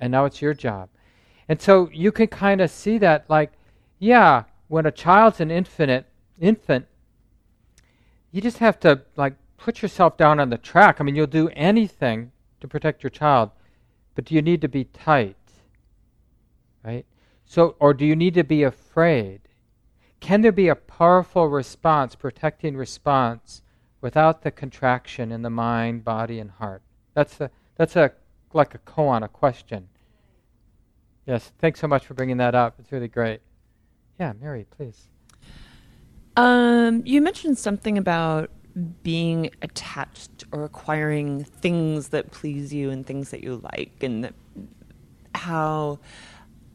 and 0.00 0.10
now 0.10 0.24
it's 0.24 0.40
your 0.40 0.54
job. 0.54 0.88
And 1.46 1.60
so 1.60 1.90
you 1.92 2.10
can 2.10 2.26
kind 2.28 2.62
of 2.62 2.70
see 2.70 2.96
that, 2.98 3.26
like, 3.28 3.52
yeah, 3.98 4.44
when 4.70 4.86
a 4.86 4.92
child's 4.92 5.40
an 5.40 5.50
infinite 5.50 6.06
infant, 6.38 6.86
you 8.30 8.40
just 8.40 8.58
have 8.58 8.78
to 8.78 9.02
like 9.16 9.34
put 9.56 9.82
yourself 9.82 10.16
down 10.16 10.38
on 10.38 10.48
the 10.48 10.56
track. 10.56 11.00
I 11.00 11.02
mean, 11.02 11.16
you'll 11.16 11.26
do 11.26 11.48
anything 11.56 12.30
to 12.60 12.68
protect 12.68 13.02
your 13.02 13.10
child, 13.10 13.50
but 14.14 14.26
do 14.26 14.34
you 14.36 14.40
need 14.40 14.60
to 14.60 14.68
be 14.68 14.84
tight? 14.84 15.34
Right? 16.84 17.04
So, 17.44 17.74
or 17.80 17.92
do 17.92 18.06
you 18.06 18.14
need 18.14 18.34
to 18.34 18.44
be 18.44 18.62
afraid? 18.62 19.40
Can 20.20 20.42
there 20.42 20.52
be 20.52 20.68
a 20.68 20.76
powerful 20.76 21.48
response, 21.48 22.14
protecting 22.14 22.76
response, 22.76 23.62
without 24.00 24.42
the 24.42 24.52
contraction 24.52 25.32
in 25.32 25.42
the 25.42 25.50
mind, 25.50 26.04
body, 26.04 26.38
and 26.38 26.52
heart? 26.52 26.82
That's 27.14 27.40
a 27.40 27.50
that's 27.74 27.96
a 27.96 28.12
like 28.52 28.76
a 28.76 28.78
koan, 28.78 29.24
a 29.24 29.28
question. 29.28 29.88
Yes, 31.26 31.50
thanks 31.58 31.80
so 31.80 31.88
much 31.88 32.06
for 32.06 32.14
bringing 32.14 32.36
that 32.36 32.54
up. 32.54 32.76
It's 32.78 32.92
really 32.92 33.08
great. 33.08 33.40
Yeah, 34.20 34.34
Mary, 34.38 34.66
please. 34.70 35.08
Um, 36.36 37.02
you 37.06 37.22
mentioned 37.22 37.56
something 37.56 37.96
about 37.96 38.50
being 39.02 39.50
attached 39.62 40.44
or 40.52 40.64
acquiring 40.64 41.44
things 41.44 42.08
that 42.10 42.30
please 42.30 42.72
you 42.72 42.90
and 42.90 43.06
things 43.06 43.30
that 43.30 43.42
you 43.42 43.62
like, 43.74 44.02
and 44.02 44.24
that, 44.24 44.34
how 45.34 45.98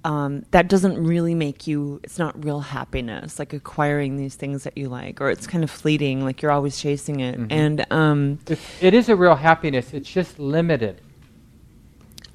um, 0.03 0.43
that 0.51 0.67
doesn't 0.67 1.01
really 1.01 1.35
make 1.35 1.67
you, 1.67 1.99
it's 2.03 2.17
not 2.17 2.43
real 2.43 2.61
happiness, 2.61 3.37
like 3.37 3.53
acquiring 3.53 4.17
these 4.17 4.33
things 4.33 4.63
that 4.63 4.75
you 4.75 4.89
like, 4.89 5.21
or 5.21 5.29
it's 5.29 5.45
kind 5.45 5.63
of 5.63 5.69
fleeting, 5.69 6.23
like 6.23 6.41
you're 6.41 6.51
always 6.51 6.79
chasing 6.79 7.19
it. 7.19 7.39
Mm-hmm. 7.39 7.51
And 7.51 7.85
um, 7.91 8.39
it 8.81 8.95
is 8.95 9.07
a 9.07 9.15
real 9.15 9.35
happiness, 9.35 9.93
it's 9.93 10.09
just 10.09 10.39
limited. 10.39 10.99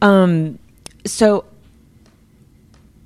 Um, 0.01 0.61
so, 1.05 1.45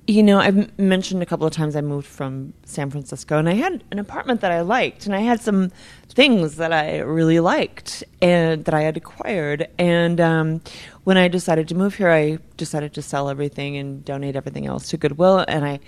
you 0.07 0.23
know, 0.23 0.39
I've 0.39 0.79
mentioned 0.79 1.23
a 1.23 1.27
couple 1.27 1.47
of 1.47 1.53
times 1.53 1.75
I 1.75 1.81
moved 1.81 2.07
from 2.07 2.53
San 2.65 2.91
Francisco 2.91 3.39
and 3.39 3.49
I 3.49 3.55
had 3.55 3.83
an 3.91 3.99
apartment 3.99 4.43
that 4.43 4.53
I 4.53 4.61
liked 4.61 5.07
and 5.07 5.15
I 5.15 5.21
had 5.21 5.41
some 5.41 5.73
things 6.09 6.57
that 6.57 6.73
I 6.73 6.99
really 6.99 7.41
liked 7.41 8.05
and 8.21 8.65
that 8.67 8.75
I 8.75 8.83
had 8.83 8.99
acquired. 8.99 9.67
And 9.79 10.21
um, 10.21 10.61
when 11.05 11.17
I 11.17 11.29
decided 11.29 11.69
to 11.69 11.75
move 11.75 11.95
here, 11.95 12.11
I 12.11 12.39
decided 12.59 12.93
to 12.95 13.03
sell 13.03 13.31
everything 13.31 13.79
and 13.79 14.05
donate 14.05 14.37
everything 14.37 14.67
else 14.67 14.89
to 14.91 14.99
Goodwill. 14.99 15.45
And 15.49 15.65
I 15.65 15.81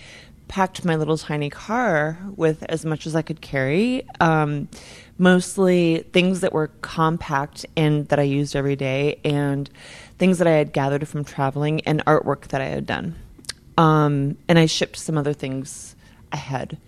packed 0.48 0.84
my 0.84 0.96
little 0.96 1.18
tiny 1.18 1.50
car 1.50 2.18
with 2.36 2.62
as 2.64 2.86
much 2.86 3.06
as 3.06 3.14
I 3.14 3.20
could 3.20 3.42
carry. 3.42 4.06
Um, 4.20 4.68
mostly 5.18 6.06
things 6.12 6.40
that 6.40 6.52
were 6.52 6.68
compact 6.80 7.66
and 7.76 8.08
that 8.08 8.18
I 8.18 8.22
used 8.22 8.54
every 8.54 8.76
day, 8.76 9.18
and 9.24 9.68
things 10.18 10.38
that 10.38 10.46
I 10.46 10.52
had 10.52 10.72
gathered 10.72 11.06
from 11.08 11.24
traveling, 11.24 11.80
and 11.82 12.04
artwork 12.04 12.48
that 12.48 12.60
I 12.60 12.66
had 12.66 12.86
done. 12.86 13.16
Um, 13.76 14.36
and 14.48 14.58
I 14.58 14.66
shipped 14.66 14.96
some 14.96 15.18
other 15.18 15.32
things 15.32 15.96
ahead. 16.32 16.78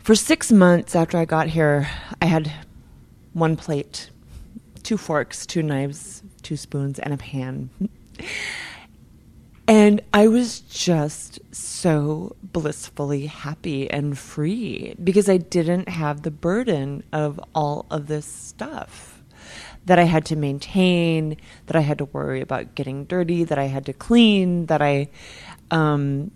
For 0.00 0.14
six 0.14 0.50
months 0.50 0.96
after 0.96 1.18
I 1.18 1.24
got 1.24 1.48
here, 1.48 1.88
I 2.20 2.26
had 2.26 2.52
one 3.32 3.56
plate, 3.56 4.10
two 4.82 4.96
forks, 4.96 5.46
two 5.46 5.62
knives, 5.62 6.22
two 6.42 6.56
spoons, 6.56 6.98
and 6.98 7.14
a 7.14 7.16
pan. 7.16 7.70
And 9.68 10.02
I 10.12 10.26
was 10.26 10.60
just 10.60 11.38
so 11.54 12.36
blissfully 12.42 13.26
happy 13.26 13.90
and 13.90 14.18
free 14.18 14.94
because 15.02 15.28
I 15.28 15.36
didn't 15.36 15.88
have 15.88 16.22
the 16.22 16.30
burden 16.30 17.04
of 17.12 17.40
all 17.54 17.86
of 17.90 18.08
this 18.08 18.26
stuff 18.26 19.21
that 19.86 19.98
I 19.98 20.04
had 20.04 20.24
to 20.26 20.36
maintain, 20.36 21.36
that 21.66 21.76
I 21.76 21.80
had 21.80 21.98
to 21.98 22.04
worry 22.06 22.40
about 22.40 22.74
getting 22.74 23.04
dirty, 23.04 23.44
that 23.44 23.58
I 23.58 23.64
had 23.64 23.86
to 23.86 23.92
clean, 23.92 24.66
that 24.66 24.80
I 24.80 25.08
um, 25.70 26.30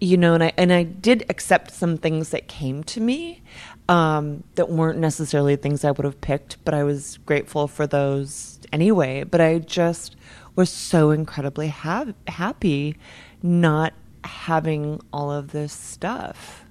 you 0.00 0.16
know, 0.16 0.34
and 0.34 0.42
I 0.42 0.52
and 0.56 0.72
I 0.72 0.82
did 0.82 1.26
accept 1.28 1.72
some 1.72 1.98
things 1.98 2.30
that 2.30 2.48
came 2.48 2.82
to 2.84 3.00
me 3.00 3.42
um, 3.88 4.44
that 4.54 4.70
weren't 4.70 4.98
necessarily 4.98 5.56
things 5.56 5.84
I 5.84 5.90
would 5.90 6.04
have 6.04 6.20
picked, 6.20 6.64
but 6.64 6.72
I 6.72 6.84
was 6.84 7.18
grateful 7.26 7.68
for 7.68 7.86
those 7.86 8.58
anyway. 8.72 9.24
But 9.24 9.40
I 9.42 9.58
just 9.58 10.16
was 10.56 10.70
so 10.70 11.10
incredibly 11.10 11.68
ha- 11.68 12.06
happy 12.26 12.96
not 13.42 13.92
having 14.24 15.00
all 15.12 15.30
of 15.30 15.52
this 15.52 15.72
stuff. 15.72 16.64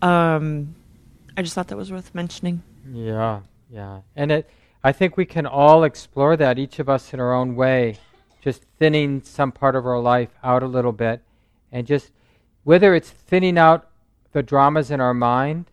Um, 0.00 0.74
I 1.36 1.42
just 1.42 1.54
thought 1.54 1.68
that 1.68 1.76
was 1.76 1.92
worth 1.92 2.14
mentioning. 2.14 2.62
Yeah, 2.90 3.40
yeah, 3.70 4.00
and 4.16 4.32
it. 4.32 4.50
I 4.82 4.92
think 4.92 5.16
we 5.16 5.26
can 5.26 5.46
all 5.46 5.84
explore 5.84 6.36
that, 6.36 6.58
each 6.58 6.78
of 6.78 6.88
us 6.88 7.12
in 7.12 7.20
our 7.20 7.34
own 7.34 7.54
way, 7.54 7.98
just 8.40 8.64
thinning 8.78 9.22
some 9.22 9.52
part 9.52 9.76
of 9.76 9.86
our 9.86 10.00
life 10.00 10.30
out 10.42 10.62
a 10.62 10.66
little 10.66 10.92
bit, 10.92 11.22
and 11.70 11.86
just 11.86 12.12
whether 12.64 12.94
it's 12.94 13.10
thinning 13.10 13.58
out 13.58 13.88
the 14.32 14.42
dramas 14.42 14.90
in 14.90 15.00
our 15.00 15.12
mind, 15.12 15.66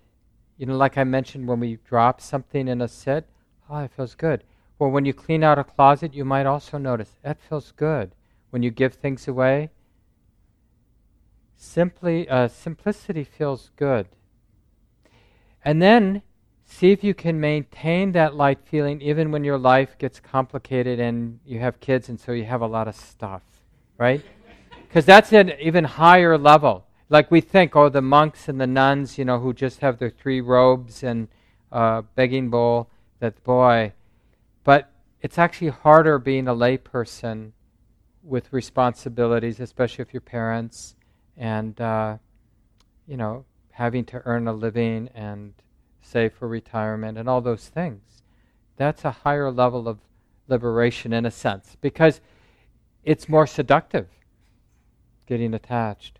you 0.57 0.65
know, 0.65 0.75
like 0.75 0.97
I 0.97 1.03
mentioned 1.03 1.47
when 1.47 1.59
we 1.59 1.77
drop 1.87 2.19
something 2.19 2.67
in 2.67 2.81
a 2.81 2.87
sit, 2.87 3.25
oh, 3.69 3.79
it 3.79 3.91
feels 3.95 4.15
good. 4.15 4.43
Or 4.79 4.89
when 4.89 5.05
you 5.05 5.13
clean 5.13 5.43
out 5.43 5.59
a 5.59 5.63
closet, 5.63 6.13
you 6.13 6.25
might 6.25 6.45
also 6.45 6.77
notice 6.77 7.15
that 7.23 7.39
feels 7.39 7.71
good. 7.71 8.11
When 8.49 8.63
you 8.63 8.71
give 8.71 8.95
things 8.95 9.27
away, 9.27 9.69
simply 11.55 12.27
uh, 12.29 12.47
simplicity 12.47 13.23
feels 13.23 13.71
good. 13.75 14.07
And 15.63 15.81
then 15.81 16.21
see 16.67 16.91
if 16.91 17.03
you 17.03 17.13
can 17.13 17.39
maintain 17.39 18.11
that 18.11 18.35
light 18.35 18.59
feeling 18.65 19.01
even 19.01 19.31
when 19.31 19.43
your 19.43 19.57
life 19.57 19.97
gets 19.97 20.19
complicated 20.19 20.99
and 20.99 21.39
you 21.45 21.59
have 21.59 21.79
kids 21.79 22.09
and 22.09 22.19
so 22.19 22.33
you 22.33 22.43
have 22.43 22.61
a 22.61 22.67
lot 22.67 22.87
of 22.87 22.95
stuff, 22.95 23.41
right? 23.97 24.23
Because 24.87 25.05
that's 25.05 25.33
an 25.33 25.51
even 25.59 25.83
higher 25.83 26.37
level. 26.37 26.85
Like 27.09 27.29
we 27.29 27.41
think, 27.41 27.75
oh, 27.75 27.89
the 27.89 28.01
monks 28.01 28.47
and 28.47 28.59
the 28.59 28.65
nuns, 28.65 29.17
you 29.17 29.25
know, 29.25 29.37
who 29.37 29.53
just 29.53 29.81
have 29.81 29.99
their 29.99 30.09
three 30.09 30.39
robes 30.39 31.03
and 31.03 31.27
uh, 31.73 32.03
begging 32.15 32.49
bowl, 32.49 32.89
that 33.19 33.43
boy. 33.43 33.91
But 34.63 34.89
it's 35.21 35.37
actually 35.37 35.69
harder 35.69 36.19
being 36.19 36.47
a 36.47 36.55
layperson 36.55 37.51
with 38.23 38.51
responsibilities, 38.53 39.59
especially 39.59 40.03
if 40.03 40.13
you're 40.13 40.21
parents 40.21 40.95
and, 41.35 41.79
uh, 41.81 42.17
you 43.07 43.17
know, 43.17 43.43
having 43.71 44.05
to 44.05 44.21
earn 44.23 44.47
a 44.47 44.53
living 44.53 45.09
and 45.13 45.53
save 46.07 46.33
for 46.33 46.47
retirement 46.47 47.17
and 47.17 47.27
all 47.27 47.41
those 47.41 47.67
things. 47.67 48.23
That's 48.77 49.03
a 49.03 49.11
higher 49.11 49.51
level 49.51 49.87
of 49.87 49.99
liberation 50.47 51.11
in 51.11 51.25
a 51.25 51.31
sense 51.31 51.75
because 51.81 52.21
it's 53.03 53.27
more 53.27 53.45
seductive 53.45 54.07
getting 55.25 55.53
attached. 55.53 56.19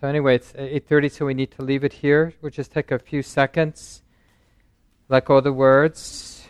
So 0.00 0.08
anyway, 0.08 0.36
it's 0.36 0.54
8:30, 0.54 1.10
so 1.10 1.26
we 1.26 1.34
need 1.34 1.50
to 1.52 1.62
leave 1.62 1.84
it 1.84 1.94
here. 1.94 2.32
We'll 2.40 2.50
just 2.50 2.72
take 2.72 2.90
a 2.90 2.98
few 2.98 3.22
seconds, 3.22 4.02
let 5.10 5.26
go 5.26 5.36
of 5.36 5.44
the 5.44 5.52
words. 5.52 6.48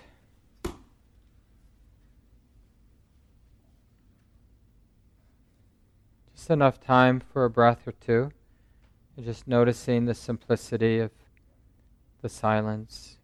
Just 6.32 6.50
enough 6.50 6.80
time 6.80 7.20
for 7.20 7.44
a 7.44 7.50
breath 7.50 7.88
or 7.88 7.92
two, 7.92 8.30
and 9.16 9.26
just 9.26 9.48
noticing 9.48 10.04
the 10.04 10.14
simplicity 10.14 11.00
of 11.00 11.10
the 12.22 12.28
silence. 12.28 13.16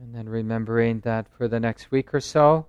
And 0.00 0.14
then 0.14 0.28
remembering 0.28 1.00
that 1.00 1.26
for 1.28 1.46
the 1.46 1.60
next 1.60 1.90
week 1.90 2.14
or 2.14 2.20
so, 2.20 2.66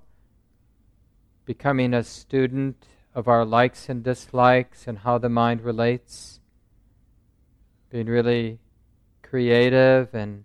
becoming 1.45 1.93
a 1.93 2.03
student 2.03 2.85
of 3.15 3.27
our 3.27 3.45
likes 3.45 3.89
and 3.89 4.03
dislikes 4.03 4.87
and 4.87 4.99
how 4.99 5.17
the 5.17 5.29
mind 5.29 5.61
relates, 5.61 6.39
being 7.89 8.07
really 8.07 8.59
creative 9.21 10.13
and 10.13 10.43